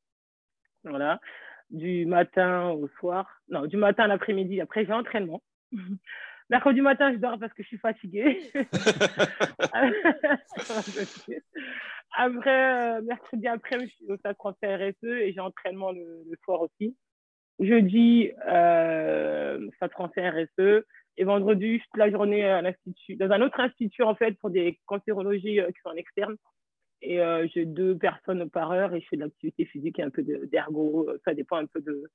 Voilà 0.85 1.19
du 1.71 2.07
matin 2.07 2.71
au 2.71 2.89
soir. 2.99 3.41
Non, 3.49 3.67
du 3.67 3.77
matin 3.77 4.05
à 4.05 4.07
l'après-midi. 4.07 4.61
Après, 4.61 4.85
j'ai 4.85 4.93
entraînement. 4.93 5.43
Mercredi 6.51 6.83
matin, 6.83 7.13
je 7.13 7.19
dors 7.19 7.39
parce 7.39 7.55
que 7.55 7.63
je 7.63 7.69
suis 7.69 7.79
fatiguée. 7.79 8.39
après, 12.17 12.99
euh, 12.99 13.01
mercredi 13.03 13.47
après, 13.47 13.81
je 13.81 13.87
suis 13.87 14.05
au 14.11 14.17
Stade 14.19 14.37
français 14.37 14.77
RSE 14.77 15.05
et 15.05 15.33
j'ai 15.33 15.41
entraînement 15.41 15.91
le, 15.93 16.27
soir 16.45 16.61
aussi. 16.61 16.95
Jeudi, 17.61 18.31
euh, 18.47 19.71
Stade 19.77 19.93
français 19.93 20.29
RSE. 20.29 20.85
Et 21.17 21.25
vendredi, 21.25 21.81
toute 21.81 21.97
la 21.97 22.11
journée 22.11 22.45
à 22.45 22.61
l'institut, 22.61 23.15
dans 23.17 23.31
un 23.31 23.41
autre 23.41 23.61
institut, 23.61 24.03
en 24.03 24.17
fait, 24.17 24.33
pour 24.39 24.51
des 24.51 24.81
cancérologies 24.87 25.61
euh, 25.61 25.71
qui 25.71 25.81
sont 25.83 25.91
en 25.91 25.97
externe. 25.97 26.37
Et 27.07 27.21
euh, 27.21 27.47
j'ai 27.53 27.67
deux 27.67 27.97
personnes 27.99 28.49
par 28.49 28.73
heure 28.73 28.95
et 28.95 29.01
je 29.01 29.07
fais 29.09 29.17
de 29.17 29.23
l'activité 29.23 29.67
physique 29.67 29.99
et 29.99 30.03
un 30.03 30.11
peu 30.11 30.23
d'ergo. 30.23 31.07
Ça 31.25 31.35
dépend 31.35 31.57
un 31.57 31.67
peu 31.67 31.83
de, 31.83 32.11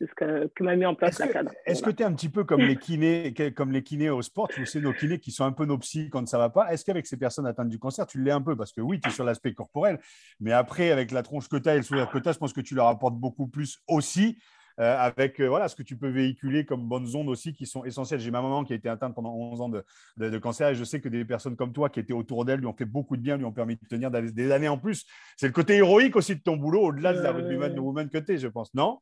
ce 0.00 0.06
que, 0.14 0.62
m'a 0.62 0.74
mis 0.74 0.86
en 0.86 0.94
place 0.94 1.18
la 1.18 1.28
cadre. 1.28 1.52
Est-ce 1.66 1.82
que 1.82 1.90
tu 1.90 2.02
es 2.02 2.06
un 2.06 2.14
petit 2.14 2.30
peu 2.30 2.44
comme 2.44 2.62
les 2.62 2.76
kinés, 2.76 3.34
comme 3.54 3.72
les 3.72 3.82
kinés 3.82 4.08
au 4.08 4.22
sport? 4.22 4.48
Tu 4.48 4.64
sais, 4.64 4.80
nos 4.80 4.94
kinés 4.94 5.18
qui 5.18 5.32
sont 5.32 5.44
un 5.44 5.52
peu 5.52 5.66
nos 5.66 5.76
psys 5.78 6.08
quand 6.10 6.26
ça 6.26 6.38
ne 6.38 6.42
va 6.42 6.48
pas. 6.48 6.72
Est-ce 6.72 6.84
qu'avec 6.84 7.06
ces 7.06 7.18
personnes 7.18 7.46
atteintes 7.46 7.68
du 7.68 7.78
cancer, 7.78 8.06
tu 8.06 8.22
l'es 8.22 8.30
un 8.30 8.40
peu? 8.40 8.56
Parce 8.56 8.72
que 8.72 8.80
oui, 8.80 9.00
tu 9.00 9.08
es 9.10 9.12
sur 9.12 9.24
l'aspect 9.24 9.52
corporel, 9.52 9.98
mais 10.40 10.52
après, 10.52 10.90
avec 10.90 11.10
la 11.10 11.22
tronche 11.22 11.48
que 11.48 11.56
tu 11.56 11.68
as 11.68 11.74
et 11.74 11.78
le 11.78 11.82
sourire 11.82 12.08
que 12.10 12.18
tu 12.18 12.28
as, 12.28 12.32
je 12.32 12.38
pense 12.38 12.54
que 12.54 12.62
tu 12.62 12.74
leur 12.74 12.86
apportes 12.86 13.16
beaucoup 13.16 13.48
plus 13.48 13.80
aussi. 13.86 14.38
Euh, 14.80 14.96
avec 14.96 15.40
euh, 15.40 15.48
voilà, 15.48 15.68
ce 15.68 15.76
que 15.76 15.82
tu 15.82 15.96
peux 15.96 16.08
véhiculer 16.08 16.64
comme 16.64 16.88
bonnes 16.88 17.14
ondes 17.14 17.28
aussi 17.28 17.52
qui 17.52 17.66
sont 17.66 17.84
essentielles. 17.84 18.20
J'ai 18.20 18.30
ma 18.30 18.40
maman 18.40 18.64
qui 18.64 18.72
a 18.72 18.76
été 18.76 18.88
atteinte 18.88 19.14
pendant 19.14 19.34
11 19.34 19.60
ans 19.60 19.68
de, 19.68 19.84
de, 20.16 20.38
cancer 20.38 20.70
et 20.70 20.74
je 20.74 20.84
sais 20.84 21.00
que 21.00 21.08
des 21.08 21.24
personnes 21.24 21.56
comme 21.56 21.72
toi 21.72 21.90
qui 21.90 22.00
étaient 22.00 22.12
autour 22.12 22.44
d'elle 22.44 22.60
lui 22.60 22.66
ont 22.66 22.72
fait 22.72 22.86
beaucoup 22.86 23.16
de 23.16 23.22
bien, 23.22 23.36
lui 23.36 23.44
ont 23.44 23.52
permis 23.52 23.76
de 23.76 23.86
tenir 23.86 24.10
des 24.10 24.50
années 24.50 24.68
en 24.68 24.78
plus. 24.78 25.06
C'est 25.36 25.46
le 25.46 25.52
côté 25.52 25.76
héroïque 25.76 26.16
aussi 26.16 26.36
de 26.36 26.40
ton 26.40 26.56
boulot, 26.56 26.86
au-delà 26.86 27.12
de 27.12 27.20
la 27.20 27.32
rugbyman 27.32 27.78
woman 27.78 28.08
que 28.08 28.18
tu 28.18 28.32
es, 28.32 28.38
je 28.38 28.48
pense, 28.48 28.72
non? 28.74 29.00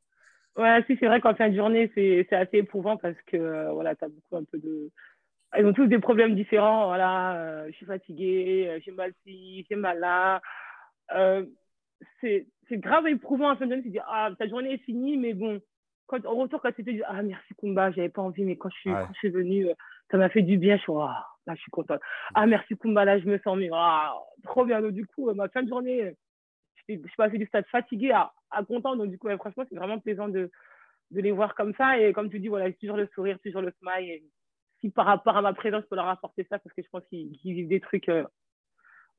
Ouais, 0.56 0.82
si, 0.86 0.96
c'est 0.98 1.06
vrai 1.06 1.20
qu'en 1.20 1.34
fin 1.34 1.48
de 1.48 1.56
journée, 1.56 1.90
c'est 1.94 2.32
assez 2.32 2.58
éprouvant 2.58 2.96
parce 2.96 3.16
que 3.26 3.36
euh, 3.36 3.72
voilà, 3.72 3.94
tu 3.94 4.04
as 4.04 4.08
beaucoup 4.08 4.36
un 4.36 4.44
peu 4.44 4.58
de. 4.58 4.90
Ils 5.56 5.64
ont 5.64 5.72
tous 5.72 5.86
des 5.86 5.98
problèmes 5.98 6.34
différents. 6.34 6.86
Voilà, 6.86 7.66
je 7.68 7.72
suis 7.72 7.86
fatiguée, 7.86 8.80
j'ai 8.84 8.92
mal 8.92 9.12
ci, 9.24 9.64
j'ai 9.68 9.76
mal 9.76 9.98
là. 9.98 10.40
c'est 12.20 12.46
c'est 12.70 12.78
grave 12.78 13.06
éprouvant. 13.08 13.50
À 13.50 13.56
fin 13.56 13.66
de 13.66 13.72
journée, 13.72 13.84
de 13.84 13.90
dire, 13.90 14.04
ah, 14.08 14.30
ta 14.38 14.48
journée 14.48 14.72
est 14.72 14.84
finie, 14.84 15.18
mais 15.18 15.34
bon, 15.34 15.60
quand, 16.06 16.24
au 16.24 16.36
retour, 16.36 16.62
quand 16.62 16.72
tu 16.72 16.84
te 16.84 16.90
dis, 16.90 17.02
ah, 17.06 17.22
merci 17.22 17.54
Kumba, 17.56 17.90
j'avais 17.90 18.08
pas 18.08 18.22
envie, 18.22 18.44
mais 18.44 18.56
quand 18.56 18.70
je 18.70 18.78
suis, 18.78 18.90
quand 18.90 19.12
je 19.12 19.18
suis 19.18 19.30
venue, 19.30 19.68
euh, 19.68 19.74
ça 20.10 20.16
m'a 20.16 20.30
fait 20.30 20.42
du 20.42 20.56
bien, 20.56 20.76
je 20.76 20.82
suis, 20.82 20.92
ah, 20.96 21.26
là, 21.46 21.54
je 21.54 21.60
suis 21.60 21.70
contente. 21.70 22.00
Ah, 22.34 22.46
merci 22.46 22.76
Kumba, 22.78 23.04
là, 23.04 23.18
je 23.18 23.26
me 23.26 23.38
sens 23.40 23.58
mieux, 23.58 23.70
ah, 23.74 24.14
trop 24.44 24.64
bien. 24.64 24.80
Donc, 24.80 24.92
du 24.92 25.06
coup, 25.06 25.28
euh, 25.28 25.34
ma 25.34 25.48
fin 25.48 25.62
de 25.62 25.68
journée, 25.68 26.14
je 26.88 26.94
suis 26.94 27.16
passée 27.16 27.38
du 27.38 27.46
stade 27.46 27.66
fatigué 27.66 28.12
à, 28.12 28.32
à 28.50 28.64
content, 28.64 28.96
donc 28.96 29.10
du 29.10 29.18
coup, 29.18 29.28
franchement, 29.36 29.64
c'est 29.68 29.76
vraiment 29.76 29.98
plaisant 29.98 30.28
de, 30.28 30.50
de 31.10 31.20
les 31.20 31.32
voir 31.32 31.54
comme 31.54 31.74
ça, 31.74 31.98
et 31.98 32.12
comme 32.12 32.30
tu 32.30 32.40
dis, 32.40 32.48
voilà, 32.48 32.72
toujours 32.72 32.96
le 32.96 33.08
sourire, 33.14 33.38
toujours 33.44 33.62
le 33.62 33.72
smile, 33.80 34.10
et 34.10 34.24
si 34.80 34.90
par 34.90 35.06
rapport 35.06 35.36
à 35.36 35.42
ma 35.42 35.52
présence, 35.52 35.82
je 35.82 35.88
peux 35.88 35.96
leur 35.96 36.08
apporter 36.08 36.44
ça, 36.44 36.58
parce 36.58 36.74
que 36.74 36.82
je 36.82 36.88
pense 36.88 37.04
qu'ils 37.08 37.36
vivent 37.44 37.68
des 37.68 37.80
trucs, 37.80 38.08
euh, 38.08 38.24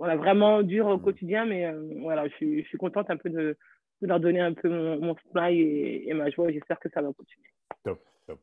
voilà, 0.01 0.15
vraiment 0.15 0.63
dur 0.63 0.87
au 0.87 0.97
quotidien, 0.97 1.45
mais 1.45 1.67
euh, 1.67 1.79
voilà, 1.99 2.27
je 2.27 2.33
suis, 2.33 2.63
je 2.63 2.67
suis, 2.69 2.77
contente 2.79 3.11
un 3.11 3.17
peu 3.17 3.29
de, 3.29 3.55
de, 4.01 4.07
leur 4.07 4.19
donner 4.19 4.39
un 4.39 4.51
peu 4.51 4.67
mon, 4.67 4.99
mon 4.99 5.15
smile 5.29 5.61
et, 6.07 6.11
ma 6.15 6.31
joie. 6.31 6.51
J'espère 6.51 6.79
que 6.79 6.89
ça 6.91 7.03
va 7.03 7.09
continuer. 7.13 7.47
Top, 7.83 7.99
top. 8.25 8.39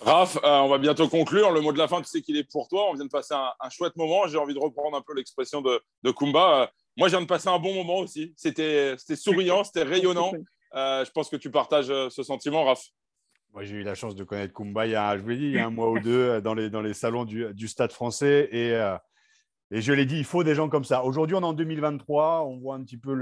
Raph, 0.00 0.38
euh, 0.38 0.58
on 0.58 0.68
va 0.68 0.78
bientôt 0.78 1.06
conclure. 1.06 1.52
Le 1.52 1.60
mot 1.60 1.72
de 1.72 1.78
la 1.78 1.86
fin, 1.86 1.98
tu 2.00 2.08
sais 2.08 2.20
qu'il 2.20 2.36
est 2.36 2.50
pour 2.50 2.66
toi. 2.66 2.90
On 2.90 2.94
vient 2.94 3.04
de 3.04 3.10
passer 3.10 3.32
un, 3.32 3.70
chouette 3.70 3.94
moment. 3.94 4.26
J'ai 4.26 4.38
envie 4.38 4.54
de 4.54 4.58
reprendre 4.58 4.96
un 4.96 5.00
peu 5.00 5.14
l'expression 5.14 5.62
de, 5.62 5.80
de 6.02 6.10
Kumba. 6.10 6.62
Euh, 6.62 6.66
moi, 6.96 7.06
je 7.06 7.12
viens 7.12 7.22
de 7.22 7.28
passer 7.28 7.48
un 7.48 7.60
bon 7.60 7.74
moment 7.74 7.98
aussi. 7.98 8.34
C'était 8.36 8.96
souriant, 9.14 9.62
c'était 9.62 9.82
rayonnant. 9.88 10.32
Euh, 10.74 11.04
je 11.04 11.10
pense 11.12 11.30
que 11.30 11.36
tu 11.36 11.52
partages 11.52 11.86
ce 12.08 12.22
sentiment, 12.24 12.64
Raph. 12.64 12.82
Moi, 13.52 13.62
j'ai 13.62 13.76
eu 13.76 13.82
la 13.84 13.94
chance 13.94 14.16
de 14.16 14.24
connaître 14.24 14.52
Kumba 14.52 14.84
il 14.86 14.90
y 14.90 14.96
a, 14.96 15.16
je 15.16 15.22
vous 15.22 15.32
dit, 15.32 15.44
il 15.44 15.52
y 15.52 15.58
a 15.60 15.66
un 15.66 15.70
mois 15.70 15.90
ou 15.90 16.00
deux 16.00 16.40
dans 16.40 16.54
les, 16.54 16.70
dans 16.70 16.82
les 16.82 16.92
salons 16.92 17.24
du, 17.24 17.54
du 17.54 17.68
Stade 17.68 17.92
français. 17.92 18.48
Et, 18.50 18.76
et 19.70 19.82
je 19.82 19.92
l'ai 19.92 20.06
dit, 20.06 20.16
il 20.16 20.24
faut 20.24 20.44
des 20.44 20.54
gens 20.54 20.68
comme 20.68 20.84
ça. 20.84 21.04
Aujourd'hui, 21.04 21.36
on 21.36 21.40
est 21.40 21.44
en 21.44 21.52
2023. 21.52 22.44
On 22.46 22.56
voit 22.56 22.74
un 22.74 22.82
petit 22.82 22.96
peu, 22.96 23.14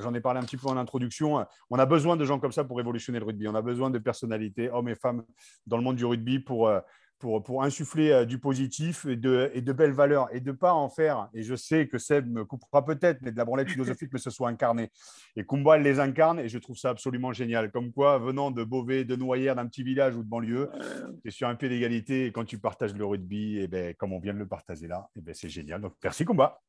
j'en 0.00 0.14
ai 0.14 0.20
parlé 0.20 0.38
un 0.38 0.44
petit 0.44 0.56
peu 0.56 0.68
en 0.68 0.76
introduction. 0.76 1.44
On 1.70 1.78
a 1.78 1.86
besoin 1.86 2.16
de 2.16 2.24
gens 2.24 2.38
comme 2.38 2.52
ça 2.52 2.62
pour 2.62 2.76
révolutionner 2.76 3.18
le 3.18 3.24
rugby. 3.24 3.48
On 3.48 3.54
a 3.54 3.62
besoin 3.62 3.90
de 3.90 3.98
personnalités, 3.98 4.70
hommes 4.70 4.88
et 4.88 4.94
femmes, 4.94 5.24
dans 5.66 5.76
le 5.76 5.82
monde 5.82 5.96
du 5.96 6.04
rugby 6.04 6.38
pour, 6.38 6.68
euh, 6.68 6.78
pour, 7.18 7.42
pour 7.42 7.62
insuffler 7.62 8.10
euh, 8.10 8.24
du 8.24 8.38
positif 8.38 9.06
et 9.06 9.16
de, 9.16 9.50
et 9.54 9.60
de 9.60 9.72
belles 9.72 9.92
valeurs 9.92 10.28
et 10.32 10.40
de 10.40 10.50
ne 10.50 10.56
pas 10.56 10.72
en 10.72 10.88
faire. 10.88 11.28
Et 11.34 11.42
je 11.42 11.54
sais 11.54 11.88
que 11.88 11.98
Seb 11.98 12.30
me 12.30 12.44
coupera 12.44 12.84
peut-être, 12.84 13.20
mais 13.22 13.32
de 13.32 13.36
la 13.36 13.44
branlette 13.44 13.70
philosophique, 13.70 14.10
mais 14.12 14.18
ce 14.18 14.30
soit 14.30 14.48
incarné. 14.48 14.90
Et 15.36 15.44
Kumba, 15.44 15.76
elle 15.76 15.82
les 15.82 16.00
incarne 16.00 16.40
et 16.40 16.48
je 16.48 16.58
trouve 16.58 16.76
ça 16.76 16.90
absolument 16.90 17.32
génial. 17.32 17.70
Comme 17.70 17.92
quoi, 17.92 18.18
venant 18.18 18.50
de 18.50 18.64
Beauvais, 18.64 19.04
de 19.04 19.16
Noyères, 19.16 19.56
d'un 19.56 19.66
petit 19.66 19.82
village 19.82 20.16
ou 20.16 20.22
de 20.22 20.28
banlieue, 20.28 20.70
tu 21.22 21.28
es 21.28 21.30
sur 21.30 21.48
un 21.48 21.54
pied 21.54 21.68
d'égalité 21.68 22.26
et 22.26 22.32
quand 22.32 22.44
tu 22.44 22.58
partages 22.58 22.94
le 22.94 23.04
rugby, 23.04 23.58
et 23.58 23.62
eh 23.64 23.68
ben, 23.68 23.94
comme 23.94 24.12
on 24.12 24.18
vient 24.18 24.34
de 24.34 24.38
le 24.38 24.48
partager 24.48 24.86
là, 24.86 25.08
et 25.16 25.18
eh 25.18 25.22
ben, 25.22 25.34
c'est 25.34 25.48
génial. 25.48 25.80
Donc 25.80 25.94
merci 26.02 26.24
Kumba. 26.24 26.60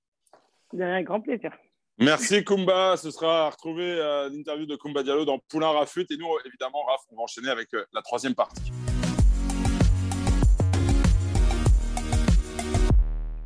Un 0.80 1.04
grand 1.04 1.22
plaisir. 1.22 1.52
Merci 2.02 2.46
Kumba, 2.46 2.96
ce 2.96 3.12
sera 3.12 3.48
à 3.48 3.50
retrouver 3.50 3.84
euh, 3.84 4.30
l'interview 4.30 4.66
de 4.66 4.78
Kumba 4.78 5.04
Diallo 5.04 5.26
dans 5.26 5.38
Poulain 5.50 5.72
Rafut. 5.72 6.06
Et 6.10 6.18
nous, 6.18 6.28
évidemment, 6.46 6.82
Raf, 6.84 7.02
on 7.12 7.18
va 7.18 7.24
enchaîner 7.24 7.50
avec 7.50 7.74
euh, 7.74 7.84
la 7.92 8.02
troisième 8.02 8.36
partie. 8.36 8.72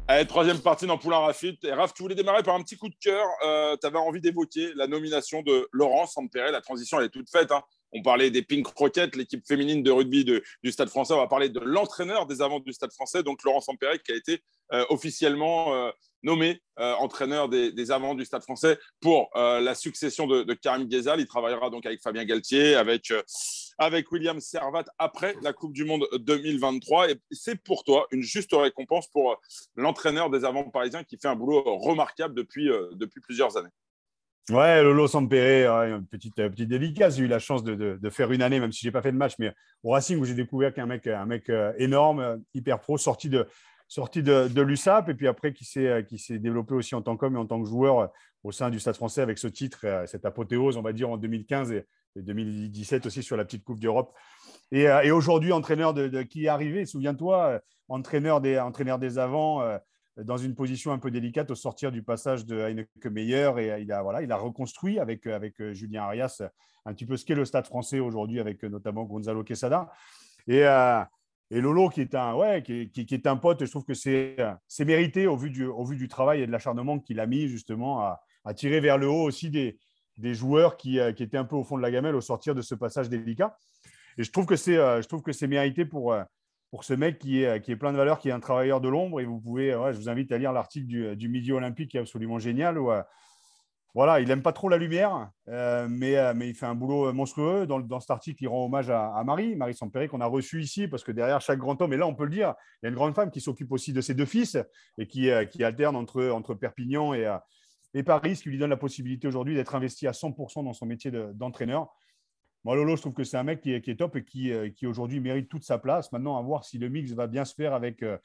Allez, 0.06 0.28
troisième 0.28 0.60
partie 0.60 0.86
dans 0.86 0.98
Poulain 0.98 1.20
Rafit. 1.20 1.58
Et 1.64 1.72
Raph, 1.72 1.94
tu 1.94 2.04
voulais 2.04 2.14
démarrer 2.16 2.44
par 2.44 2.56
un 2.56 2.62
petit 2.62 2.76
coup 2.76 2.90
de 2.90 2.96
cœur. 3.00 3.26
Euh, 3.46 3.78
tu 3.80 3.88
avais 3.88 3.98
envie 3.98 4.20
d'évoquer 4.20 4.74
la 4.76 4.86
nomination 4.86 5.42
de 5.44 5.70
Laurent 5.72 6.06
Sampere. 6.08 6.52
La 6.52 6.60
transition, 6.60 7.00
elle 7.00 7.06
est 7.06 7.10
toute 7.10 7.30
faite. 7.30 7.54
Hein. 7.54 7.62
On 7.94 8.02
parlait 8.02 8.30
des 8.30 8.42
Pink 8.42 8.68
Rockets, 8.68 9.16
l'équipe 9.16 9.48
féminine 9.48 9.82
de 9.82 9.92
rugby 9.92 10.26
du 10.26 10.72
Stade 10.72 10.90
français. 10.90 11.14
On 11.14 11.20
va 11.20 11.28
parler 11.28 11.48
de 11.48 11.62
l'entraîneur 11.62 12.26
des 12.26 12.42
avants 12.42 12.60
du 12.60 12.74
Stade 12.74 12.92
français, 12.92 13.24
donc 13.24 13.44
Laurent 13.44 13.62
Sampere, 13.62 13.98
qui 14.04 14.12
a 14.12 14.16
été 14.16 14.42
euh, 14.74 14.84
officiellement 14.90 15.74
euh, 15.74 15.90
nommé 16.22 16.62
entraîneur 16.76 17.48
des, 17.48 17.72
des, 17.72 17.92
avants 17.92 18.16
du 18.16 18.26
Stade 18.26 18.44
français 18.44 18.80
pour 19.00 19.30
la 19.36 19.76
succession 19.76 20.26
de, 20.26 20.44
de 20.44 20.54
Karim 20.54 20.88
Ghezal. 20.88 21.20
Il 21.20 21.28
travaillera 21.28 21.70
donc 21.70 21.86
avec 21.86 22.02
Fabien 22.02 22.26
Galtier, 22.26 22.76
avec 22.76 23.14
avec 23.78 24.12
William 24.12 24.40
Servat 24.40 24.86
après 24.98 25.36
la 25.42 25.54
Coupe 25.54 25.74
du 25.74 25.86
Monde 25.86 26.06
2023. 26.20 27.12
Et 27.12 27.20
c'est 27.32 27.62
pour 27.62 27.84
toi 27.84 28.08
une 28.12 28.22
juste 28.22 28.54
récompense 28.54 29.08
pour 29.08 29.32
euh, 29.32 29.36
l'entraîneur 29.76 30.30
des 30.30 30.46
avants 30.46 30.70
parisiens 30.70 31.04
qui 31.04 31.18
fait 31.18 31.28
un 31.28 31.36
boulot 31.36 31.64
remarquable 31.78 32.36
depuis, 32.36 32.70
euh, 32.70 32.90
depuis 32.94 33.22
plusieurs 33.22 33.58
années. 33.58 33.70
Ouais, 34.50 34.84
Lolo 34.84 35.08
Sampere, 35.08 35.72
une 35.84 36.06
petite, 36.06 36.38
euh, 36.40 36.50
petite 36.50 36.68
dédicace. 36.68 37.16
J'ai 37.18 37.24
eu 37.24 37.28
la 37.28 37.40
chance 37.40 37.64
de, 37.64 37.76
de, 37.76 38.10
faire 38.10 38.32
une 38.32 38.42
année, 38.42 38.60
même 38.60 38.74
si 38.74 38.82
je 38.82 38.88
n'ai 38.88 38.92
pas 38.92 39.02
fait 39.02 39.14
de 39.14 39.18
match, 39.18 39.34
mais 39.40 39.54
au 39.84 39.92
Racing 39.92 40.20
où 40.20 40.26
j'ai 40.26 40.34
découvert 40.34 40.74
qu'un 40.74 40.86
mec, 40.86 41.08
un 41.08 41.26
mec 41.26 41.50
énorme, 41.78 42.42
hyper 42.54 42.80
pro, 42.80 42.98
sorti 42.98 43.30
de, 43.30 43.48
sorti 43.88 44.22
de, 44.22 44.50
de 44.50 44.62
l'USAP 44.62 45.10
et 45.10 45.14
puis 45.14 45.28
après 45.28 45.54
qui 45.54 45.64
s'est, 45.64 46.06
qui 46.10 46.18
s'est 46.18 46.40
développé 46.40 46.74
aussi 46.74 46.94
en 46.94 47.02
tant 47.02 47.16
qu'homme 47.16 47.36
et 47.36 47.40
en 47.40 47.46
tant 47.46 47.62
que 47.62 47.70
joueur 47.70 48.12
au 48.44 48.52
sein 48.52 48.70
du 48.70 48.82
Stade 48.82 48.96
français 48.96 49.22
avec 49.22 49.38
ce 49.38 49.48
titre, 49.48 49.86
cette 50.08 50.26
apothéose, 50.26 50.76
on 50.76 50.82
va 50.82 50.92
dire, 50.92 51.10
en 51.10 51.16
2015 51.16 51.72
et, 51.72 51.86
2017 52.22 53.06
aussi 53.06 53.24
sur 53.24 53.38
la 53.38 53.46
petite 53.46 53.64
Coupe 53.64 53.80
d'Europe. 53.80 54.14
Et, 54.72 54.88
euh, 54.88 55.16
aujourd'hui, 55.16 55.52
entraîneur 55.52 55.94
qui 56.30 56.46
est 56.46 56.48
arrivé, 56.48 56.86
souviens-toi, 56.86 57.46
euh, 57.46 57.60
entraîneur 57.90 58.42
des, 58.42 58.60
entraîneur 58.60 59.00
des 59.00 59.20
avants, 59.20 59.62
euh, 59.62 59.78
dans 60.18 60.38
une 60.38 60.56
position 60.56 60.92
un 60.92 61.00
peu 61.00 61.12
délicate 61.12 61.50
au 61.52 61.56
sortir 61.56 61.92
du 61.92 62.04
passage 62.04 62.46
de 62.46 62.60
Heineke 62.60 63.06
Meyer. 63.06 63.52
Et 63.58 63.82
il 63.82 63.92
a, 63.92 64.04
voilà, 64.04 64.22
il 64.22 64.32
a 64.32 64.38
reconstruit 64.38 65.00
avec, 65.00 65.26
avec 65.26 65.56
Julien 65.74 66.04
Arias 66.04 66.42
un 66.86 66.94
petit 66.94 67.06
peu 67.06 67.18
ce 67.18 67.26
qu'est 67.26 67.36
le 67.36 67.46
stade 67.46 67.66
français 67.66 68.00
aujourd'hui, 68.00 68.40
avec 68.40 68.62
notamment 68.64 69.04
Gonzalo 69.06 69.44
Quesada. 69.44 69.92
Et, 70.48 70.60
et 70.60 71.62
Lolo, 71.62 71.90
qui 71.90 72.02
est 72.02 72.14
un, 72.14 72.36
ouais, 72.36 72.62
qui, 72.62 72.90
qui, 72.92 73.14
est 73.14 73.26
un 73.26 73.38
pote, 73.38 73.66
je 73.66 73.72
trouve 73.72 73.86
que 73.86 73.96
c'est 73.96 74.38
mérité 74.82 75.26
au 75.26 75.36
vu, 75.36 75.50
du, 75.50 75.66
au 75.66 75.84
vu 75.84 75.96
du 75.96 76.08
travail 76.08 76.42
et 76.44 76.48
de 76.48 76.52
l'acharnement 76.52 77.00
qu'il 77.00 77.20
a 77.20 77.26
mis 77.26 77.48
justement 77.48 78.02
à, 78.02 78.22
à 78.46 78.54
tirer 78.54 78.82
vers 78.82 79.00
le 79.00 79.08
haut 79.08 79.24
aussi 79.24 79.50
des, 79.50 79.80
des 80.18 80.34
joueurs 80.34 80.78
euh, 80.86 81.12
qui, 81.12 81.24
étaient 81.24 81.38
un 81.38 81.46
peu 81.46 81.56
au 81.56 81.64
fond 81.64 81.78
de 81.78 81.82
la 81.82 81.92
gamelle 81.92 82.16
au 82.16 82.22
sortir 82.22 82.56
de 82.56 82.62
ce 82.62 82.76
passage 82.76 83.10
délicat. 83.10 83.58
Et 84.18 84.24
je 84.24 84.32
trouve 84.32 84.46
que 84.46 84.56
c'est, 84.56 84.78
euh, 84.78 85.02
je 85.02 85.08
trouve 85.08 85.22
que 85.22 85.32
c'est 85.32 85.48
mérité 85.48 85.86
pour, 85.86 86.14
euh, 86.14 86.24
pour 86.72 86.84
ce 86.84 86.94
mec 86.94 87.20
qui 87.20 87.44
est, 87.44 87.62
qui 87.62 87.72
est 87.72 87.76
plein 87.76 87.92
de 87.92 87.98
valeur, 87.98 88.20
qui 88.20 88.30
est 88.30 88.34
un 88.34 88.40
travailleur 88.40 88.82
de 88.82 88.90
l'ombre. 88.90 89.22
Et 89.22 89.26
vous 89.26 89.40
pouvez, 89.40 89.72
je 89.72 89.98
vous 89.98 90.10
invite 90.10 90.32
à 90.32 90.38
lire 90.38 90.54
l'article 90.54 90.88
du, 90.88 91.16
du, 91.16 91.30
Midi 91.30 91.52
Olympique 91.52 91.92
qui 91.92 91.98
est 91.98 92.02
absolument 92.02 92.40
génial. 92.40 92.78
Voilà, 93.96 94.20
il 94.20 94.28
n'aime 94.28 94.42
pas 94.42 94.54
trop 94.54 94.70
la 94.70 94.78
lumière, 94.78 95.30
mais, 95.46 96.34
mais 96.34 96.50
il 96.50 96.56
fait 96.56 96.66
un 96.66 96.74
boulot 96.74 97.14
monstrueux. 97.14 97.68
Dans, 97.68 98.00
cet 98.00 98.10
article, 98.10 98.44
il 98.44 98.48
rend 98.48 98.66
hommage 98.66 98.90
à, 98.90 99.22
Marie, 99.24 99.56
Marie 99.56 99.76
Sampéré, 99.76 100.08
qu'on 100.08 100.20
a 100.20 100.26
reçue 100.26 100.64
ici, 100.64 100.88
parce 100.88 101.04
que 101.04 101.12
derrière 101.12 101.42
chaque 101.42 101.60
grand 101.60 101.80
homme, 101.80 101.94
et 101.94 101.98
là 101.98 102.08
on 102.08 102.16
peut 102.16 102.24
le 102.24 102.32
dire, 102.32 102.56
il 102.82 102.86
y 102.86 102.88
a 102.88 102.90
une 102.90 102.96
grande 102.96 103.14
femme 103.14 103.30
qui 103.30 103.40
s'occupe 103.40 103.72
aussi 103.72 103.94
de 103.94 104.02
ses 104.02 104.16
deux 104.16 104.26
fils 104.26 104.58
et 104.98 105.06
qui, 105.06 105.30
qui 105.52 105.64
alterne 105.64 105.96
entre, 105.96 106.28
entre 106.30 106.56
Perpignan 106.56 107.14
et, 107.14 107.32
et 107.94 108.04
Paris, 108.04 108.36
ce 108.36 108.44
qui 108.44 108.50
lui 108.50 108.58
donne 108.58 108.70
la 108.70 108.78
possibilité 108.78 109.28
aujourd'hui 109.28 109.56
d'être 109.56 109.76
investi 109.76 110.08
à 110.08 110.12
100% 110.12 110.64
dans 110.64 110.74
son 110.74 110.86
métier 110.86 111.12
d'entraîneur. 111.12 111.94
Moi, 112.64 112.76
Lolo, 112.76 112.96
je 112.96 113.02
trouve 113.02 113.14
que 113.14 113.24
c'est 113.24 113.38
un 113.38 113.44
mec 113.44 113.62
qui 113.62 113.74
est, 113.74 113.98
top 113.98 114.16
et 114.16 114.24
qui, 114.24 114.52
euh, 114.52 114.70
qui 114.70 114.88
aujourd'hui 114.88 115.20
mérite 115.20 115.50
toute 115.50 115.64
sa 115.64 115.78
place. 115.78 116.12
Maintenant, 116.12 116.38
à 116.38 116.42
voir 116.42 116.64
si 116.64 116.78
le 116.78 116.90
mix 116.90 117.12
va 117.12 117.28
bien 117.28 117.44
se 117.44 117.54
faire 117.54 117.74
avec, 117.74 118.02
euh, 118.04 118.18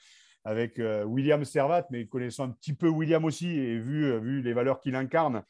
avec 0.45 0.79
euh, 0.79 1.05
William 1.05 1.45
Servat, 1.45 1.87
mais 1.91 2.07
connaissant 2.07 2.45
un 2.45 2.51
petit 2.51 2.73
peu 2.73 2.89
William 2.89 3.25
aussi 3.25 3.49
et 3.49 3.79
vu, 3.79 4.19
vu 4.21 4.41
les 4.41 4.53
valeurs 4.53 4.81
qu'il 4.81 4.95
incarne, 4.95 5.43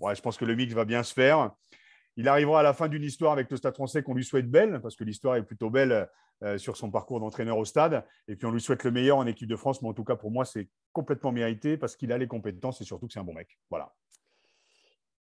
je 0.00 0.20
pense 0.20 0.36
que 0.36 0.44
le 0.44 0.54
mix 0.54 0.72
va 0.72 0.84
bien 0.84 1.02
se 1.02 1.12
faire. 1.12 1.52
Il 2.16 2.28
arrivera 2.28 2.60
à 2.60 2.62
la 2.62 2.72
fin 2.72 2.88
d'une 2.88 3.02
histoire 3.02 3.32
avec 3.32 3.50
le 3.50 3.56
Stade 3.56 3.74
français 3.74 4.02
qu'on 4.02 4.14
lui 4.14 4.24
souhaite 4.24 4.50
belle, 4.50 4.80
parce 4.80 4.96
que 4.96 5.04
l'histoire 5.04 5.36
est 5.36 5.42
plutôt 5.42 5.70
belle 5.70 6.08
sur 6.58 6.76
son 6.76 6.90
parcours 6.90 7.20
d'entraîneur 7.20 7.58
au 7.58 7.64
stade. 7.64 8.04
Et 8.28 8.36
puis 8.36 8.46
on 8.46 8.50
lui 8.50 8.60
souhaite 8.60 8.84
le 8.84 8.90
meilleur 8.90 9.18
en 9.18 9.26
équipe 9.26 9.48
de 9.48 9.56
France, 9.56 9.82
mais 9.82 9.88
en 9.88 9.94
tout 9.94 10.04
cas 10.04 10.16
pour 10.16 10.30
moi, 10.30 10.44
c'est 10.44 10.68
complètement 10.92 11.32
mérité 11.32 11.76
parce 11.76 11.96
qu'il 11.96 12.12
a 12.12 12.18
les 12.18 12.26
compétences 12.26 12.80
et 12.80 12.84
surtout 12.84 13.06
que 13.06 13.12
c'est 13.12 13.18
un 13.18 13.24
bon 13.24 13.34
mec. 13.34 13.58
Voilà. 13.70 13.92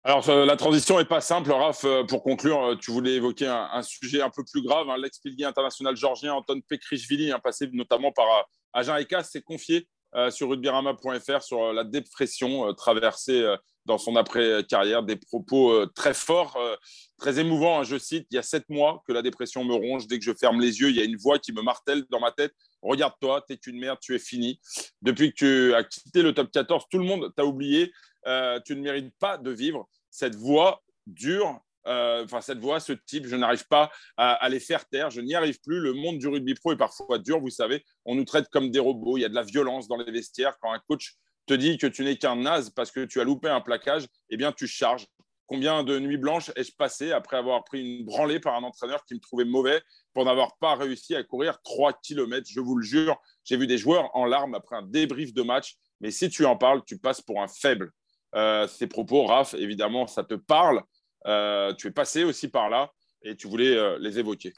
Alors, 0.04 0.28
euh, 0.30 0.46
la 0.46 0.56
transition 0.56 0.98
n'est 0.98 1.06
pas 1.06 1.22
simple, 1.22 1.52
Raph. 1.52 1.86
Euh, 1.86 2.04
pour 2.04 2.24
conclure, 2.24 2.76
tu 2.82 2.90
voulais 2.90 3.14
évoquer 3.14 3.46
un, 3.46 3.84
sujet 3.84 4.22
un 4.22 4.32
peu 4.32 4.44
plus 4.44 4.64
grave. 4.64 4.90
Hein. 4.90 4.98
L'ex-pilier 4.98 5.46
international 5.46 5.96
georgien 5.96 6.34
Anton 6.34 6.60
Pekrishvili, 6.68 7.32
un 7.32 7.40
passé 7.40 7.70
notamment 7.72 8.12
par 8.12 8.26
Agen 8.74 8.98
Eka, 8.98 9.24
s'est 9.24 9.42
confié 9.42 9.88
sur 10.30 10.50
rugbyrama.fr 10.50 11.42
sur 11.42 11.72
la 11.72 11.86
dépression 11.86 12.74
traversée 12.74 13.56
dans 13.86 13.98
son 13.98 14.16
après-carrière 14.16 15.04
des 15.04 15.16
propos 15.16 15.72
euh, 15.72 15.86
très 15.96 16.14
forts, 16.14 16.56
euh, 16.58 16.76
très 17.18 17.40
émouvants. 17.40 17.80
Hein, 17.80 17.84
je 17.84 17.98
cite, 17.98 18.28
il 18.32 18.36
y 18.36 18.38
a 18.38 18.44
sept 18.44 18.70
mois 18.70 19.04
que 19.08 19.14
la 19.14 19.22
dépression 19.22 19.64
me 19.64 19.74
ronge. 19.74 20.08
Dès 20.08 20.20
que 20.20 20.26
je 20.26 20.34
ferme 20.34 20.60
les 20.60 20.80
yeux, 20.80 20.90
il 20.90 20.96
y 20.96 21.02
a 21.02 21.04
une 21.04 21.18
voix 21.18 21.40
qui 21.40 21.52
me 21.54 21.62
martèle 21.62 22.04
dans 22.10 22.20
ma 22.20 22.32
tête. 22.32 22.54
Regarde-toi, 22.82 23.44
t'es 23.48 23.58
qu'une 23.58 23.80
merde, 23.80 23.98
tu 24.02 24.16
es 24.16 24.20
fini. 24.20 24.60
Depuis 25.02 25.34
que 25.34 25.36
tu 25.36 25.76
as 25.76 25.84
quitté 25.84 26.22
le 26.22 26.34
top 26.34 26.52
14, 26.52 26.86
tout 26.90 26.98
le 26.98 27.06
monde 27.06 27.34
t'a 27.36 27.46
oublié. 27.46 27.92
Euh, 28.28 28.60
tu 28.66 28.76
ne 28.76 28.82
mérites 28.82 29.14
pas 29.20 29.38
de 29.38 29.52
vivre. 29.52 29.88
Cette 30.10 30.36
voix 30.36 30.84
dure, 31.08 31.60
enfin 31.86 32.42
cette 32.42 32.60
voix, 32.60 32.80
ce 32.80 32.94
type, 32.94 33.26
je 33.26 33.36
n'arrive 33.36 33.66
pas 33.68 33.92
à, 34.16 34.34
à, 34.34 34.50
les 34.50 34.60
faire 34.60 34.88
taire, 34.88 35.10
je 35.10 35.22
n'y 35.22 35.34
arrive 35.34 35.60
plus. 35.62 35.80
Le 35.80 35.94
monde 35.94 36.20
du 36.20 36.28
rugby 36.28 36.54
pro 36.54 36.74
est 36.74 36.78
parfois 36.78 37.18
dur, 37.18 37.40
vous 37.40 37.50
savez. 37.50 37.84
On 38.06 38.14
nous 38.14 38.26
traite 38.26 38.50
comme 38.50 38.70
des 38.70 38.80
robots, 38.80 39.18
il 39.18 39.22
y 39.22 39.26
a 39.26 39.30
de 39.30 39.36
la 39.36 39.44
violence 39.44 39.88
dans 39.88 39.98
les 39.98 40.12
vestiaires 40.12 40.58
quand 40.62 40.72
un 40.72 40.80
coach 40.88 41.16
te 41.52 41.56
dit 41.58 41.78
que 41.78 41.88
tu 41.88 42.06
n'es 42.06 42.16
qu'un 42.16 42.38
naze 42.38 42.70
parce 42.70 42.92
que 42.92 43.04
tu 43.04 43.20
as 43.20 43.26
loupé 43.26 43.50
un 43.50 43.60
plaquage, 43.60 44.08
eh 44.30 44.38
bien, 44.38 44.54
tu 44.54 44.68
charges. 44.68 45.06
Combien 45.48 45.84
de 45.84 46.00
nuits 46.00 46.18
blanches 46.18 46.50
ai-je 46.56 46.74
passé 46.74 47.12
après 47.12 47.36
avoir 47.36 47.66
pris 47.66 47.82
une 47.82 48.06
branlée 48.06 48.40
par 48.40 48.56
un 48.56 48.64
entraîneur 48.64 49.04
qui 49.04 49.16
me 49.16 49.20
trouvait 49.20 49.44
mauvais 49.44 49.82
pour 50.14 50.24
n'avoir 50.24 50.56
pas 50.60 50.76
réussi 50.76 51.14
à 51.14 51.24
courir 51.24 51.62
3 51.64 51.92
km 52.02 52.48
Je 52.50 52.62
vous 52.62 52.78
le 52.78 52.86
jure, 52.86 53.18
j'ai 53.44 53.58
vu 53.58 53.68
des 53.68 53.78
joueurs 53.78 54.16
en 54.16 54.26
larmes 54.26 54.56
après 54.56 54.78
un 54.78 54.84
débrief 54.84 55.34
de 55.34 55.42
match. 55.42 55.76
Mais 56.00 56.10
si 56.10 56.30
tu 56.30 56.46
en 56.46 56.56
parles, 56.56 56.84
tu 56.86 56.98
passes 56.98 57.22
pour 57.22 57.42
un 57.42 57.50
faible. 57.50 57.92
Euh, 58.34 58.66
ces 58.68 58.88
propos, 58.88 59.26
Raph, 59.26 59.54
évidemment, 59.56 60.08
ça 60.08 60.24
te 60.24 60.36
parle. 60.36 60.82
Euh, 61.28 61.74
tu 61.74 61.88
es 61.88 61.92
passé 61.92 62.24
aussi 62.24 62.48
par 62.48 62.70
là 62.70 62.92
et 63.24 63.36
tu 63.36 63.50
voulais 63.50 63.76
euh, 63.76 63.98
les 64.00 64.20
évoquer. 64.20 64.54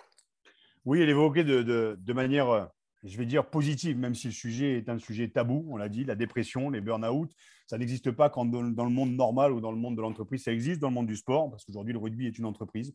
Oui, 0.86 1.00
les 1.00 1.10
évoquer 1.10 1.44
de, 1.44 1.64
de, 1.64 1.96
de 1.98 2.14
manière 2.14 2.70
je 3.04 3.18
vais 3.18 3.26
dire 3.26 3.46
positive, 3.46 3.98
même 3.98 4.16
si 4.16 4.28
le 4.28 4.34
sujet 4.34 4.78
est 4.78 4.90
un 4.90 4.98
sujet 4.98 5.28
tabou, 5.28 5.66
on 5.70 5.78
l'a 5.78 5.90
dit, 5.90 6.06
la 6.06 6.16
dépression, 6.16 6.70
les 6.70 6.80
burn-out, 6.80 7.30
ça 7.68 7.78
n'existe 7.78 8.12
pas 8.12 8.30
quand 8.30 8.46
dans, 8.46 8.62
le 8.62 8.90
monde 8.90 9.14
normal 9.14 9.52
ou 9.52 9.60
dans 9.60 9.72
le 9.72 9.78
monde 9.78 9.98
de 9.98 10.02
l'entreprise, 10.02 10.44
ça 10.44 10.54
existe 10.54 10.80
dans 10.80 10.88
le 10.88 10.94
monde 10.94 11.08
du 11.08 11.18
sport, 11.18 11.50
parce 11.50 11.66
qu'aujourd'hui, 11.66 11.94
le 11.94 12.00
rugby 12.00 12.28
est 12.28 12.38
une 12.38 12.46
entreprise. 12.46 12.94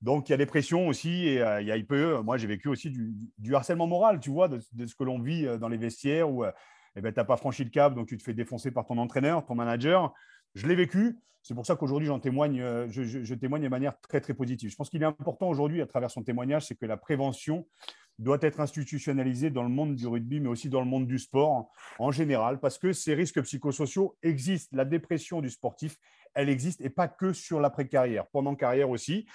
Donc, 0.00 0.28
il 0.28 0.32
y 0.32 0.34
a 0.34 0.38
des 0.38 0.46
pressions 0.46 0.86
aussi, 0.86 1.26
et 1.26 1.42
euh, 1.42 1.60
il 1.60 1.66
y 1.66 1.72
a 1.72 1.82
peu, 1.82 2.20
moi 2.20 2.36
j'ai 2.36 2.46
vécu 2.46 2.68
aussi 2.68 2.90
du, 2.90 3.54
harcèlement 3.54 3.88
moral, 3.88 4.20
tu 4.20 4.30
vois, 4.30 4.48
de, 4.48 4.60
ce 4.60 4.94
que 4.94 5.02
l'on 5.04 5.18
vit 5.18 5.44
euh, 5.44 5.58
dans 5.58 5.68
les 5.68 5.76
vestiaires 5.76 6.30
où 6.30 6.44
euh, 6.44 6.52
eh 6.94 7.00
ben, 7.00 7.12
tu 7.12 7.18
n'as 7.18 7.24
pas 7.24 7.36
franchi 7.36 7.64
le 7.64 7.70
cap, 7.70 7.94
donc 7.94 8.06
tu 8.06 8.16
te 8.16 8.22
fais 8.22 8.34
défoncer 8.34 8.70
par 8.70 8.86
ton 8.86 8.96
entraîneur, 8.98 9.44
ton 9.44 9.56
manager. 9.56 10.12
Je 10.54 10.68
l'ai 10.68 10.76
vécu. 10.76 11.18
C'est 11.42 11.54
pour 11.54 11.66
ça 11.66 11.74
qu'aujourd'hui, 11.76 12.06
j'en 12.06 12.20
témoigne, 12.20 12.58
je, 12.88 13.34
témoigne 13.34 13.62
de 13.62 13.68
manière 13.68 13.98
très, 14.00 14.20
très 14.20 14.34
positive. 14.34 14.70
Je 14.70 14.76
pense 14.76 14.90
qu'il 14.90 15.00
est 15.02 15.06
important 15.06 15.48
aujourd'hui, 15.48 15.80
à 15.80 15.86
travers 15.86 16.10
son 16.10 16.22
témoignage, 16.22 16.66
c'est 16.66 16.74
que 16.74 16.84
la 16.84 16.96
prévention 16.96 17.66
doit 18.18 18.38
être 18.40 18.60
institutionnalisé 18.60 19.50
dans 19.50 19.62
le 19.62 19.68
monde 19.68 19.94
du 19.94 20.06
rugby, 20.06 20.40
mais 20.40 20.48
aussi 20.48 20.68
dans 20.68 20.80
le 20.80 20.86
monde 20.86 21.06
du 21.06 21.18
sport 21.18 21.70
en 21.98 22.10
général, 22.10 22.58
parce 22.60 22.78
que 22.78 22.92
ces 22.92 23.14
risques 23.14 23.40
psychosociaux 23.42 24.16
existent. 24.22 24.76
La 24.76 24.84
dépression 24.84 25.40
du 25.40 25.50
sportif, 25.50 25.96
elle 26.34 26.48
existe, 26.48 26.80
et 26.80 26.90
pas 26.90 27.08
que 27.08 27.32
sur 27.32 27.60
l'après-carrière, 27.60 28.26
pendant 28.28 28.54
carrière 28.54 28.90
aussi. 28.90 29.26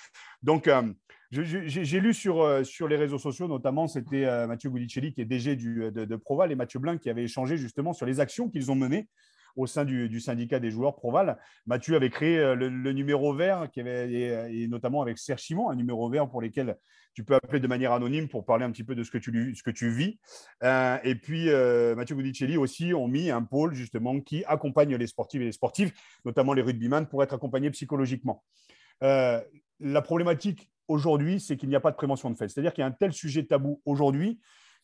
Donc, 0.41 0.67
euh, 0.67 0.93
j'ai 1.31 1.99
lu 1.99 2.13
sur, 2.13 2.41
euh, 2.41 2.63
sur 2.63 2.87
les 2.87 2.95
réseaux 2.95 3.17
sociaux, 3.17 3.47
notamment, 3.47 3.87
c'était 3.87 4.25
euh, 4.25 4.47
Mathieu 4.47 4.69
Gudicelli, 4.69 5.13
qui 5.13 5.21
est 5.21 5.25
DG 5.25 5.55
du, 5.55 5.91
de, 5.91 6.15
Proval, 6.15 6.51
et 6.51 6.55
Mathieu 6.55 6.79
Blin, 6.79 6.97
qui 6.97 7.09
avait 7.09 7.23
échangé 7.23 7.57
justement 7.57 7.93
sur 7.93 8.05
les 8.05 8.19
actions 8.19 8.49
qu'ils 8.49 8.71
ont 8.71 8.75
menées 8.75 9.07
au 9.55 9.67
sein 9.67 9.85
du, 9.85 10.19
syndicat 10.19 10.59
des 10.59 10.71
joueurs 10.71 10.95
Proval. 10.95 11.37
Mathieu 11.65 11.95
avait 11.95 12.09
créé 12.09 12.37
euh, 12.39 12.55
le, 12.55 12.91
numéro 12.91 13.33
vert, 13.33 13.67
avait, 13.77 14.53
et, 14.53 14.67
notamment 14.67 15.01
avec 15.01 15.17
Serge 15.17 15.41
Chimon, 15.41 15.69
un 15.69 15.75
numéro 15.75 16.09
vert 16.09 16.29
pour 16.29 16.41
lequel 16.41 16.77
tu 17.13 17.23
peux 17.23 17.35
appeler 17.35 17.59
de 17.59 17.67
manière 17.67 17.91
anonyme 17.91 18.27
pour 18.27 18.45
parler 18.45 18.65
un 18.65 18.71
petit 18.71 18.83
peu 18.83 18.95
de 18.95 19.03
ce 19.03 19.11
que 19.11 19.17
tu, 19.71 19.89
vis. 19.89 20.19
Euh, 20.63 20.97
et 21.03 21.15
puis, 21.15 21.49
euh, 21.49 21.95
Mathieu 21.95 22.15
Gudicelli 22.15 22.57
aussi 22.57 22.93
ont 22.93 23.07
mis 23.07 23.29
un 23.29 23.43
pôle 23.43 23.73
justement 23.73 24.19
qui 24.19 24.43
accompagne 24.45 24.95
les 24.95 25.07
sportifs 25.07 25.41
et 25.41 25.45
les 25.45 25.51
sportives, 25.51 25.93
notamment 26.25 26.53
les 26.53 26.63
rugbyman, 26.63 27.07
pour 27.07 27.21
être 27.21 27.33
accompagnés 27.33 27.69
psychologiquement. 27.71 28.43
la 29.01 30.01
problématique 30.01 30.71
aujourd'hui, 30.87 31.39
c'est 31.39 31.57
qu'il 31.57 31.69
n'y 31.69 31.75
a 31.75 31.79
pas 31.79 31.91
de 31.91 31.95
prévention 31.95 32.29
de 32.29 32.35
fait. 32.35 32.47
C'est-à-dire 32.47 32.73
qu'il 32.73 32.81
y 32.81 32.85
a 32.85 32.87
un 32.87 32.91
tel 32.91 33.13
sujet 33.13 33.43
tabou 33.43 33.81
aujourd'hui 33.85 34.39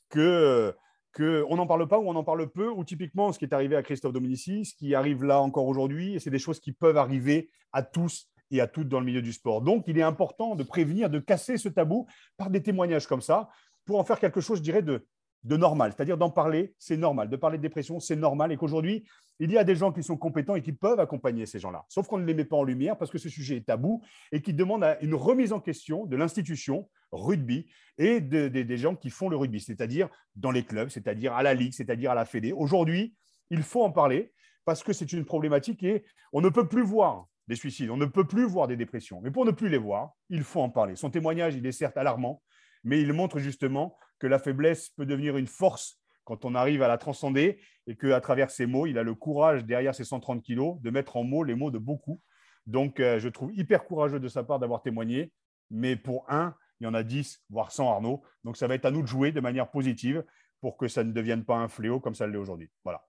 que 0.09 0.73
qu'on 1.15 1.55
n'en 1.55 1.67
parle 1.67 1.87
pas 1.87 1.99
ou 1.99 2.09
on 2.09 2.15
en 2.15 2.23
parle 2.23 2.49
peu, 2.49 2.69
ou 2.69 2.83
typiquement 2.83 3.31
ce 3.31 3.39
qui 3.39 3.45
est 3.45 3.53
arrivé 3.53 3.75
à 3.75 3.83
Christophe 3.83 4.13
Dominici, 4.13 4.65
ce 4.65 4.75
qui 4.75 4.93
arrive 4.95 5.23
là 5.23 5.41
encore 5.41 5.67
aujourd'hui, 5.67 6.15
et 6.15 6.19
c'est 6.19 6.29
des 6.29 6.39
choses 6.39 6.59
qui 6.59 6.71
peuvent 6.71 6.97
arriver 6.97 7.49
à 7.71 7.83
tous 7.83 8.29
et 8.51 8.61
à 8.61 8.67
toutes 8.67 8.87
dans 8.87 8.99
le 8.99 9.05
milieu 9.05 9.21
du 9.21 9.33
sport. 9.33 9.61
Donc, 9.61 9.83
il 9.87 9.97
est 9.97 10.03
important 10.03 10.55
de 10.55 10.63
prévenir, 10.63 11.09
de 11.09 11.19
casser 11.19 11.57
ce 11.57 11.69
tabou 11.69 12.07
par 12.37 12.49
des 12.49 12.61
témoignages 12.61 13.07
comme 13.07 13.21
ça, 13.21 13.49
pour 13.85 13.99
en 13.99 14.03
faire 14.03 14.19
quelque 14.19 14.41
chose, 14.41 14.59
je 14.59 14.63
dirais, 14.63 14.81
de, 14.81 15.05
de 15.43 15.57
normal. 15.57 15.93
C'est-à-dire 15.95 16.17
d'en 16.17 16.29
parler, 16.29 16.73
c'est 16.77 16.97
normal. 16.97 17.29
De 17.29 17.35
parler 17.35 17.57
de 17.57 17.63
dépression, 17.63 17.99
c'est 17.99 18.15
normal. 18.15 18.51
Et 18.51 18.57
qu'aujourd'hui, 18.57 19.05
il 19.39 19.51
y 19.51 19.57
a 19.57 19.63
des 19.63 19.75
gens 19.75 19.91
qui 19.91 20.03
sont 20.03 20.17
compétents 20.17 20.55
et 20.55 20.61
qui 20.61 20.73
peuvent 20.73 20.99
accompagner 20.99 21.45
ces 21.45 21.59
gens-là. 21.59 21.85
Sauf 21.87 22.07
qu'on 22.07 22.17
ne 22.17 22.25
les 22.25 22.33
met 22.33 22.45
pas 22.45 22.57
en 22.57 22.63
lumière 22.63 22.97
parce 22.97 23.09
que 23.09 23.17
ce 23.17 23.29
sujet 23.29 23.57
est 23.57 23.65
tabou 23.65 24.03
et 24.31 24.41
qui 24.41 24.53
demande 24.53 24.85
une 25.01 25.15
remise 25.15 25.53
en 25.53 25.59
question 25.59 26.05
de 26.05 26.15
l'institution 26.17 26.89
rugby 27.11 27.67
et 27.97 28.19
des 28.21 28.77
gens 28.77 28.95
qui 28.95 29.09
font 29.09 29.29
le 29.29 29.37
rugby, 29.37 29.59
c'est-à-dire 29.59 30.09
dans 30.35 30.51
les 30.51 30.63
clubs, 30.63 30.89
c'est-à-dire 30.89 31.33
à 31.33 31.43
la 31.43 31.53
ligue, 31.53 31.73
c'est-à-dire 31.73 32.11
à 32.11 32.15
la 32.15 32.25
fédé. 32.25 32.51
Aujourd'hui, 32.51 33.15
il 33.49 33.63
faut 33.63 33.83
en 33.83 33.91
parler 33.91 34.33
parce 34.65 34.83
que 34.83 34.93
c'est 34.93 35.11
une 35.13 35.25
problématique 35.25 35.81
et 35.83 36.03
on 36.33 36.41
ne 36.41 36.49
peut 36.49 36.67
plus 36.67 36.83
voir 36.83 37.27
des 37.47 37.55
suicides, 37.55 37.89
on 37.89 37.97
ne 37.97 38.05
peut 38.05 38.27
plus 38.27 38.45
voir 38.45 38.67
des 38.67 38.77
dépressions. 38.77 39.21
Mais 39.21 39.31
pour 39.31 39.45
ne 39.45 39.51
plus 39.51 39.69
les 39.69 39.79
voir, 39.79 40.11
il 40.29 40.43
faut 40.43 40.61
en 40.61 40.69
parler. 40.69 40.95
Son 40.95 41.09
témoignage, 41.09 41.55
il 41.55 41.65
est 41.65 41.71
certes 41.71 41.97
alarmant, 41.97 42.43
mais 42.83 43.01
il 43.01 43.11
montre 43.13 43.39
justement 43.39 43.97
que 44.19 44.27
la 44.27 44.37
faiblesse 44.37 44.89
peut 44.89 45.05
devenir 45.05 45.37
une 45.37 45.47
force 45.47 45.98
quand 46.29 46.45
on 46.45 46.53
arrive 46.53 46.83
à 46.83 46.87
la 46.87 46.99
transcender 46.99 47.59
et 47.87 47.95
qu'à 47.95 48.21
travers 48.21 48.51
ses 48.51 48.67
mots, 48.67 48.85
il 48.85 48.99
a 48.99 49.03
le 49.03 49.15
courage, 49.15 49.65
derrière 49.65 49.95
ses 49.95 50.03
130 50.03 50.43
kilos, 50.43 50.79
de 50.79 50.91
mettre 50.91 51.17
en 51.17 51.23
mots 51.23 51.43
les 51.43 51.55
mots 51.55 51.71
de 51.71 51.79
beaucoup. 51.79 52.21
Donc, 52.67 52.99
euh, 52.99 53.17
je 53.17 53.29
trouve 53.29 53.51
hyper 53.55 53.83
courageux 53.83 54.19
de 54.19 54.27
sa 54.27 54.43
part 54.43 54.59
d'avoir 54.59 54.83
témoigné, 54.83 55.31
mais 55.71 55.95
pour 55.95 56.29
un, 56.29 56.53
il 56.79 56.83
y 56.83 56.87
en 56.87 56.93
a 56.93 57.01
10, 57.01 57.41
voire 57.49 57.71
100 57.71 57.89
Arnaud. 57.89 58.21
Donc, 58.43 58.57
ça 58.57 58.67
va 58.67 58.75
être 58.75 58.85
à 58.85 58.91
nous 58.91 59.01
de 59.01 59.07
jouer 59.07 59.31
de 59.31 59.39
manière 59.39 59.71
positive 59.71 60.23
pour 60.61 60.77
que 60.77 60.87
ça 60.87 61.03
ne 61.03 61.11
devienne 61.11 61.43
pas 61.43 61.55
un 61.55 61.67
fléau 61.67 61.99
comme 61.99 62.13
ça 62.13 62.27
l'est 62.27 62.37
aujourd'hui. 62.37 62.69
Voilà. 62.83 63.03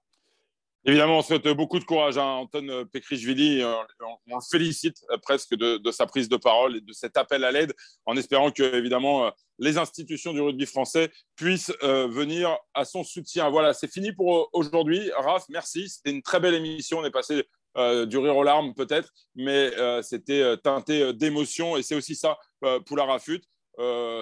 Évidemment, 0.87 1.19
on 1.19 1.23
souhaite 1.23 1.47
beaucoup 1.49 1.79
de 1.79 1.85
courage 1.85 2.17
à 2.17 2.25
Anton 2.25 2.87
Pekrishvili. 2.91 3.61
Euh, 3.61 3.75
on 4.01 4.37
le 4.37 4.41
félicite 4.51 4.97
euh, 5.11 5.19
presque 5.19 5.55
de, 5.55 5.91
sa 5.91 6.07
prise 6.07 6.31
de 6.31 6.39
parole 6.39 6.77
et 6.77 6.81
de 6.81 6.93
cet 6.95 7.19
appel 7.19 7.45
à 7.45 7.53
l'aide, 7.53 7.75
en 8.07 8.17
espérant 8.17 8.51
que, 8.51 8.63
évidemment, 8.63 9.27
euh, 9.27 9.31
les 9.59 9.77
institutions 9.77 10.33
du 10.33 10.41
rugby 10.41 10.65
français 10.65 11.11
puissent 11.37 11.73
venir 11.83 12.57
à 12.73 12.87
son 12.87 13.05
soutien. 13.05 13.51
Voilà, 13.51 13.75
c'est 13.75 13.93
fini 13.93 14.11
pour 14.13 14.49
aujourd'hui. 14.55 15.11
Raph, 15.19 15.45
merci. 15.51 15.91
C'était 15.91 16.13
une 16.13 16.23
très 16.23 16.41
belle 16.41 16.55
émission. 16.55 17.01
On 17.01 17.05
est 17.05 17.11
passé 17.11 17.45
du 17.77 18.17
rire 18.17 18.37
aux 18.39 18.43
larmes, 18.43 18.73
peut-être, 18.73 19.11
mais 19.35 19.71
c'était 20.01 20.57
teinté 20.65 21.13
d'émotion. 21.13 21.77
Et 21.77 21.83
c'est 21.83 21.95
aussi 21.95 22.15
ça 22.15 22.39
pour 22.87 22.97
la 22.97 23.05
Rafute. 23.05 23.45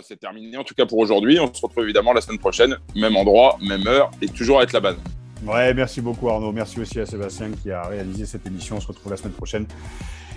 c'est 0.03 0.19
terminé, 0.19 0.57
en 0.57 0.65
tout 0.65 0.75
cas 0.75 0.87
pour 0.87 0.99
aujourd'hui. 0.99 1.39
On 1.39 1.55
se 1.55 1.63
retrouve 1.63 1.85
évidemment 1.85 2.13
la 2.13 2.21
semaine 2.21 2.41
prochaine, 2.41 2.77
même 2.97 3.17
endroit, 3.17 3.59
même 3.61 3.87
heure, 3.87 4.11
et 4.21 4.27
toujours 4.27 4.59
avec 4.59 4.73
la 4.73 4.81
base. 4.81 4.97
Ouais, 5.45 5.73
merci 5.75 6.01
beaucoup 6.01 6.29
Arnaud. 6.29 6.53
Merci 6.53 6.81
aussi 6.81 7.01
à 7.01 7.07
Sébastien 7.07 7.51
qui 7.63 7.71
a 7.71 7.83
réalisé 7.83 8.27
cette 8.27 8.47
émission. 8.47 8.77
On 8.77 8.81
se 8.81 8.87
retrouve 8.87 9.13
la 9.13 9.17
semaine 9.17 9.33
prochaine. 9.33 9.67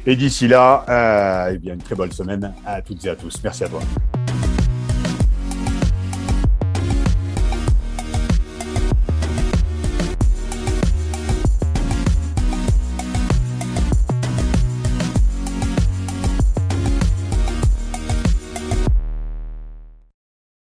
Et 0.05 0.15
d'ici 0.15 0.47
là, 0.47 0.85
euh, 0.89 1.51
eh 1.53 1.57
bien, 1.59 1.73
une 1.75 1.81
très 1.81 1.95
bonne 1.95 2.11
semaine 2.11 2.53
à 2.65 2.81
toutes 2.81 3.05
et 3.05 3.09
à 3.09 3.15
tous. 3.15 3.39
Merci 3.43 3.63
à 3.63 3.69
toi. 3.69 3.81